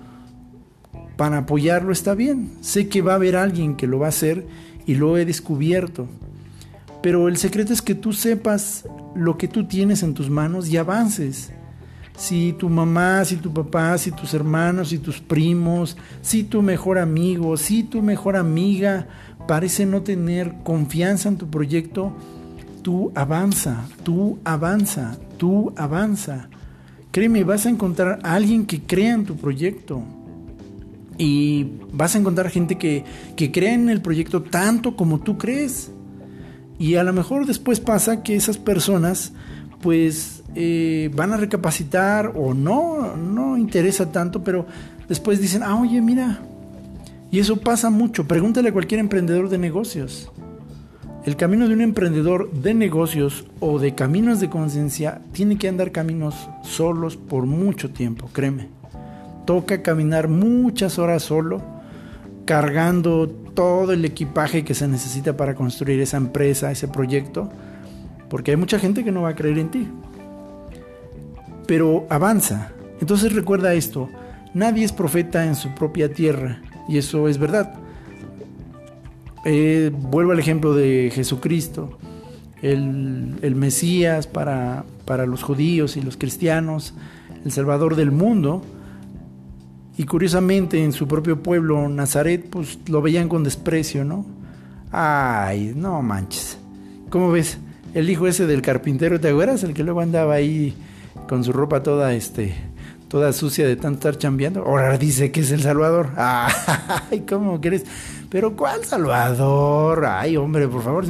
para 1.17 1.39
apoyarlo, 1.39 1.91
está 1.91 2.15
bien. 2.15 2.53
Sé 2.61 2.88
que 2.88 3.01
va 3.01 3.13
a 3.13 3.15
haber 3.15 3.36
alguien 3.36 3.75
que 3.75 3.88
lo 3.88 3.99
va 3.99 4.07
a 4.07 4.09
hacer 4.09 4.45
y 4.86 4.95
lo 4.95 5.17
he 5.17 5.25
descubierto. 5.25 6.07
Pero 7.01 7.27
el 7.27 7.38
secreto 7.38 7.73
es 7.73 7.81
que 7.81 7.95
tú 7.95 8.13
sepas 8.13 8.86
lo 9.15 9.38
que 9.38 9.47
tú 9.47 9.67
tienes 9.67 10.01
en 10.01 10.13
tus 10.13 10.29
manos 10.29 10.69
y 10.69 10.77
avances 10.77 11.51
si 12.17 12.53
tu 12.53 12.69
mamá, 12.69 13.25
si 13.25 13.36
tu 13.38 13.53
papá, 13.53 13.97
si 13.97 14.11
tus 14.11 14.33
hermanos, 14.33 14.89
si 14.89 14.99
tus 14.99 15.19
primos, 15.19 15.97
si 16.21 16.43
tu 16.43 16.61
mejor 16.61 16.97
amigo, 16.97 17.57
si 17.57 17.83
tu 17.83 18.01
mejor 18.01 18.38
amiga 18.38 19.07
parece 19.47 19.86
no 19.86 20.01
tener 20.01 20.53
confianza 20.63 21.29
en 21.29 21.38
tu 21.38 21.49
proyecto, 21.49 22.13
tú 22.86 23.11
avanza, 23.15 23.88
tú 24.03 24.38
avanza, 24.43 25.17
tú 25.39 25.73
avanza. 25.75 26.49
Créeme, 27.09 27.43
vas 27.43 27.65
a 27.65 27.69
encontrar 27.69 28.19
a 28.21 28.36
alguien 28.36 28.67
que 28.67 28.83
crea 28.83 29.15
en 29.15 29.25
tu 29.25 29.36
proyecto. 29.38 30.03
Y 31.17 31.65
vas 31.91 32.13
a 32.13 32.19
encontrar 32.19 32.51
gente 32.51 32.77
que, 32.77 33.03
que 33.36 33.51
crea 33.51 33.73
en 33.73 33.89
el 33.89 34.03
proyecto 34.03 34.43
tanto 34.43 34.95
como 34.95 35.19
tú 35.19 35.36
crees. 35.36 35.89
Y 36.77 36.93
a 36.93 37.03
lo 37.03 37.11
mejor 37.11 37.47
después 37.47 37.79
pasa 37.79 38.21
que 38.21 38.36
esas 38.36 38.59
personas 38.59 39.33
pues 39.81 40.43
eh, 40.53 41.09
van 41.15 41.33
a 41.33 41.38
recapacitar 41.38 42.33
o 42.36 42.53
no, 42.53 43.17
no 43.17 43.57
interesa 43.57 44.11
tanto, 44.11 44.43
pero 44.43 44.67
después 45.09 45.41
dicen, 45.41 45.63
ah, 45.63 45.75
oye, 45.81 46.01
mira, 46.01 46.39
y 47.31 47.39
eso 47.39 47.57
pasa 47.57 47.89
mucho, 47.89 48.27
pregúntale 48.27 48.69
a 48.69 48.73
cualquier 48.73 48.99
emprendedor 48.99 49.49
de 49.49 49.57
negocios. 49.57 50.31
El 51.26 51.36
camino 51.36 51.67
de 51.67 51.73
un 51.73 51.82
emprendedor 51.82 52.51
de 52.51 52.73
negocios 52.73 53.45
o 53.59 53.80
de 53.80 53.95
caminos 53.95 54.39
de 54.39 54.49
conciencia 54.49 55.21
tiene 55.32 55.57
que 55.57 55.67
andar 55.67 55.91
caminos 55.91 56.49
solos 56.61 57.17
por 57.17 57.45
mucho 57.45 57.89
tiempo, 57.89 58.30
créeme. 58.32 58.69
Toca 59.45 59.82
caminar 59.82 60.28
muchas 60.28 60.99
horas 60.99 61.23
solo, 61.23 61.61
cargando 62.45 63.28
todo 63.28 63.93
el 63.93 64.05
equipaje 64.05 64.63
que 64.63 64.76
se 64.76 64.88
necesita 64.88 65.36
para 65.36 65.55
construir 65.55 65.99
esa 65.99 66.17
empresa, 66.17 66.71
ese 66.71 66.88
proyecto, 66.88 67.49
porque 68.30 68.51
hay 68.51 68.57
mucha 68.57 68.80
gente 68.80 69.03
que 69.03 69.11
no 69.11 69.23
va 69.23 69.30
a 69.30 69.36
creer 69.36 69.57
en 69.57 69.69
ti 69.69 69.88
pero 71.65 72.05
avanza. 72.09 72.71
Entonces 73.01 73.34
recuerda 73.34 73.73
esto, 73.73 74.09
nadie 74.53 74.86
es 74.86 74.91
profeta 74.91 75.45
en 75.45 75.55
su 75.55 75.73
propia 75.73 76.11
tierra, 76.11 76.61
y 76.88 76.97
eso 76.97 77.28
es 77.28 77.38
verdad. 77.38 77.73
Eh, 79.45 79.91
vuelvo 79.93 80.31
al 80.31 80.39
ejemplo 80.39 80.73
de 80.73 81.11
Jesucristo, 81.13 81.99
el, 82.63 83.55
Mesías 83.55 84.25
para, 84.25 84.85
para 85.05 85.27
los 85.27 85.43
judíos 85.43 85.97
y 85.97 86.01
los 86.01 86.17
cristianos, 86.17 86.95
el 87.45 87.51
Salvador 87.51 87.95
del 87.95 88.11
mundo, 88.11 88.63
y 89.97 90.05
curiosamente 90.05 90.83
en 90.83 90.91
su 90.91 91.07
propio 91.07 91.43
pueblo, 91.43 91.87
Nazaret, 91.87 92.49
pues 92.49 92.79
lo 92.87 93.03
veían 93.03 93.29
con 93.29 93.43
desprecio, 93.43 94.03
¿no? 94.03 94.25
Ay, 94.91 95.73
no 95.75 96.01
manches. 96.01 96.57
¿Cómo 97.09 97.31
ves? 97.31 97.59
El 97.93 98.09
hijo 98.09 98.27
ese 98.27 98.47
del 98.47 98.63
carpintero, 98.63 99.21
¿te 99.21 99.29
acuerdas? 99.29 99.63
El 99.63 99.73
que 99.73 99.83
luego 99.83 100.01
andaba 100.01 100.33
ahí 100.33 100.73
con 101.29 101.43
su 101.43 101.53
ropa 101.53 101.83
toda 101.83 102.13
este 102.13 102.55
toda 103.07 103.31
sucia 103.31 103.65
de 103.67 103.75
tanto 103.75 104.09
estar 104.09 104.17
chambeando. 104.17 104.63
Ahora 104.63 104.97
dice 104.97 105.31
que 105.31 105.41
es 105.41 105.51
el 105.51 105.61
Salvador. 105.61 106.09
Ay, 106.17 107.23
¿cómo 107.27 107.61
crees? 107.61 107.85
Pero 108.36 108.53
¿cuál 108.53 108.83
Salvador? 108.83 110.05
Ay, 110.05 110.36
hombre, 110.36 110.67
por 110.67 110.83
favor. 110.83 111.05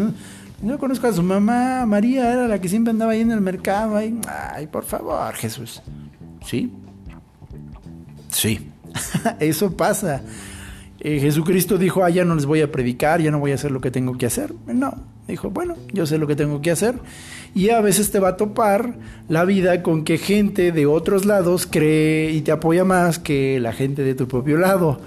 Yo 0.61 0.77
conozco 0.77 1.07
a 1.07 1.11
su 1.11 1.23
mamá, 1.23 1.83
María 1.87 2.31
era 2.31 2.47
la 2.47 2.61
que 2.61 2.69
siempre 2.69 2.91
andaba 2.91 3.13
ahí 3.13 3.21
en 3.21 3.31
el 3.31 3.41
mercado. 3.41 3.97
Ay, 3.97 4.67
por 4.71 4.83
favor, 4.83 5.33
Jesús. 5.33 5.81
¿Sí? 6.45 6.71
Sí. 8.29 8.69
Eso 9.39 9.75
pasa. 9.75 10.21
Eh, 10.99 11.19
Jesucristo 11.19 11.79
dijo, 11.79 12.03
ah, 12.03 12.11
ya 12.11 12.23
no 12.25 12.35
les 12.35 12.45
voy 12.45 12.61
a 12.61 12.71
predicar, 12.71 13.19
ya 13.19 13.31
no 13.31 13.39
voy 13.39 13.53
a 13.53 13.55
hacer 13.55 13.71
lo 13.71 13.81
que 13.81 13.89
tengo 13.89 14.19
que 14.19 14.27
hacer. 14.27 14.53
No, 14.67 14.93
dijo, 15.27 15.49
bueno, 15.49 15.77
yo 15.93 16.05
sé 16.05 16.19
lo 16.19 16.27
que 16.27 16.35
tengo 16.35 16.61
que 16.61 16.69
hacer. 16.69 16.93
Y 17.55 17.71
a 17.71 17.81
veces 17.81 18.11
te 18.11 18.19
va 18.19 18.29
a 18.29 18.37
topar 18.37 18.99
la 19.29 19.45
vida 19.45 19.81
con 19.81 20.03
que 20.03 20.19
gente 20.19 20.71
de 20.71 20.85
otros 20.85 21.25
lados 21.25 21.65
cree 21.65 22.29
y 22.33 22.41
te 22.41 22.51
apoya 22.51 22.85
más 22.85 23.17
que 23.17 23.59
la 23.59 23.73
gente 23.73 24.03
de 24.03 24.13
tu 24.13 24.27
propio 24.27 24.57
lado. 24.57 24.99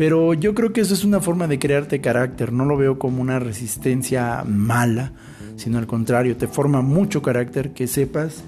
Pero 0.00 0.32
yo 0.32 0.54
creo 0.54 0.72
que 0.72 0.80
eso 0.80 0.94
es 0.94 1.04
una 1.04 1.20
forma 1.20 1.46
de 1.46 1.58
crearte 1.58 2.00
carácter, 2.00 2.54
no 2.54 2.64
lo 2.64 2.78
veo 2.78 2.98
como 2.98 3.20
una 3.20 3.38
resistencia 3.38 4.44
mala, 4.48 5.12
sino 5.56 5.76
al 5.76 5.86
contrario, 5.86 6.38
te 6.38 6.48
forma 6.48 6.80
mucho 6.80 7.20
carácter 7.20 7.74
que 7.74 7.86
sepas 7.86 8.42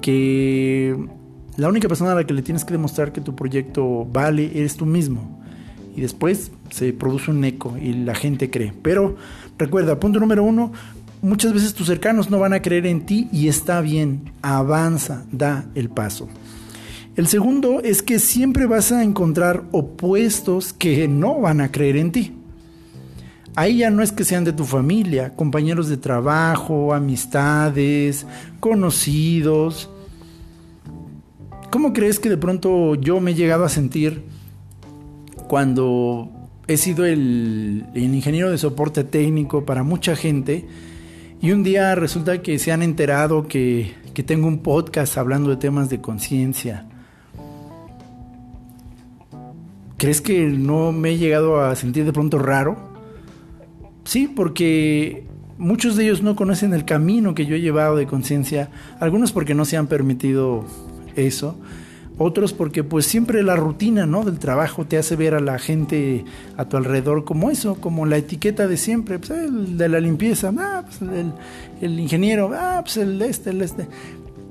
que 0.00 0.96
la 1.56 1.68
única 1.68 1.86
persona 1.86 2.10
a 2.10 2.14
la 2.16 2.26
que 2.26 2.34
le 2.34 2.42
tienes 2.42 2.64
que 2.64 2.72
demostrar 2.72 3.12
que 3.12 3.20
tu 3.20 3.36
proyecto 3.36 4.06
vale 4.06 4.50
eres 4.56 4.76
tú 4.76 4.84
mismo. 4.84 5.40
Y 5.94 6.00
después 6.00 6.50
se 6.70 6.92
produce 6.92 7.30
un 7.30 7.44
eco 7.44 7.76
y 7.80 7.92
la 7.92 8.16
gente 8.16 8.50
cree. 8.50 8.72
Pero 8.82 9.14
recuerda, 9.58 10.00
punto 10.00 10.18
número 10.18 10.42
uno, 10.42 10.72
muchas 11.20 11.54
veces 11.54 11.74
tus 11.74 11.86
cercanos 11.86 12.28
no 12.28 12.40
van 12.40 12.54
a 12.54 12.60
creer 12.60 12.86
en 12.86 13.06
ti 13.06 13.28
y 13.30 13.46
está 13.46 13.80
bien, 13.82 14.32
avanza, 14.42 15.26
da 15.30 15.64
el 15.76 15.90
paso. 15.90 16.28
El 17.14 17.26
segundo 17.26 17.80
es 17.80 18.02
que 18.02 18.18
siempre 18.18 18.64
vas 18.64 18.90
a 18.90 19.02
encontrar 19.02 19.64
opuestos 19.70 20.72
que 20.72 21.08
no 21.08 21.40
van 21.40 21.60
a 21.60 21.70
creer 21.70 21.98
en 21.98 22.10
ti. 22.10 22.32
Ahí 23.54 23.78
ya 23.78 23.90
no 23.90 24.02
es 24.02 24.12
que 24.12 24.24
sean 24.24 24.44
de 24.44 24.54
tu 24.54 24.64
familia, 24.64 25.36
compañeros 25.36 25.90
de 25.90 25.98
trabajo, 25.98 26.94
amistades, 26.94 28.26
conocidos. 28.60 29.90
¿Cómo 31.70 31.92
crees 31.92 32.18
que 32.18 32.30
de 32.30 32.38
pronto 32.38 32.94
yo 32.94 33.20
me 33.20 33.32
he 33.32 33.34
llegado 33.34 33.64
a 33.64 33.68
sentir 33.68 34.22
cuando 35.48 36.30
he 36.66 36.78
sido 36.78 37.04
el, 37.04 37.84
ingeniero 37.94 38.50
de 38.50 38.56
soporte 38.56 39.04
técnico 39.04 39.66
para 39.66 39.82
mucha 39.82 40.16
gente 40.16 40.66
y 41.42 41.50
un 41.50 41.62
día 41.62 41.94
resulta 41.94 42.40
que 42.40 42.58
se 42.58 42.72
han 42.72 42.82
enterado 42.82 43.48
que, 43.48 43.92
que 44.14 44.22
tengo 44.22 44.48
un 44.48 44.60
podcast 44.60 45.18
hablando 45.18 45.50
de 45.50 45.56
temas 45.56 45.90
de 45.90 46.00
conciencia? 46.00 46.86
¿Crees 50.02 50.20
que 50.20 50.48
no 50.48 50.90
me 50.90 51.10
he 51.10 51.16
llegado 51.16 51.60
a 51.60 51.76
sentir 51.76 52.04
de 52.04 52.12
pronto 52.12 52.36
raro? 52.40 52.76
Sí, 54.02 54.26
porque 54.26 55.28
muchos 55.58 55.94
de 55.94 56.02
ellos 56.02 56.24
no 56.24 56.34
conocen 56.34 56.74
el 56.74 56.84
camino 56.84 57.36
que 57.36 57.46
yo 57.46 57.54
he 57.54 57.60
llevado 57.60 57.94
de 57.94 58.08
conciencia, 58.08 58.68
algunos 58.98 59.30
porque 59.30 59.54
no 59.54 59.64
se 59.64 59.76
han 59.76 59.86
permitido 59.86 60.64
eso, 61.14 61.56
otros 62.18 62.52
porque 62.52 62.82
pues 62.82 63.06
siempre 63.06 63.44
la 63.44 63.54
rutina 63.54 64.04
¿no? 64.04 64.24
del 64.24 64.40
trabajo 64.40 64.84
te 64.86 64.98
hace 64.98 65.14
ver 65.14 65.34
a 65.34 65.40
la 65.40 65.60
gente 65.60 66.24
a 66.56 66.64
tu 66.64 66.76
alrededor 66.76 67.24
como 67.24 67.52
eso, 67.52 67.76
como 67.76 68.04
la 68.04 68.16
etiqueta 68.16 68.66
de 68.66 68.78
siempre, 68.78 69.20
pues 69.20 69.30
el 69.30 69.78
de 69.78 69.88
la 69.88 70.00
limpieza, 70.00 70.52
ah, 70.58 70.82
pues 70.84 71.00
el, 71.00 71.32
el, 71.80 72.00
ingeniero, 72.00 72.50
ah, 72.56 72.80
pues 72.82 72.96
el 72.96 73.22
este, 73.22 73.50
el 73.50 73.62
este. 73.62 73.86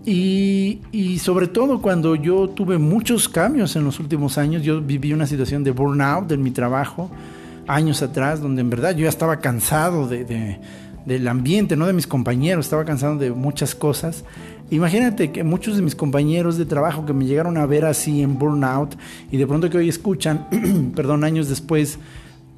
Y, 0.06 1.20
sobre 1.20 1.48
todo 1.48 1.82
cuando 1.82 2.16
yo 2.16 2.50
tuve 2.50 2.78
muchos 2.78 3.30
cambios 3.30 3.76
en 3.76 3.84
los 3.84 4.00
últimos 4.00 4.38
años, 4.38 4.64
yo 4.64 4.82
viví 4.82 5.14
una 5.14 5.28
situación 5.28 5.64
de 5.64 5.72
burnout 5.72 6.32
en 6.32 6.42
mi 6.42 6.52
trabajo 6.52 7.12
años 7.68 8.02
atrás, 8.02 8.42
donde 8.42 8.62
en 8.62 8.70
verdad 8.70 8.96
yo 8.96 9.04
ya 9.04 9.10
estaba 9.10 9.40
cansado 9.40 10.08
de, 10.08 10.26
de, 10.26 10.60
del 11.06 11.28
ambiente, 11.28 11.76
no 11.76 11.86
de 11.86 11.94
mis 11.94 12.08
compañeros, 12.08 12.66
estaba 12.66 12.84
cansado 12.84 13.18
de 13.18 13.32
muchas 13.32 13.76
cosas. 13.76 14.26
Imagínate 14.72 15.32
que 15.32 15.44
muchos 15.44 15.76
de 15.76 15.84
mis 15.84 15.96
compañeros 15.96 16.58
de 16.58 16.66
trabajo 16.66 17.06
que 17.06 17.14
me 17.14 17.26
llegaron 17.26 17.58
a 17.58 17.66
ver 17.66 17.86
así 17.86 18.24
en 18.24 18.40
burnout 18.40 18.96
y 19.32 19.38
de 19.38 19.46
pronto 19.46 19.70
que 19.70 19.78
hoy 19.78 19.90
escuchan, 19.90 20.48
perdón, 20.96 21.24
años 21.24 21.48
después, 21.48 22.00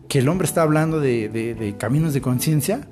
que 0.08 0.20
el 0.20 0.30
hombre 0.30 0.46
está 0.46 0.62
hablando 0.62 1.00
de 1.02 1.76
caminos 1.78 2.14
de 2.14 2.22
conciencia, 2.22 2.88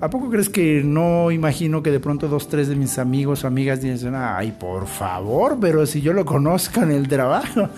¿A 0.00 0.10
poco 0.10 0.30
crees 0.30 0.48
que 0.48 0.82
no 0.84 1.32
imagino 1.32 1.82
que 1.82 1.90
de 1.90 1.98
pronto 1.98 2.28
dos, 2.28 2.48
tres 2.48 2.68
de 2.68 2.76
mis 2.76 2.98
amigos 2.98 3.42
o 3.42 3.48
amigas 3.48 3.82
dicen, 3.82 4.14
ay, 4.14 4.52
por 4.52 4.86
favor, 4.86 5.58
pero 5.60 5.86
si 5.86 6.00
yo 6.00 6.12
lo 6.12 6.24
conozco 6.24 6.82
en 6.82 6.92
el 6.92 7.08
trabajo? 7.08 7.68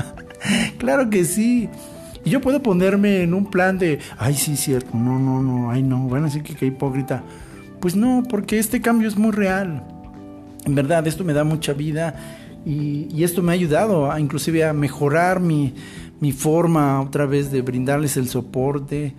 claro 0.78 1.08
que 1.08 1.24
sí. 1.24 1.70
Y 2.22 2.28
yo 2.28 2.42
puedo 2.42 2.62
ponerme 2.62 3.22
en 3.22 3.32
un 3.32 3.46
plan 3.46 3.78
de, 3.78 3.98
ay, 4.18 4.34
sí, 4.34 4.56
cierto, 4.56 4.90
no, 4.92 5.18
no, 5.18 5.42
no, 5.42 5.70
ay, 5.70 5.82
no, 5.82 6.00
bueno, 6.00 6.26
así 6.26 6.42
que 6.42 6.54
qué 6.54 6.66
hipócrita. 6.66 7.22
Pues 7.80 7.96
no, 7.96 8.24
porque 8.28 8.58
este 8.58 8.82
cambio 8.82 9.08
es 9.08 9.16
muy 9.16 9.30
real. 9.30 9.82
En 10.66 10.74
verdad, 10.74 11.06
esto 11.06 11.24
me 11.24 11.32
da 11.32 11.44
mucha 11.44 11.72
vida 11.72 12.14
y, 12.66 13.08
y 13.10 13.24
esto 13.24 13.42
me 13.42 13.52
ha 13.52 13.54
ayudado 13.54 14.12
a, 14.12 14.20
inclusive 14.20 14.66
a 14.66 14.74
mejorar 14.74 15.40
mi, 15.40 15.72
mi 16.20 16.32
forma 16.32 17.00
otra 17.00 17.24
vez 17.24 17.50
de 17.50 17.62
brindarles 17.62 18.18
el 18.18 18.28
soporte 18.28 19.14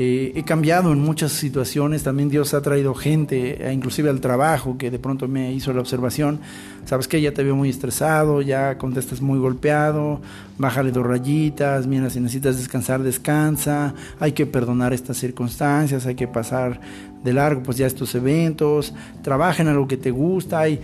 eh, 0.00 0.30
he 0.36 0.44
cambiado 0.44 0.92
en 0.92 1.00
muchas 1.00 1.32
situaciones, 1.32 2.04
también 2.04 2.28
Dios 2.28 2.54
ha 2.54 2.62
traído 2.62 2.94
gente, 2.94 3.66
eh, 3.66 3.72
inclusive 3.72 4.08
al 4.08 4.20
trabajo, 4.20 4.78
que 4.78 4.92
de 4.92 5.00
pronto 5.00 5.26
me 5.26 5.52
hizo 5.52 5.72
la 5.72 5.80
observación, 5.80 6.38
sabes 6.84 7.08
que 7.08 7.20
ya 7.20 7.34
te 7.34 7.42
veo 7.42 7.56
muy 7.56 7.68
estresado, 7.68 8.40
ya 8.40 8.78
contestas 8.78 9.20
muy 9.20 9.40
golpeado, 9.40 10.20
bájale 10.56 10.92
dos 10.92 11.04
rayitas, 11.04 11.88
mira, 11.88 12.10
si 12.10 12.20
necesitas 12.20 12.58
descansar, 12.58 13.02
descansa, 13.02 13.92
hay 14.20 14.30
que 14.30 14.46
perdonar 14.46 14.92
estas 14.92 15.16
circunstancias, 15.16 16.06
hay 16.06 16.14
que 16.14 16.28
pasar 16.28 16.80
de 17.24 17.32
largo 17.32 17.64
pues 17.64 17.76
ya 17.76 17.88
estos 17.88 18.14
eventos, 18.14 18.94
trabaja 19.22 19.62
en 19.62 19.68
algo 19.68 19.88
que 19.88 19.96
te 19.96 20.12
gusta, 20.12 20.68
y 20.68 20.78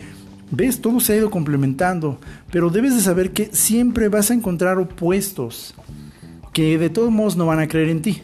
ves, 0.50 0.80
todo 0.80 0.98
se 0.98 1.12
ha 1.12 1.16
ido 1.18 1.30
complementando, 1.30 2.18
pero 2.50 2.68
debes 2.68 2.96
de 2.96 3.00
saber 3.00 3.30
que 3.30 3.50
siempre 3.52 4.08
vas 4.08 4.32
a 4.32 4.34
encontrar 4.34 4.76
opuestos 4.78 5.72
que 6.52 6.78
de 6.78 6.90
todos 6.90 7.12
modos 7.12 7.36
no 7.36 7.46
van 7.46 7.60
a 7.60 7.68
creer 7.68 7.90
en 7.90 8.02
ti. 8.02 8.20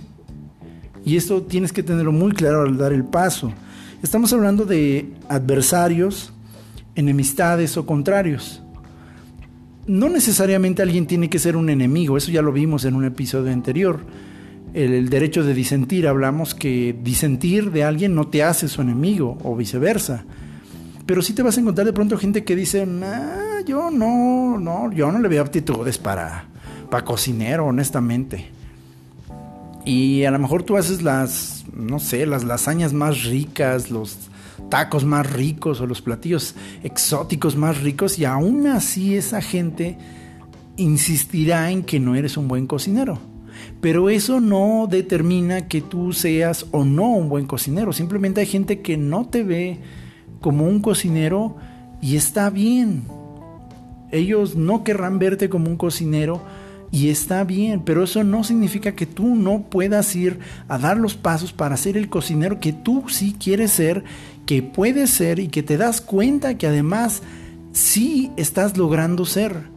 Y 1.05 1.17
esto 1.17 1.43
tienes 1.43 1.73
que 1.73 1.83
tenerlo 1.83 2.13
muy 2.13 2.33
claro 2.33 2.63
al 2.63 2.77
dar 2.77 2.93
el 2.93 3.05
paso. 3.05 3.53
Estamos 4.03 4.33
hablando 4.33 4.65
de 4.65 5.13
adversarios, 5.29 6.33
enemistades 6.95 7.77
o 7.77 7.87
contrarios. 7.87 8.63
No 9.87 10.09
necesariamente 10.09 10.83
alguien 10.83 11.07
tiene 11.07 11.29
que 11.29 11.39
ser 11.39 11.57
un 11.57 11.71
enemigo, 11.71 12.17
eso 12.17 12.31
ya 12.31 12.43
lo 12.43 12.53
vimos 12.53 12.85
en 12.85 12.95
un 12.95 13.05
episodio 13.05 13.53
anterior. 13.53 14.01
El, 14.73 15.09
derecho 15.11 15.43
de 15.43 15.53
disentir, 15.53 16.07
hablamos 16.07 16.55
que 16.55 16.97
disentir 17.03 17.73
de 17.73 17.83
alguien 17.83 18.15
no 18.15 18.29
te 18.29 18.45
hace 18.45 18.69
su 18.69 18.83
enemigo 18.83 19.37
o 19.43 19.57
viceversa. 19.57 20.25
Pero 21.07 21.23
sí 21.23 21.33
te 21.33 21.43
vas 21.43 21.57
a 21.57 21.61
encontrar 21.61 21.87
de 21.87 21.93
pronto 21.93 22.17
gente 22.17 22.45
que 22.45 22.55
dice, 22.55 22.87
yo 23.67 23.91
no, 23.91 24.59
no, 24.59 24.93
yo 24.93 25.11
no 25.11 25.19
le 25.19 25.29
veo 25.29 25.43
aptitudes 25.43 25.99
para, 25.99 26.45
para 26.89 27.05
cocinero, 27.05 27.67
honestamente. 27.67 28.60
Y 29.85 30.25
a 30.25 30.31
lo 30.31 30.39
mejor 30.39 30.63
tú 30.63 30.77
haces 30.77 31.03
las, 31.03 31.65
no 31.75 31.99
sé, 31.99 32.27
las 32.27 32.45
lasañas 32.45 32.93
más 32.93 33.25
ricas, 33.25 33.91
los 33.91 34.31
tacos 34.69 35.05
más 35.05 35.31
ricos 35.33 35.81
o 35.81 35.87
los 35.87 36.03
platillos 36.03 36.55
exóticos 36.83 37.57
más 37.57 37.81
ricos 37.81 38.19
y 38.19 38.25
aún 38.25 38.67
así 38.67 39.17
esa 39.17 39.41
gente 39.41 39.97
insistirá 40.77 41.71
en 41.71 41.83
que 41.83 41.99
no 41.99 42.15
eres 42.15 42.37
un 42.37 42.49
buen 42.49 42.67
cocinero. 42.67 43.19
Pero 43.81 44.11
eso 44.11 44.41
no 44.41 44.87
determina 44.91 45.69
que 45.69 45.81
tú 45.81 46.13
seas 46.13 46.67
o 46.71 46.85
no 46.85 47.11
un 47.13 47.29
buen 47.29 47.47
cocinero. 47.47 47.93
Simplemente 47.93 48.41
hay 48.41 48.47
gente 48.47 48.81
que 48.81 48.97
no 48.97 49.27
te 49.27 49.43
ve 49.43 49.81
como 50.41 50.67
un 50.67 50.81
cocinero 50.81 51.57
y 52.01 52.17
está 52.17 52.51
bien. 52.51 53.05
Ellos 54.11 54.57
no 54.57 54.83
querrán 54.85 55.19
verte 55.19 55.49
como 55.49 55.69
un 55.69 55.77
cocinero 55.77 56.43
y 56.93 57.09
está 57.09 57.45
bien, 57.45 57.83
pero 57.85 58.03
eso 58.03 58.25
no 58.25 58.43
significa 58.43 58.93
que 58.93 59.07
tú 59.07 59.37
no 59.37 59.63
puedas 59.63 60.15
ir 60.17 60.41
a 60.69 60.77
dar 60.77 60.97
los 60.97 61.15
pasos 61.15 61.53
para 61.53 61.77
ser 61.77 61.97
el 61.97 62.09
cocinero 62.09 62.59
que 62.59 62.73
tú 62.73 63.05
sí 63.09 63.37
quieres 63.39 63.71
ser, 63.71 64.03
que 64.45 64.63
puedes 64.63 65.11
ser 65.11 65.39
y 65.39 65.49
que 65.49 65.63
te 65.63 65.77
das 65.77 66.01
cuenta 66.01 66.59
que 66.59 66.67
además 66.67 67.23
sí 67.73 68.33
estás 68.37 68.77
logrando 68.77 69.25
ser. 69.25 69.69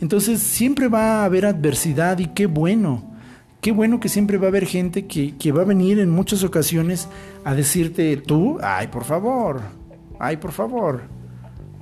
Entonces 0.00 0.40
siempre 0.40 0.88
va 0.88 1.20
a 1.20 1.24
haber 1.26 1.44
adversidad 1.44 2.18
y 2.18 2.28
qué 2.28 2.46
bueno. 2.46 3.04
Qué 3.60 3.72
bueno 3.72 4.00
que 4.00 4.08
siempre 4.08 4.38
va 4.38 4.46
a 4.46 4.48
haber 4.48 4.64
gente 4.64 5.04
que, 5.04 5.36
que 5.36 5.52
va 5.52 5.60
a 5.60 5.66
venir 5.66 5.98
en 5.98 6.08
muchas 6.08 6.42
ocasiones 6.42 7.06
a 7.44 7.54
decirte 7.54 8.16
tú, 8.16 8.58
ay, 8.62 8.86
por 8.86 9.04
favor, 9.04 9.60
ay, 10.18 10.38
por 10.38 10.52
favor, 10.52 11.02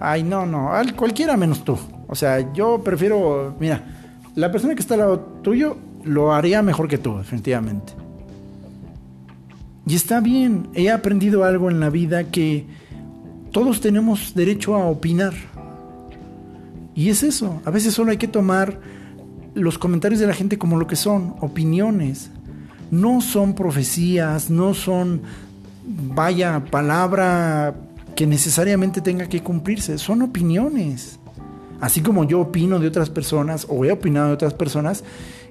ay, 0.00 0.24
no, 0.24 0.44
no, 0.44 0.72
cualquiera 0.96 1.36
menos 1.36 1.64
tú. 1.64 1.78
O 2.08 2.16
sea, 2.16 2.52
yo 2.52 2.82
prefiero, 2.82 3.54
mira, 3.60 3.97
la 4.38 4.52
persona 4.52 4.76
que 4.76 4.82
está 4.82 4.94
al 4.94 5.00
lado 5.00 5.18
tuyo 5.42 5.76
lo 6.04 6.32
haría 6.32 6.62
mejor 6.62 6.86
que 6.86 6.96
tú, 6.96 7.18
definitivamente. 7.18 7.92
Y 9.84 9.96
está 9.96 10.20
bien, 10.20 10.68
he 10.74 10.92
aprendido 10.92 11.42
algo 11.42 11.70
en 11.70 11.80
la 11.80 11.90
vida 11.90 12.22
que 12.30 12.64
todos 13.50 13.80
tenemos 13.80 14.36
derecho 14.36 14.76
a 14.76 14.86
opinar. 14.86 15.34
Y 16.94 17.08
es 17.08 17.24
eso, 17.24 17.60
a 17.64 17.70
veces 17.72 17.94
solo 17.94 18.12
hay 18.12 18.16
que 18.16 18.28
tomar 18.28 18.78
los 19.54 19.76
comentarios 19.76 20.20
de 20.20 20.28
la 20.28 20.34
gente 20.34 20.56
como 20.56 20.78
lo 20.78 20.86
que 20.86 20.94
son, 20.94 21.34
opiniones. 21.40 22.30
no 22.92 23.20
son 23.20 23.54
profecías, 23.54 24.50
no 24.50 24.72
son, 24.72 25.22
vaya, 25.84 26.64
palabra 26.70 27.74
que 28.14 28.24
necesariamente 28.24 29.00
tenga 29.00 29.28
que 29.28 29.42
cumplirse, 29.42 29.98
son 29.98 30.22
opiniones. 30.22 31.17
Así 31.80 32.00
como 32.00 32.24
yo 32.24 32.40
opino 32.40 32.78
de 32.78 32.88
otras 32.88 33.10
personas 33.10 33.66
o 33.68 33.84
he 33.84 33.92
opinado 33.92 34.28
de 34.28 34.34
otras 34.34 34.54
personas 34.54 35.04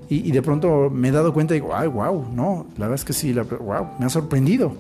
y, 0.10 0.32
de 0.32 0.42
pronto 0.42 0.90
me 0.90 1.10
he 1.10 1.12
dado 1.12 1.34
cuenta 1.34 1.54
y 1.54 1.60
digo, 1.60 1.76
ay, 1.76 1.88
wow, 1.88 2.26
no, 2.34 2.68
la 2.78 2.86
verdad 2.86 2.96
es 2.96 3.04
que 3.04 3.14
sí, 3.14 3.34
la, 3.34 3.44
wow, 3.44 3.88
me 4.00 4.06
ha 4.06 4.10
sorprendido, 4.10 4.74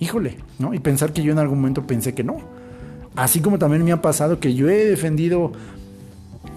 híjole, 0.00 0.38
¿no? 0.58 0.74
Y 0.74 0.80
pensar 0.80 1.12
que 1.12 1.22
yo 1.22 1.32
en 1.32 1.38
algún 1.38 1.60
momento 1.60 1.86
pensé 1.86 2.14
que 2.14 2.24
no. 2.24 2.38
Así 3.14 3.40
como 3.40 3.58
también 3.58 3.84
me 3.84 3.92
ha 3.92 4.02
pasado 4.02 4.40
que 4.40 4.54
yo 4.54 4.68
he 4.68 4.84
defendido 4.86 5.52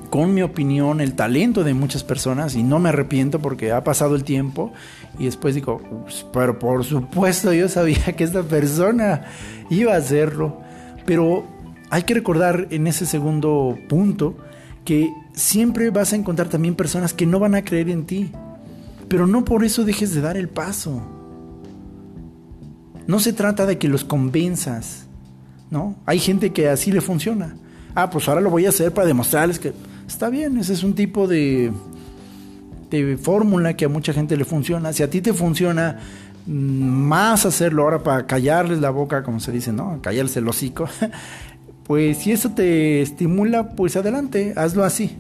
con 0.10 0.34
mi 0.34 0.42
opinión 0.42 1.02
el 1.02 1.14
talento 1.14 1.64
de 1.64 1.74
muchas 1.74 2.04
personas 2.04 2.56
y 2.56 2.64
no 2.64 2.80
me 2.80 2.90
arrepiento 2.90 3.40
porque 3.40 3.72
ha 3.72 3.84
pasado 3.84 4.16
el 4.16 4.24
tiempo 4.24 4.72
y 5.20 5.26
después 5.26 5.56
digo, 5.56 5.82
pero 6.32 6.58
por 6.58 6.84
supuesto 6.84 7.54
yo 7.54 7.70
sabía 7.70 8.14
que 8.16 8.24
esta 8.24 8.44
persona 8.44 9.26
iba 9.70 9.94
a 9.94 9.98
hacerlo, 9.98 10.62
pero 11.06 11.46
hay 11.90 12.04
que 12.04 12.14
recordar 12.14 12.68
en 12.72 12.88
ese 12.88 13.06
segundo 13.06 13.78
punto 13.88 14.38
que 14.86 15.12
siempre 15.34 15.90
vas 15.90 16.14
a 16.14 16.16
encontrar 16.16 16.48
también 16.48 16.76
personas 16.76 17.14
que 17.14 17.26
no 17.26 17.40
van 17.40 17.56
a 17.56 17.64
creer 17.64 17.90
en 17.90 18.06
ti, 18.06 18.32
pero 19.08 19.28
no 19.28 19.44
por 19.44 19.64
eso 19.64 19.84
dejes 19.84 20.14
de 20.14 20.22
dar 20.22 20.38
el 20.38 20.48
paso. 20.48 21.02
No 23.08 23.20
se 23.20 23.34
trata 23.34 23.66
de 23.66 23.78
que 23.78 23.88
los 23.88 24.04
convenzas, 24.04 25.06
¿no? 25.70 25.96
Hay 26.06 26.20
gente 26.20 26.54
que 26.54 26.70
así 26.70 26.92
le 26.92 27.02
funciona. 27.02 27.56
Ah, 27.94 28.10
pues 28.10 28.28
ahora 28.28 28.42
lo 28.42 28.50
voy 28.50 28.66
a 28.66 28.70
hacer 28.70 28.94
para 28.94 29.08
demostrarles 29.08 29.60
que 29.60 29.74
está 30.08 30.30
bien, 30.30 30.58
ese 30.58 30.74
es 30.74 30.84
un 30.84 30.94
tipo 30.94 31.28
de, 31.28 31.72
de 32.90 33.18
fórmula 33.18 33.76
que 33.76 33.86
a 33.86 33.90
mucha 33.90 34.14
gente 34.14 34.38
le 34.38 34.46
funciona. 34.46 34.94
Si 34.94 35.04
a 35.04 35.10
ti 35.10 35.22
te 35.22 35.34
funciona 35.34 36.00
mm, 36.46 36.52
más 36.52 37.46
hacerlo 37.46 37.84
ahora 37.84 38.04
para 38.04 38.26
callarles 38.26 38.80
la 38.80 38.90
boca, 38.90 39.24
como 39.24 39.40
se 39.40 39.52
dice, 39.52 39.72
¿no? 39.72 40.00
Callarles 40.02 40.38
el 40.38 40.48
hocico. 40.48 40.88
Pues 41.86 42.18
si 42.18 42.32
eso 42.32 42.50
te 42.52 43.02
estimula, 43.02 43.76
pues 43.76 43.96
adelante, 43.96 44.54
hazlo 44.56 44.84
así. 44.84 45.18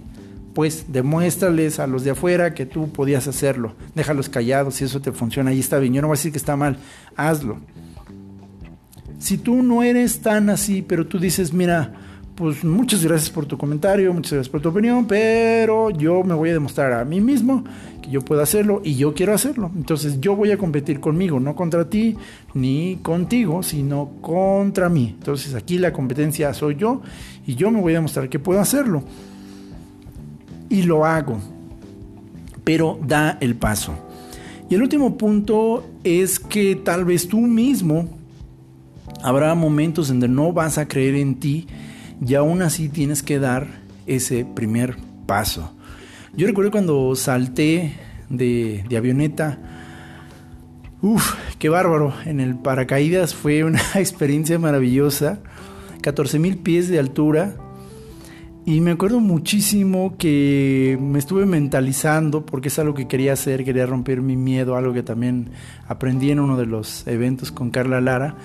Pues 0.55 0.85
demuéstrales 0.87 1.79
a 1.79 1.85
los 1.85 2.03
de 2.03 2.11
afuera 2.11 2.53
que 2.53 2.65
tú 2.65 2.89
podías 2.89 3.27
hacerlo. 3.27 3.75
Déjalos 3.93 4.29
callados, 4.29 4.75
si 4.75 4.85
eso 4.85 4.99
te 4.99 5.11
funciona, 5.11 5.51
ahí 5.51 5.59
está 5.59 5.77
bien. 5.77 5.93
Yo 5.93 6.01
no 6.01 6.07
voy 6.07 6.15
a 6.15 6.17
decir 6.17 6.31
que 6.31 6.39
está 6.39 6.55
mal, 6.55 6.77
hazlo. 7.15 7.59
Si 9.19 9.37
tú 9.37 9.61
no 9.61 9.83
eres 9.83 10.21
tan 10.21 10.49
así, 10.49 10.81
pero 10.81 11.05
tú 11.05 11.19
dices, 11.19 11.53
mira, 11.53 11.93
pues 12.35 12.65
muchas 12.65 13.03
gracias 13.03 13.29
por 13.29 13.45
tu 13.45 13.57
comentario, 13.57 14.13
muchas 14.13 14.33
gracias 14.33 14.49
por 14.49 14.61
tu 14.61 14.69
opinión, 14.69 15.05
pero 15.07 15.89
yo 15.89 16.21
me 16.23 16.33
voy 16.33 16.49
a 16.49 16.53
demostrar 16.53 16.91
a 16.91 17.05
mí 17.05 17.21
mismo 17.21 17.63
que 18.01 18.09
yo 18.09 18.21
puedo 18.21 18.41
hacerlo 18.41 18.81
y 18.83 18.95
yo 18.95 19.13
quiero 19.13 19.33
hacerlo. 19.33 19.71
Entonces 19.73 20.19
yo 20.19 20.35
voy 20.35 20.51
a 20.51 20.57
competir 20.57 20.99
conmigo, 20.99 21.39
no 21.39 21.55
contra 21.55 21.89
ti 21.89 22.17
ni 22.53 22.97
contigo, 23.01 23.63
sino 23.63 24.11
contra 24.21 24.89
mí. 24.89 25.15
Entonces 25.17 25.55
aquí 25.55 25.77
la 25.77 25.93
competencia 25.93 26.53
soy 26.53 26.75
yo 26.75 27.01
y 27.47 27.55
yo 27.55 27.71
me 27.71 27.79
voy 27.79 27.93
a 27.93 27.97
demostrar 27.97 28.27
que 28.27 28.37
puedo 28.37 28.59
hacerlo. 28.59 29.03
Y 30.69 30.83
lo 30.83 31.05
hago, 31.05 31.39
pero 32.65 32.99
da 33.01 33.37
el 33.39 33.55
paso. 33.55 33.93
Y 34.69 34.75
el 34.75 34.81
último 34.81 35.17
punto 35.17 35.87
es 36.03 36.37
que 36.39 36.75
tal 36.75 37.05
vez 37.05 37.29
tú 37.29 37.39
mismo 37.39 38.09
habrá 39.23 39.55
momentos 39.55 40.09
donde 40.09 40.27
no 40.27 40.51
vas 40.51 40.77
a 40.77 40.87
creer 40.87 41.15
en 41.15 41.35
ti 41.35 41.67
y 42.25 42.35
aún 42.35 42.61
así 42.61 42.89
tienes 42.89 43.23
que 43.23 43.39
dar 43.39 43.67
ese 44.07 44.45
primer 44.45 44.97
paso. 45.25 45.71
Yo 46.35 46.47
recuerdo 46.47 46.71
cuando 46.71 47.15
salté 47.15 47.93
de, 48.29 48.83
avioneta, 48.97 49.57
uff, 51.01 51.35
qué 51.59 51.69
bárbaro, 51.69 52.13
en 52.25 52.39
el 52.39 52.55
paracaídas 52.55 53.33
fue 53.33 53.63
una 53.63 53.81
experiencia 53.95 54.59
maravillosa, 54.59 55.39
14 56.01 56.39
mil 56.39 56.57
pies 56.57 56.89
de 56.89 56.99
altura. 56.99 57.55
Y 58.67 58.81
me 58.81 58.91
acuerdo 58.91 59.19
muchísimo 59.19 60.15
que 60.17 60.97
me 60.99 61.19
estuve 61.19 61.45
mentalizando 61.45 62.47
porque 62.47 62.69
es 62.69 62.79
algo 62.79 62.95
que 62.95 63.07
quería 63.07 63.33
hacer, 63.33 63.63
quería 63.63 63.85
romper 63.85 64.21
mi 64.21 64.35
miedo, 64.35 64.75
algo 64.75 64.91
que 64.91 65.03
también 65.03 65.51
aprendí 65.87 66.31
en 66.31 66.39
uno 66.39 66.57
de 66.57 66.65
los 66.65 67.05
eventos 67.05 67.51
con 67.51 67.69
Carla 67.69 68.01
Lara. 68.01 68.35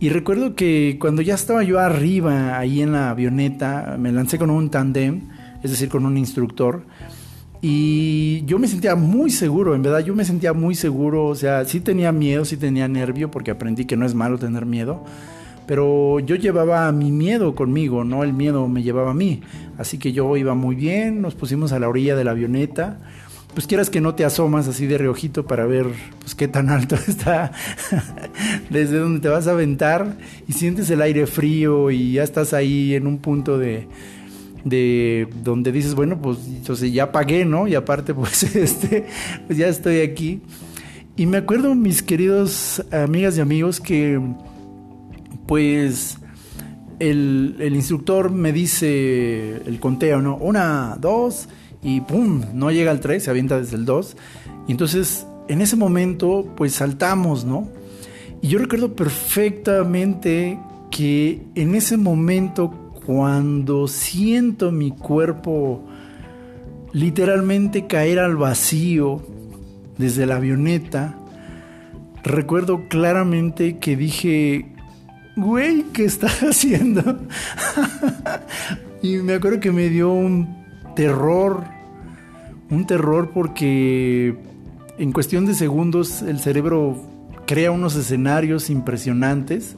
Y 0.00 0.08
recuerdo 0.08 0.54
que 0.54 0.96
cuando 1.00 1.22
ya 1.22 1.34
estaba 1.34 1.62
yo 1.62 1.78
arriba, 1.78 2.58
ahí 2.58 2.82
en 2.82 2.92
la 2.92 3.10
avioneta, 3.10 3.96
me 3.98 4.12
lancé 4.12 4.38
con 4.38 4.50
un 4.50 4.68
tandem, 4.68 5.28
es 5.62 5.70
decir, 5.70 5.88
con 5.88 6.04
un 6.04 6.18
instructor. 6.18 6.84
Y 7.62 8.44
yo 8.44 8.58
me 8.58 8.68
sentía 8.68 8.96
muy 8.96 9.30
seguro, 9.30 9.74
en 9.74 9.82
verdad, 9.82 10.00
yo 10.00 10.14
me 10.14 10.24
sentía 10.24 10.52
muy 10.52 10.74
seguro. 10.74 11.26
O 11.26 11.34
sea, 11.34 11.64
sí 11.64 11.80
tenía 11.80 12.12
miedo, 12.12 12.44
sí 12.44 12.56
tenía 12.56 12.88
nervio, 12.88 13.30
porque 13.30 13.50
aprendí 13.50 13.86
que 13.86 13.96
no 13.96 14.04
es 14.04 14.14
malo 14.14 14.38
tener 14.38 14.66
miedo. 14.66 15.04
Pero 15.66 16.20
yo 16.20 16.36
llevaba 16.36 16.92
mi 16.92 17.10
miedo 17.10 17.54
conmigo, 17.54 18.04
no 18.04 18.22
el 18.22 18.34
miedo 18.34 18.68
me 18.68 18.82
llevaba 18.82 19.12
a 19.12 19.14
mí. 19.14 19.40
Así 19.78 19.96
que 19.96 20.12
yo 20.12 20.36
iba 20.36 20.54
muy 20.54 20.74
bien, 20.74 21.22
nos 21.22 21.34
pusimos 21.34 21.72
a 21.72 21.78
la 21.78 21.88
orilla 21.88 22.16
de 22.16 22.24
la 22.24 22.32
avioneta 22.32 22.98
pues 23.54 23.66
quieras 23.66 23.88
que 23.88 24.00
no 24.00 24.14
te 24.14 24.24
asomas 24.24 24.68
así 24.68 24.86
de 24.86 24.98
reojito 24.98 25.46
para 25.46 25.64
ver 25.64 25.86
pues 26.20 26.34
qué 26.34 26.48
tan 26.48 26.68
alto 26.68 26.96
está 27.08 27.52
desde 28.68 28.98
donde 28.98 29.20
te 29.20 29.28
vas 29.28 29.46
a 29.46 29.52
aventar 29.52 30.18
y 30.46 30.52
sientes 30.52 30.90
el 30.90 31.00
aire 31.00 31.26
frío 31.26 31.90
y 31.90 32.12
ya 32.12 32.24
estás 32.24 32.52
ahí 32.52 32.94
en 32.94 33.06
un 33.06 33.18
punto 33.18 33.58
de 33.58 33.88
de 34.64 35.28
donde 35.42 35.72
dices, 35.72 35.94
bueno, 35.94 36.18
pues 36.20 36.38
entonces 36.46 36.90
ya 36.92 37.12
pagué, 37.12 37.44
¿no? 37.44 37.68
Y 37.68 37.74
aparte 37.74 38.14
pues 38.14 38.42
este 38.56 39.06
pues 39.46 39.58
ya 39.58 39.68
estoy 39.68 40.00
aquí. 40.00 40.40
Y 41.16 41.26
me 41.26 41.36
acuerdo 41.36 41.74
mis 41.74 42.02
queridos 42.02 42.82
amigas 42.90 43.38
y 43.38 43.40
amigos 43.40 43.80
que 43.80 44.20
pues 45.46 46.18
el, 46.98 47.56
el 47.60 47.76
instructor 47.76 48.32
me 48.32 48.52
dice 48.52 49.62
el 49.66 49.78
conteo, 49.78 50.20
¿no? 50.20 50.36
Una, 50.36 50.96
dos, 50.98 51.48
y 51.84 52.00
¡pum! 52.00 52.42
No 52.54 52.72
llega 52.72 52.90
al 52.90 52.98
3, 52.98 53.22
se 53.22 53.30
avienta 53.30 53.60
desde 53.60 53.76
el 53.76 53.84
2. 53.84 54.16
Y 54.66 54.72
entonces 54.72 55.26
en 55.46 55.60
ese 55.60 55.76
momento 55.76 56.52
pues 56.56 56.72
saltamos, 56.72 57.44
¿no? 57.44 57.68
Y 58.40 58.48
yo 58.48 58.58
recuerdo 58.58 58.96
perfectamente 58.96 60.58
que 60.90 61.42
en 61.54 61.74
ese 61.74 61.96
momento 61.96 62.92
cuando 63.06 63.86
siento 63.86 64.72
mi 64.72 64.90
cuerpo 64.90 65.84
literalmente 66.92 67.86
caer 67.86 68.18
al 68.18 68.36
vacío 68.36 69.22
desde 69.98 70.26
la 70.26 70.36
avioneta, 70.36 71.18
recuerdo 72.22 72.88
claramente 72.88 73.78
que 73.78 73.96
dije, 73.96 74.72
güey, 75.36 75.84
¿qué 75.92 76.04
estás 76.04 76.42
haciendo? 76.42 77.02
y 79.02 79.16
me 79.16 79.34
acuerdo 79.34 79.60
que 79.60 79.72
me 79.72 79.88
dio 79.88 80.12
un 80.12 80.64
terror 80.94 81.73
un 82.74 82.86
terror 82.86 83.30
porque 83.32 84.34
en 84.98 85.12
cuestión 85.12 85.46
de 85.46 85.54
segundos 85.54 86.22
el 86.22 86.40
cerebro 86.40 86.96
crea 87.46 87.70
unos 87.70 87.96
escenarios 87.96 88.70
impresionantes. 88.70 89.76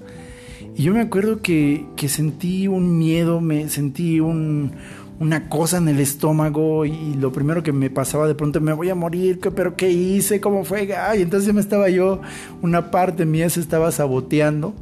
Y 0.74 0.82
yo 0.82 0.92
me 0.92 1.00
acuerdo 1.00 1.40
que, 1.40 1.86
sentí 2.06 2.68
un 2.68 2.98
miedo, 2.98 3.40
me 3.40 3.68
sentí 3.68 4.20
una 4.20 5.48
cosa 5.48 5.78
en 5.78 5.88
el 5.88 6.00
estómago 6.00 6.84
y 6.84 7.14
lo 7.14 7.32
primero 7.32 7.62
que 7.62 7.72
me 7.72 7.88
pasaba 7.88 8.26
de 8.26 8.34
pronto, 8.34 8.60
me 8.60 8.74
voy 8.74 8.90
a 8.90 8.94
morir, 8.94 9.40
pero 9.54 9.74
¿qué 9.74 9.90
hice? 9.90 10.40
¿Cómo 10.40 10.64
fue? 10.64 10.94
Ay, 10.94 11.22
entonces 11.22 11.54
me 11.54 11.60
estaba 11.60 11.88
yo, 11.88 12.20
una 12.60 12.90
parte 12.90 13.24
mía 13.24 13.48
se 13.48 13.60
estaba 13.60 13.90
saboteando. 13.90 14.74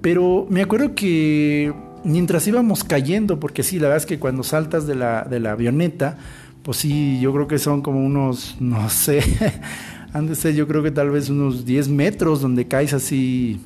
Pero 0.00 0.46
me 0.48 0.62
acuerdo 0.62 0.94
que 0.94 1.74
mientras 2.04 2.46
íbamos 2.46 2.84
cayendo, 2.84 3.38
porque 3.38 3.62
sí, 3.62 3.78
la 3.78 3.88
verdad 3.88 3.98
es 3.98 4.06
que 4.06 4.18
cuando 4.18 4.44
saltas 4.44 4.86
de 4.86 4.94
la, 4.94 5.24
de 5.24 5.40
la 5.40 5.52
avioneta, 5.52 6.16
pues 6.66 6.78
sí, 6.78 7.20
yo 7.20 7.32
creo 7.32 7.46
que 7.46 7.60
son 7.60 7.80
como 7.80 8.04
unos, 8.04 8.56
no 8.58 8.90
sé, 8.90 9.22
han 10.12 10.26
de 10.26 10.34
ser 10.34 10.52
yo 10.56 10.66
creo 10.66 10.82
que 10.82 10.90
tal 10.90 11.10
vez 11.10 11.30
unos 11.30 11.64
10 11.64 11.90
metros 11.90 12.40
donde 12.40 12.66
caes 12.66 12.92
así, 12.92 13.60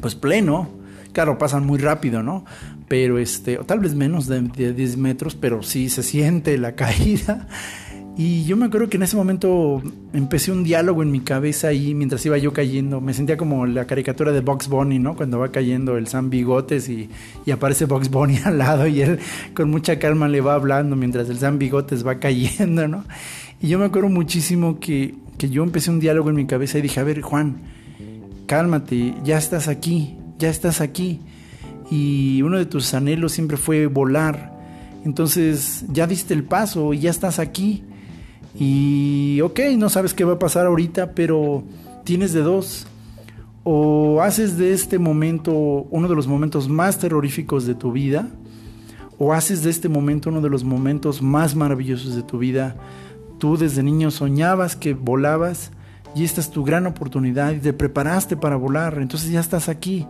pues 0.00 0.14
pleno. 0.14 0.70
Claro, 1.12 1.38
pasan 1.38 1.66
muy 1.66 1.80
rápido, 1.80 2.22
¿no? 2.22 2.44
Pero 2.86 3.18
este, 3.18 3.58
o 3.58 3.64
tal 3.64 3.80
vez 3.80 3.96
menos 3.96 4.28
de, 4.28 4.42
de 4.42 4.72
10 4.72 4.96
metros, 4.96 5.34
pero 5.34 5.64
sí 5.64 5.88
se 5.88 6.04
siente 6.04 6.56
la 6.56 6.72
caída. 6.76 7.48
Y 8.14 8.44
yo 8.44 8.58
me 8.58 8.66
acuerdo 8.66 8.90
que 8.90 8.98
en 8.98 9.04
ese 9.04 9.16
momento 9.16 9.80
empecé 10.12 10.52
un 10.52 10.64
diálogo 10.64 11.02
en 11.02 11.10
mi 11.10 11.20
cabeza 11.20 11.68
ahí 11.68 11.94
mientras 11.94 12.24
iba 12.26 12.36
yo 12.36 12.52
cayendo. 12.52 13.00
Me 13.00 13.14
sentía 13.14 13.38
como 13.38 13.64
la 13.64 13.86
caricatura 13.86 14.32
de 14.32 14.40
Box 14.40 14.68
Bunny, 14.68 14.98
¿no? 14.98 15.16
Cuando 15.16 15.38
va 15.38 15.50
cayendo 15.50 15.96
el 15.96 16.06
Sam 16.06 16.28
Bigotes 16.28 16.90
y, 16.90 17.08
aparece 17.50 17.86
Box 17.86 18.10
Bunny 18.10 18.38
al 18.44 18.58
lado 18.58 18.86
y 18.86 19.00
él 19.00 19.18
con 19.54 19.70
mucha 19.70 19.98
calma 19.98 20.28
le 20.28 20.42
va 20.42 20.54
hablando 20.54 20.94
mientras 20.94 21.30
el 21.30 21.38
Sam 21.38 21.58
Bigotes 21.58 22.06
va 22.06 22.16
cayendo, 22.16 22.86
¿no? 22.86 23.04
Y 23.62 23.68
yo 23.68 23.78
me 23.78 23.86
acuerdo 23.86 24.10
muchísimo 24.10 24.78
que, 24.78 25.14
que 25.38 25.48
yo 25.48 25.62
empecé 25.62 25.90
un 25.90 26.00
diálogo 26.00 26.28
en 26.28 26.36
mi 26.36 26.46
cabeza 26.46 26.78
y 26.78 26.82
dije, 26.82 27.00
a 27.00 27.04
ver, 27.04 27.22
Juan, 27.22 27.62
cálmate, 28.46 29.14
ya 29.24 29.38
estás 29.38 29.68
aquí, 29.68 30.18
ya 30.38 30.50
estás 30.50 30.82
aquí. 30.82 31.20
Y 31.90 32.42
uno 32.42 32.58
de 32.58 32.66
tus 32.66 32.92
anhelos 32.92 33.32
siempre 33.32 33.56
fue 33.56 33.86
volar. 33.86 34.52
Entonces 35.06 35.86
ya 35.88 36.06
diste 36.06 36.34
el 36.34 36.44
paso 36.44 36.92
y 36.92 37.00
ya 37.00 37.10
estás 37.10 37.38
aquí 37.38 37.84
Y 38.54 39.40
ok, 39.40 39.60
no 39.76 39.88
sabes 39.88 40.14
qué 40.14 40.24
va 40.24 40.34
a 40.34 40.38
pasar 40.38 40.66
ahorita, 40.66 41.12
pero 41.12 41.64
tienes 42.04 42.32
de 42.32 42.42
dos. 42.42 42.86
O 43.64 44.20
haces 44.22 44.58
de 44.58 44.72
este 44.72 44.98
momento 44.98 45.52
uno 45.52 46.08
de 46.08 46.14
los 46.14 46.26
momentos 46.26 46.68
más 46.68 46.98
terroríficos 46.98 47.64
de 47.66 47.74
tu 47.74 47.92
vida, 47.92 48.28
o 49.18 49.32
haces 49.32 49.62
de 49.62 49.70
este 49.70 49.88
momento 49.88 50.30
uno 50.30 50.40
de 50.40 50.50
los 50.50 50.64
momentos 50.64 51.22
más 51.22 51.54
maravillosos 51.54 52.16
de 52.16 52.22
tu 52.22 52.38
vida. 52.38 52.76
Tú 53.38 53.56
desde 53.56 53.82
niño 53.82 54.10
soñabas 54.10 54.76
que 54.76 54.94
volabas 54.94 55.70
y 56.14 56.24
esta 56.24 56.40
es 56.40 56.50
tu 56.50 56.64
gran 56.64 56.86
oportunidad 56.86 57.52
y 57.52 57.58
te 57.58 57.72
preparaste 57.72 58.36
para 58.36 58.56
volar, 58.56 58.98
entonces 59.00 59.30
ya 59.30 59.40
estás 59.40 59.68
aquí. 59.68 60.06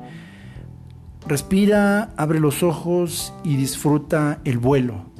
Respira, 1.26 2.12
abre 2.16 2.40
los 2.40 2.62
ojos 2.62 3.32
y 3.45 3.57
disfruta 3.57 4.40
el 4.45 4.59
vuelo. 4.59 5.11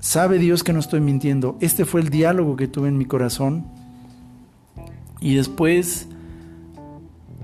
Sabe 0.00 0.38
Dios 0.38 0.62
que 0.62 0.72
no 0.72 0.78
estoy 0.78 1.00
mintiendo. 1.00 1.56
Este 1.60 1.84
fue 1.84 2.00
el 2.00 2.10
diálogo 2.10 2.56
que 2.56 2.68
tuve 2.68 2.88
en 2.88 2.98
mi 2.98 3.04
corazón. 3.04 3.66
Y 5.20 5.34
después 5.34 6.08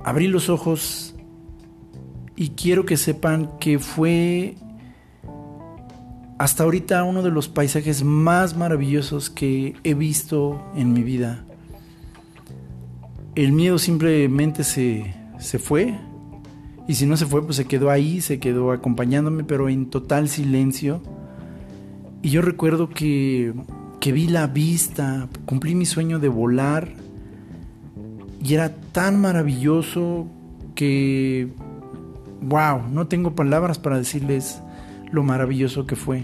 abrí 0.04 0.28
los 0.28 0.48
ojos 0.48 1.14
y 2.36 2.50
quiero 2.50 2.86
que 2.86 2.96
sepan 2.96 3.50
que 3.58 3.78
fue 3.78 4.56
hasta 6.38 6.64
ahorita 6.64 7.04
uno 7.04 7.22
de 7.22 7.30
los 7.30 7.48
paisajes 7.48 8.04
más 8.04 8.56
maravillosos 8.56 9.30
que 9.30 9.76
he 9.82 9.94
visto 9.94 10.62
en 10.76 10.92
mi 10.92 11.02
vida. 11.02 11.44
El 13.34 13.52
miedo 13.52 13.78
simplemente 13.78 14.62
se, 14.62 15.14
se 15.38 15.58
fue. 15.58 15.98
Y 16.86 16.94
si 16.94 17.06
no 17.06 17.16
se 17.16 17.26
fue, 17.26 17.42
pues 17.44 17.56
se 17.56 17.64
quedó 17.64 17.90
ahí, 17.90 18.20
se 18.20 18.38
quedó 18.38 18.72
acompañándome, 18.72 19.42
pero 19.42 19.68
en 19.68 19.86
total 19.86 20.28
silencio. 20.28 21.02
Y 22.24 22.30
yo 22.30 22.40
recuerdo 22.40 22.88
que, 22.88 23.52
que 24.00 24.10
vi 24.10 24.28
la 24.28 24.46
vista, 24.46 25.28
cumplí 25.44 25.74
mi 25.74 25.84
sueño 25.84 26.18
de 26.18 26.28
volar. 26.28 26.88
Y 28.42 28.54
era 28.54 28.74
tan 28.92 29.20
maravilloso 29.20 30.26
que, 30.74 31.50
wow, 32.40 32.88
no 32.90 33.08
tengo 33.08 33.34
palabras 33.34 33.78
para 33.78 33.98
decirles 33.98 34.62
lo 35.12 35.22
maravilloso 35.22 35.86
que 35.86 35.96
fue. 35.96 36.22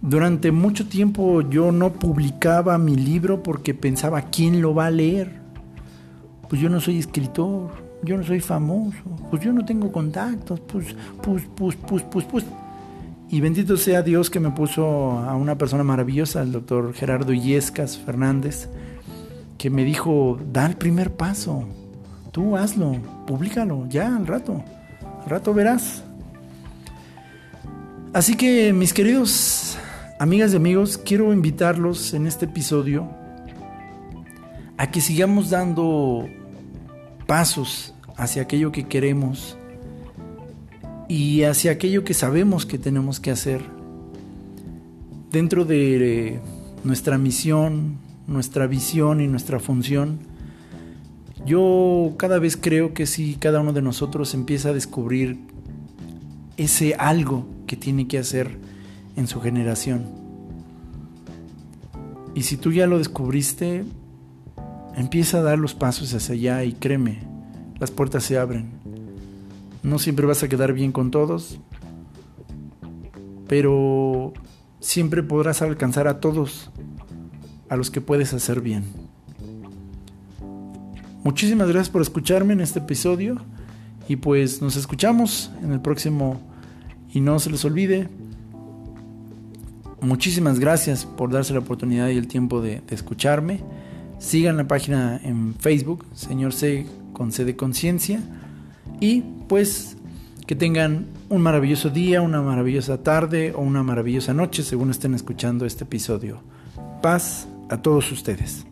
Durante 0.00 0.50
mucho 0.50 0.88
tiempo 0.88 1.42
yo 1.42 1.70
no 1.70 1.92
publicaba 1.92 2.78
mi 2.78 2.96
libro 2.96 3.42
porque 3.42 3.74
pensaba 3.74 4.22
quién 4.22 4.62
lo 4.62 4.74
va 4.74 4.86
a 4.86 4.90
leer. 4.90 5.42
Pues 6.48 6.62
yo 6.62 6.70
no 6.70 6.80
soy 6.80 6.98
escritor, 6.98 7.70
yo 8.02 8.16
no 8.16 8.24
soy 8.24 8.40
famoso, 8.40 8.96
pues 9.30 9.42
yo 9.42 9.52
no 9.52 9.62
tengo 9.66 9.92
contactos, 9.92 10.58
pues, 10.60 10.96
pues, 11.22 11.42
pues, 11.54 11.76
pues, 11.76 12.02
pues, 12.04 12.24
pues. 12.24 12.46
Y 13.32 13.40
bendito 13.40 13.76
sea 13.76 14.02
Dios 14.02 14.28
que 14.28 14.40
me 14.40 14.50
puso 14.50 14.84
a 15.20 15.36
una 15.36 15.56
persona 15.56 15.84
maravillosa, 15.84 16.42
el 16.42 16.50
doctor 16.50 16.92
Gerardo 16.94 17.32
Illescas 17.32 17.96
Fernández, 17.96 18.68
que 19.56 19.70
me 19.70 19.84
dijo, 19.84 20.36
da 20.52 20.66
el 20.66 20.76
primer 20.76 21.12
paso, 21.12 21.68
tú 22.32 22.56
hazlo, 22.56 22.96
públicalo, 23.28 23.86
ya 23.88 24.16
al 24.16 24.26
rato, 24.26 24.64
al 25.22 25.30
rato 25.30 25.54
verás. 25.54 26.02
Así 28.12 28.34
que 28.34 28.72
mis 28.72 28.92
queridos 28.92 29.78
amigas 30.18 30.52
y 30.52 30.56
amigos, 30.56 30.98
quiero 30.98 31.32
invitarlos 31.32 32.14
en 32.14 32.26
este 32.26 32.46
episodio 32.46 33.08
a 34.76 34.90
que 34.90 35.00
sigamos 35.00 35.50
dando 35.50 36.28
pasos 37.28 37.94
hacia 38.16 38.42
aquello 38.42 38.72
que 38.72 38.88
queremos 38.88 39.56
y 41.10 41.42
hacia 41.42 41.72
aquello 41.72 42.04
que 42.04 42.14
sabemos 42.14 42.66
que 42.66 42.78
tenemos 42.78 43.18
que 43.18 43.32
hacer 43.32 43.62
dentro 45.32 45.64
de 45.64 46.38
nuestra 46.84 47.18
misión, 47.18 47.96
nuestra 48.28 48.68
visión 48.68 49.20
y 49.20 49.26
nuestra 49.26 49.58
función. 49.58 50.20
Yo 51.44 52.14
cada 52.16 52.38
vez 52.38 52.56
creo 52.56 52.94
que 52.94 53.06
si 53.06 53.34
cada 53.34 53.60
uno 53.60 53.72
de 53.72 53.82
nosotros 53.82 54.34
empieza 54.34 54.68
a 54.68 54.72
descubrir 54.72 55.40
ese 56.56 56.94
algo 56.94 57.44
que 57.66 57.74
tiene 57.74 58.06
que 58.06 58.18
hacer 58.18 58.56
en 59.16 59.26
su 59.26 59.40
generación. 59.40 60.06
Y 62.36 62.42
si 62.42 62.56
tú 62.56 62.70
ya 62.70 62.86
lo 62.86 62.98
descubriste, 62.98 63.84
empieza 64.94 65.38
a 65.38 65.42
dar 65.42 65.58
los 65.58 65.74
pasos 65.74 66.14
hacia 66.14 66.36
allá 66.36 66.62
y 66.62 66.72
créeme, 66.72 67.18
las 67.80 67.90
puertas 67.90 68.22
se 68.22 68.38
abren. 68.38 68.79
No 69.82 69.98
siempre 69.98 70.26
vas 70.26 70.42
a 70.42 70.48
quedar 70.48 70.72
bien 70.72 70.92
con 70.92 71.10
todos, 71.10 71.58
pero 73.48 74.32
siempre 74.80 75.22
podrás 75.22 75.62
alcanzar 75.62 76.08
a 76.08 76.20
todos 76.20 76.70
a 77.68 77.76
los 77.76 77.90
que 77.90 78.00
puedes 78.00 78.32
hacer 78.34 78.60
bien. 78.60 78.84
Muchísimas 81.22 81.68
gracias 81.68 81.90
por 81.90 82.02
escucharme 82.02 82.52
en 82.54 82.60
este 82.60 82.78
episodio 82.78 83.36
y 84.08 84.16
pues 84.16 84.62
nos 84.62 84.76
escuchamos 84.76 85.50
en 85.62 85.72
el 85.72 85.80
próximo 85.80 86.40
y 87.12 87.20
no 87.20 87.38
se 87.38 87.50
les 87.50 87.64
olvide, 87.64 88.08
muchísimas 90.00 90.58
gracias 90.58 91.04
por 91.04 91.30
darse 91.30 91.52
la 91.52 91.60
oportunidad 91.60 92.08
y 92.08 92.16
el 92.16 92.28
tiempo 92.28 92.60
de, 92.60 92.82
escucharme. 92.90 93.60
Sigan 94.18 94.56
la 94.56 94.68
página 94.68 95.20
en 95.22 95.54
Facebook, 95.54 96.06
Señor 96.14 96.52
C 96.52 96.86
con 97.12 97.32
C 97.32 97.44
de 97.44 97.56
Conciencia. 97.56 98.20
Y 99.00 99.22
pues 99.48 99.96
que 100.46 100.54
tengan 100.54 101.06
un 101.28 101.40
maravilloso 101.40 101.90
día, 101.90 102.20
una 102.20 102.42
maravillosa 102.42 103.02
tarde 103.02 103.52
o 103.56 103.60
una 103.60 103.82
maravillosa 103.82 104.34
noche 104.34 104.62
según 104.62 104.90
estén 104.90 105.14
escuchando 105.14 105.64
este 105.64 105.84
episodio. 105.84 106.42
Paz 107.00 107.48
a 107.70 107.78
todos 107.78 108.12
ustedes. 108.12 108.66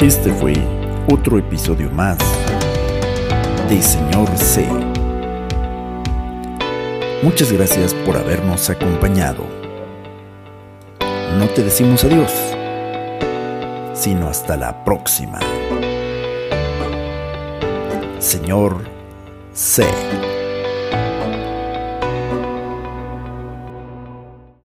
Este 0.00 0.32
fue 0.32 0.54
otro 1.10 1.38
episodio 1.38 1.90
más 1.90 2.18
de 3.68 3.80
Señor 3.80 4.28
C. 4.36 4.66
Muchas 7.22 7.50
gracias 7.52 7.94
por 7.94 8.16
habernos 8.16 8.68
acompañado. 8.68 9.44
No 11.38 11.46
te 11.48 11.62
decimos 11.62 12.04
adiós, 12.04 12.57
sino 13.98 14.28
hasta 14.28 14.56
la 14.56 14.84
próxima. 14.84 15.40
Señor 18.20 18.88
C. 19.52 19.84